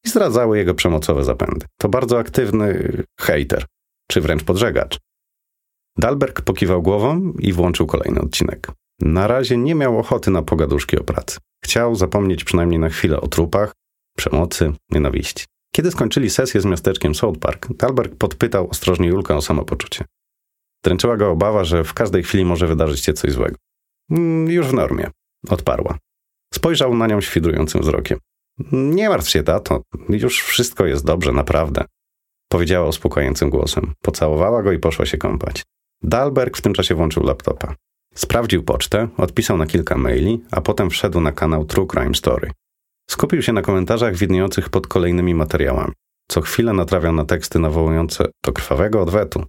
i 0.05 0.09
zdradzały 0.09 0.57
jego 0.57 0.73
przemocowe 0.73 1.23
zapędy. 1.23 1.65
To 1.77 1.89
bardzo 1.89 2.19
aktywny 2.19 2.93
hater, 3.19 3.65
czy 4.11 4.21
wręcz 4.21 4.43
podżegacz. 4.43 4.99
Dalberg 5.97 6.41
pokiwał 6.41 6.81
głową 6.81 7.33
i 7.39 7.53
włączył 7.53 7.87
kolejny 7.87 8.21
odcinek. 8.21 8.67
Na 8.99 9.27
razie 9.27 9.57
nie 9.57 9.75
miał 9.75 9.99
ochoty 9.99 10.31
na 10.31 10.41
pogaduszki 10.41 10.99
o 10.99 11.03
pracy. 11.03 11.37
Chciał 11.63 11.95
zapomnieć 11.95 12.43
przynajmniej 12.43 12.79
na 12.79 12.89
chwilę 12.89 13.21
o 13.21 13.27
trupach, 13.27 13.73
przemocy, 14.17 14.73
nienawiści. 14.91 15.45
Kiedy 15.75 15.91
skończyli 15.91 16.29
sesję 16.29 16.61
z 16.61 16.65
miasteczkiem 16.65 17.15
South 17.15 17.39
Park, 17.39 17.67
Dalberg 17.73 18.15
podpytał 18.15 18.69
ostrożnie 18.69 19.07
Julkę 19.07 19.35
o 19.35 19.41
samopoczucie. 19.41 20.05
Dręczyła 20.83 21.17
go 21.17 21.31
obawa, 21.31 21.63
że 21.63 21.83
w 21.83 21.93
każdej 21.93 22.23
chwili 22.23 22.45
może 22.45 22.67
wydarzyć 22.67 23.05
się 23.05 23.13
coś 23.13 23.31
złego. 23.31 23.55
Mm, 24.11 24.51
już 24.51 24.67
w 24.67 24.73
normie, 24.73 25.09
odparła. 25.49 25.97
Spojrzał 26.53 26.95
na 26.95 27.07
nią 27.07 27.21
świdrującym 27.21 27.81
wzrokiem. 27.81 28.17
Nie 28.71 29.09
martw 29.09 29.29
się, 29.29 29.43
tato, 29.43 29.81
już 30.09 30.41
wszystko 30.41 30.85
jest 30.85 31.05
dobrze, 31.05 31.31
naprawdę. 31.31 31.85
Powiedziała 32.49 32.87
uspokajającym 32.87 33.49
głosem. 33.49 33.93
Pocałowała 34.01 34.63
go 34.63 34.71
i 34.71 34.79
poszła 34.79 35.05
się 35.05 35.17
kąpać. 35.17 35.63
Dalberg 36.03 36.57
w 36.57 36.61
tym 36.61 36.73
czasie 36.73 36.95
włączył 36.95 37.23
laptopa. 37.23 37.75
Sprawdził 38.15 38.63
pocztę, 38.63 39.07
odpisał 39.17 39.57
na 39.57 39.65
kilka 39.65 39.97
maili, 39.97 40.43
a 40.51 40.61
potem 40.61 40.89
wszedł 40.89 41.21
na 41.21 41.31
kanał 41.31 41.65
True 41.65 41.87
Crime 41.87 42.15
Story. 42.15 42.51
Skupił 43.09 43.41
się 43.41 43.53
na 43.53 43.61
komentarzach 43.61 44.15
widniejących 44.15 44.69
pod 44.69 44.87
kolejnymi 44.87 45.35
materiałami. 45.35 45.93
Co 46.27 46.41
chwilę 46.41 46.73
natrawiał 46.73 47.13
na 47.13 47.25
teksty 47.25 47.59
nawołujące 47.59 48.25
do 48.43 48.53
krwawego 48.53 49.01
odwetu, 49.01 49.43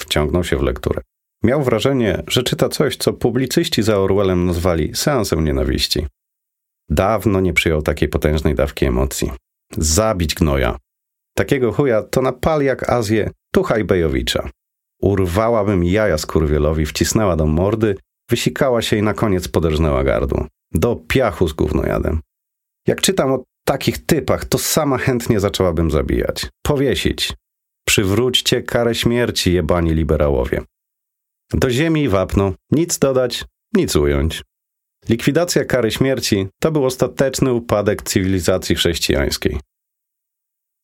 Wciągnął 0.00 0.44
się 0.44 0.56
w 0.56 0.62
lekturę. 0.62 1.00
Miał 1.42 1.62
wrażenie, 1.62 2.22
że 2.26 2.42
czyta 2.42 2.68
coś, 2.68 2.96
co 2.96 3.12
publicyści 3.12 3.82
za 3.82 3.98
Orwellem 3.98 4.46
nazwali 4.46 4.94
seansem 4.94 5.44
nienawiści. 5.44 6.06
Dawno 6.88 7.40
nie 7.40 7.52
przyjął 7.52 7.82
takiej 7.82 8.08
potężnej 8.08 8.54
dawki 8.54 8.84
emocji. 8.84 9.32
Zabić 9.78 10.34
gnoja. 10.34 10.78
Takiego 11.36 11.72
chuja 11.72 12.02
to 12.02 12.22
na 12.22 12.32
pal 12.32 12.62
jak 12.62 12.90
Azję 12.90 13.30
Tuchaj 13.54 13.84
Bejowicza. 13.84 14.48
Urwałabym 15.00 15.84
jaja 15.84 16.18
skurwielowi, 16.18 16.86
wcisnęła 16.86 17.36
do 17.36 17.46
mordy, 17.46 17.96
wysikała 18.30 18.82
się 18.82 18.96
i 18.96 19.02
na 19.02 19.14
koniec 19.14 19.48
poderżnęła 19.48 20.04
gardło. 20.04 20.46
Do 20.72 20.96
piachu 20.96 21.48
z 21.48 21.52
gównojadem. 21.52 22.20
Jak 22.88 23.00
czytam 23.00 23.32
o 23.32 23.44
takich 23.64 24.06
typach, 24.06 24.44
to 24.44 24.58
sama 24.58 24.98
chętnie 24.98 25.40
zaczęłabym 25.40 25.90
zabijać. 25.90 26.46
Powiesić. 26.62 27.32
Przywróćcie 27.86 28.62
karę 28.62 28.94
śmierci, 28.94 29.52
jebani 29.52 29.94
liberałowie. 29.94 30.62
Do 31.52 31.70
ziemi 31.70 32.02
i 32.02 32.08
wapno, 32.08 32.52
nic 32.70 32.98
dodać, 32.98 33.44
nic 33.74 33.96
ująć. 33.96 34.42
Likwidacja 35.08 35.64
kary 35.64 35.90
śmierci 35.90 36.46
to 36.62 36.72
był 36.72 36.84
ostateczny 36.84 37.52
upadek 37.52 38.02
cywilizacji 38.02 38.76
chrześcijańskiej. 38.76 39.60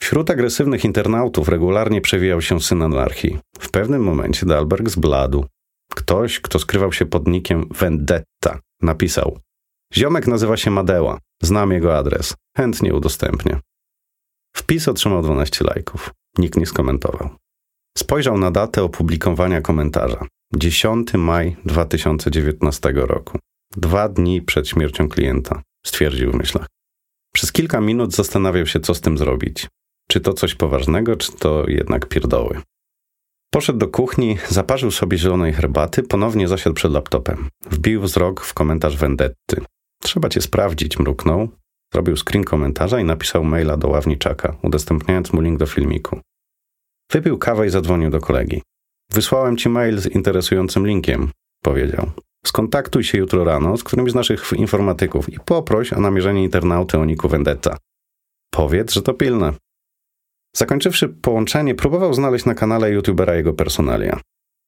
Wśród 0.01 0.31
agresywnych 0.31 0.85
internautów 0.85 1.49
regularnie 1.49 2.01
przewijał 2.01 2.43
się 2.43 2.61
syn 2.61 2.83
anarchii. 2.83 3.39
W 3.61 3.71
pewnym 3.71 4.03
momencie 4.03 4.47
Dalberg 4.47 4.89
zbladł. 4.89 5.47
Ktoś, 5.95 6.41
kto 6.41 6.59
skrywał 6.59 6.93
się 6.93 7.07
pod 7.07 7.29
nikiem 7.29 7.69
Vendetta, 7.71 8.61
napisał: 8.83 9.39
Ziomek 9.95 10.27
nazywa 10.27 10.57
się 10.57 10.71
Madeła. 10.71 11.19
Znam 11.43 11.73
jego 11.73 11.99
adres. 11.99 12.35
Chętnie 12.57 12.95
udostępnię. 12.95 13.61
Wpis 14.57 14.89
otrzymał 14.89 15.23
12 15.23 15.65
lajków. 15.65 16.11
Nikt 16.39 16.57
nie 16.57 16.67
skomentował. 16.67 17.31
Spojrzał 17.99 18.39
na 18.39 18.51
datę 18.51 18.83
opublikowania 18.83 19.61
komentarza. 19.61 20.27
10 20.57 21.15
maj 21.15 21.57
2019 21.65 22.93
roku. 22.95 23.39
Dwa 23.77 24.09
dni 24.09 24.43
przed 24.43 24.69
śmiercią 24.69 25.09
klienta, 25.09 25.63
stwierdził 25.87 26.33
w 26.33 26.35
myślach. 26.35 26.67
Przez 27.35 27.53
kilka 27.53 27.81
minut 27.81 28.15
zastanawiał 28.15 28.67
się, 28.67 28.81
co 28.81 28.95
z 28.95 29.01
tym 29.01 29.19
zrobić. 29.19 29.69
Czy 30.09 30.21
to 30.21 30.33
coś 30.33 30.55
poważnego, 30.55 31.17
czy 31.17 31.33
to 31.33 31.65
jednak 31.69 32.07
pierdoły. 32.07 32.61
Poszedł 33.51 33.79
do 33.79 33.89
kuchni, 33.89 34.39
zaparzył 34.49 34.91
sobie 34.91 35.19
zielonej 35.19 35.53
herbaty, 35.53 36.03
ponownie 36.03 36.49
zasiadł 36.49 36.77
przed 36.77 36.93
laptopem. 36.93 37.49
Wbił 37.71 38.01
wzrok 38.01 38.45
w 38.45 38.55
komentarz 38.55 38.97
Vendetty. 38.97 39.61
Trzeba 40.03 40.29
cię 40.29 40.41
sprawdzić, 40.41 40.99
mruknął. 40.99 41.49
Zrobił 41.93 42.17
screen 42.17 42.45
komentarza 42.45 43.01
i 43.01 43.05
napisał 43.05 43.45
maila 43.45 43.77
do 43.77 43.89
ławniczaka, 43.89 44.57
udostępniając 44.63 45.33
mu 45.33 45.41
link 45.41 45.59
do 45.59 45.67
filmiku. 45.67 46.21
Wypił 47.13 47.39
kawę 47.39 47.67
i 47.67 47.71
zadzwonił 47.71 48.11
do 48.11 48.21
kolegi. 48.21 48.63
Wysłałem 49.13 49.57
ci 49.57 49.69
mail 49.69 49.99
z 49.99 50.07
interesującym 50.07 50.87
linkiem, 50.87 51.31
powiedział. 51.63 52.11
Skontaktuj 52.47 53.05
się 53.05 53.19
jutro 53.19 53.45
rano 53.45 53.77
z 53.77 53.85
którymś 53.85 54.13
z 54.13 54.15
naszych 54.15 54.53
informatyków 54.57 55.29
i 55.29 55.41
poproś 55.45 55.93
o 55.93 56.01
namierzenie 56.01 56.45
internauty 56.45 56.99
o 56.99 57.05
Niku 57.05 57.29
Vendetta. 57.29 57.77
Powiedz, 58.51 58.93
że 58.93 59.03
to 59.03 59.15
pilne. 59.15 59.53
Zakończywszy 60.57 61.09
połączenie, 61.09 61.75
próbował 61.75 62.15
znaleźć 62.15 62.45
na 62.45 62.55
kanale 62.55 62.91
youtubera 62.91 63.35
jego 63.35 63.53
personalia. 63.53 64.21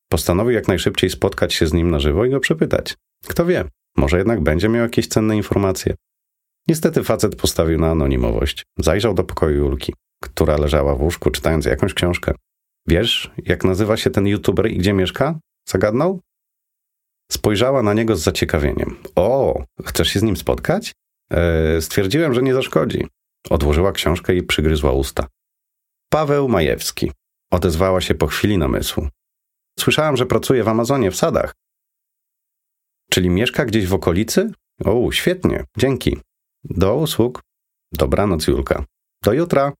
Postanowił 0.08 0.52
jak 0.52 0.68
najszybciej 0.68 1.10
spotkać 1.10 1.54
się 1.54 1.66
z 1.66 1.72
nim 1.72 1.90
na 1.90 2.00
żywo 2.00 2.24
i 2.24 2.30
go 2.30 2.40
przepytać. 2.40 2.94
Kto 3.26 3.46
wie, 3.46 3.64
może 3.96 4.18
jednak 4.18 4.40
będzie 4.40 4.68
miał 4.68 4.82
jakieś 4.82 5.08
cenne 5.08 5.36
informacje. 5.36 5.94
Niestety 6.68 7.04
facet 7.04 7.36
postawił 7.36 7.78
na 7.78 7.90
anonimowość. 7.90 8.62
Zajrzał 8.78 9.14
do 9.14 9.24
pokoju 9.24 9.56
Julki, 9.56 9.94
która 10.22 10.56
leżała 10.56 10.94
w 10.94 11.02
łóżku 11.02 11.30
czytając 11.30 11.64
jakąś 11.64 11.94
książkę. 11.94 12.34
Wiesz, 12.88 13.30
jak 13.38 13.64
nazywa 13.64 13.96
się 13.96 14.10
ten 14.10 14.26
youtuber 14.26 14.70
i 14.70 14.78
gdzie 14.78 14.92
mieszka? 14.92 15.38
Zagadnął? 15.68 16.20
Spojrzała 17.32 17.82
na 17.82 17.94
niego 17.94 18.16
z 18.16 18.22
zaciekawieniem. 18.22 18.96
O, 19.16 19.62
chcesz 19.84 20.08
się 20.08 20.20
z 20.20 20.22
nim 20.22 20.36
spotkać? 20.36 20.92
Eee, 21.30 21.82
stwierdziłem, 21.82 22.34
że 22.34 22.42
nie 22.42 22.54
zaszkodzi. 22.54 23.06
Odłożyła 23.50 23.92
książkę 23.92 24.34
i 24.34 24.42
przygryzła 24.42 24.92
usta. 24.92 25.26
Paweł 26.12 26.48
Majewski. 26.48 27.12
Odezwała 27.52 28.00
się 28.00 28.14
po 28.14 28.26
chwili 28.26 28.58
namysłu. 28.58 29.08
Słyszałam, 29.78 30.16
że 30.16 30.26
pracuje 30.26 30.64
w 30.64 30.68
Amazonie 30.68 31.10
w 31.10 31.16
sadach. 31.16 31.54
Czyli 33.10 33.30
mieszka 33.30 33.64
gdzieś 33.64 33.86
w 33.86 33.94
okolicy? 33.94 34.52
O, 34.84 35.12
świetnie, 35.12 35.64
dzięki. 35.78 36.18
Do 36.64 36.94
usług. 36.94 37.42
Dobranoc, 37.92 38.46
Julka. 38.46 38.84
Do 39.24 39.32
jutra. 39.32 39.72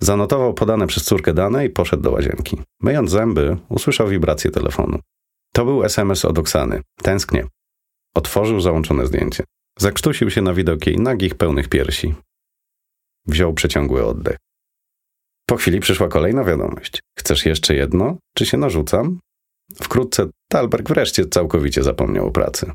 Zanotował 0.00 0.54
podane 0.54 0.86
przez 0.86 1.04
córkę 1.04 1.34
dane 1.34 1.66
i 1.66 1.70
poszedł 1.70 2.02
do 2.02 2.10
łazienki. 2.10 2.56
Myjąc 2.80 3.10
zęby, 3.10 3.56
usłyszał 3.68 4.08
wibrację 4.08 4.50
telefonu. 4.50 4.98
To 5.52 5.64
był 5.64 5.84
SMS 5.84 6.24
od 6.24 6.38
Oksany. 6.38 6.82
Tęsknie. 7.02 7.46
Otworzył 8.14 8.60
załączone 8.60 9.06
zdjęcie. 9.06 9.44
Zakrztusił 9.78 10.30
się 10.30 10.42
na 10.42 10.54
widok 10.54 10.86
jej 10.86 10.96
nagich, 10.96 11.34
pełnych 11.34 11.68
piersi. 11.68 12.14
Wziął 13.26 13.54
przeciągły 13.54 14.06
oddech. 14.06 14.36
Po 15.46 15.56
chwili 15.56 15.80
przyszła 15.80 16.08
kolejna 16.08 16.44
wiadomość. 16.44 17.02
Chcesz 17.18 17.46
jeszcze 17.46 17.74
jedno? 17.74 18.16
Czy 18.34 18.46
się 18.46 18.56
narzucam? 18.56 19.20
Wkrótce 19.74 20.26
Talberg 20.48 20.88
wreszcie 20.88 21.26
całkowicie 21.26 21.82
zapomniał 21.82 22.26
o 22.26 22.30
pracy. 22.30 22.72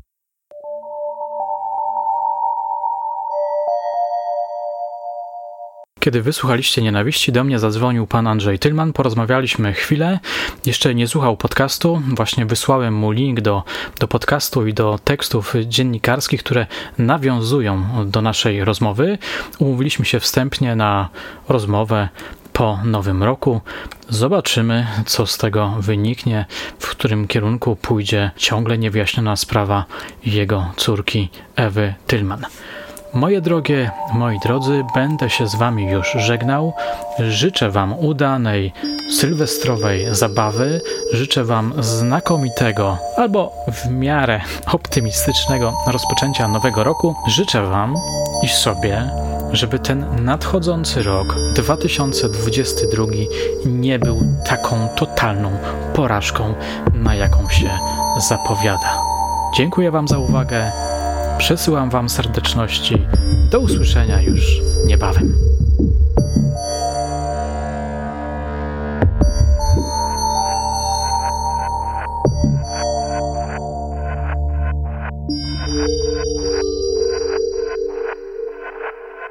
Kiedy 6.02 6.22
wysłuchaliście 6.22 6.82
nienawiści, 6.82 7.32
do 7.32 7.44
mnie 7.44 7.58
zadzwonił 7.58 8.06
pan 8.06 8.26
Andrzej 8.26 8.58
Tylman, 8.58 8.92
porozmawialiśmy 8.92 9.72
chwilę. 9.72 10.18
Jeszcze 10.66 10.94
nie 10.94 11.08
słuchał 11.08 11.36
podcastu, 11.36 12.02
właśnie 12.08 12.46
wysłałem 12.46 12.94
mu 12.94 13.10
link 13.10 13.40
do, 13.40 13.62
do 14.00 14.08
podcastu 14.08 14.66
i 14.66 14.74
do 14.74 14.98
tekstów 15.04 15.54
dziennikarskich, 15.66 16.42
które 16.42 16.66
nawiązują 16.98 17.86
do 18.10 18.22
naszej 18.22 18.64
rozmowy. 18.64 19.18
Umówiliśmy 19.58 20.04
się 20.04 20.20
wstępnie 20.20 20.76
na 20.76 21.08
rozmowę 21.48 22.08
po 22.52 22.78
nowym 22.84 23.22
roku. 23.22 23.60
Zobaczymy, 24.08 24.86
co 25.06 25.26
z 25.26 25.38
tego 25.38 25.74
wyniknie, 25.78 26.46
w 26.78 26.88
którym 26.88 27.28
kierunku 27.28 27.76
pójdzie 27.76 28.30
ciągle 28.36 28.78
niewyjaśniona 28.78 29.36
sprawa 29.36 29.84
jego 30.26 30.72
córki 30.76 31.28
Ewy 31.56 31.94
Tylman. 32.06 32.46
Moje 33.14 33.40
drogie, 33.40 33.90
moi 34.14 34.38
drodzy, 34.40 34.84
będę 34.94 35.30
się 35.30 35.46
z 35.46 35.54
Wami 35.54 35.90
już 35.90 36.12
żegnał. 36.12 36.72
Życzę 37.18 37.70
Wam 37.70 37.98
udanej 37.98 38.72
sylwestrowej 39.18 40.14
zabawy. 40.14 40.80
Życzę 41.12 41.44
Wam 41.44 41.72
znakomitego 41.78 42.98
albo 43.16 43.52
w 43.72 43.90
miarę 43.90 44.40
optymistycznego 44.66 45.72
rozpoczęcia 45.86 46.48
nowego 46.48 46.84
roku. 46.84 47.14
Życzę 47.28 47.66
Wam 47.66 47.96
i 48.42 48.48
sobie, 48.48 49.10
żeby 49.52 49.78
ten 49.78 50.24
nadchodzący 50.24 51.02
rok 51.02 51.36
2022 51.54 53.04
nie 53.66 53.98
był 53.98 54.20
taką 54.46 54.88
totalną 54.96 55.50
porażką, 55.94 56.54
na 56.94 57.14
jaką 57.14 57.48
się 57.48 57.70
zapowiada. 58.28 58.98
Dziękuję 59.56 59.90
Wam 59.90 60.08
za 60.08 60.18
uwagę. 60.18 60.72
Przesyłam 61.42 61.90
Wam 61.90 62.08
serdeczności. 62.08 63.06
Do 63.50 63.60
usłyszenia 63.60 64.22
już 64.22 64.60
niebawem. 64.86 65.34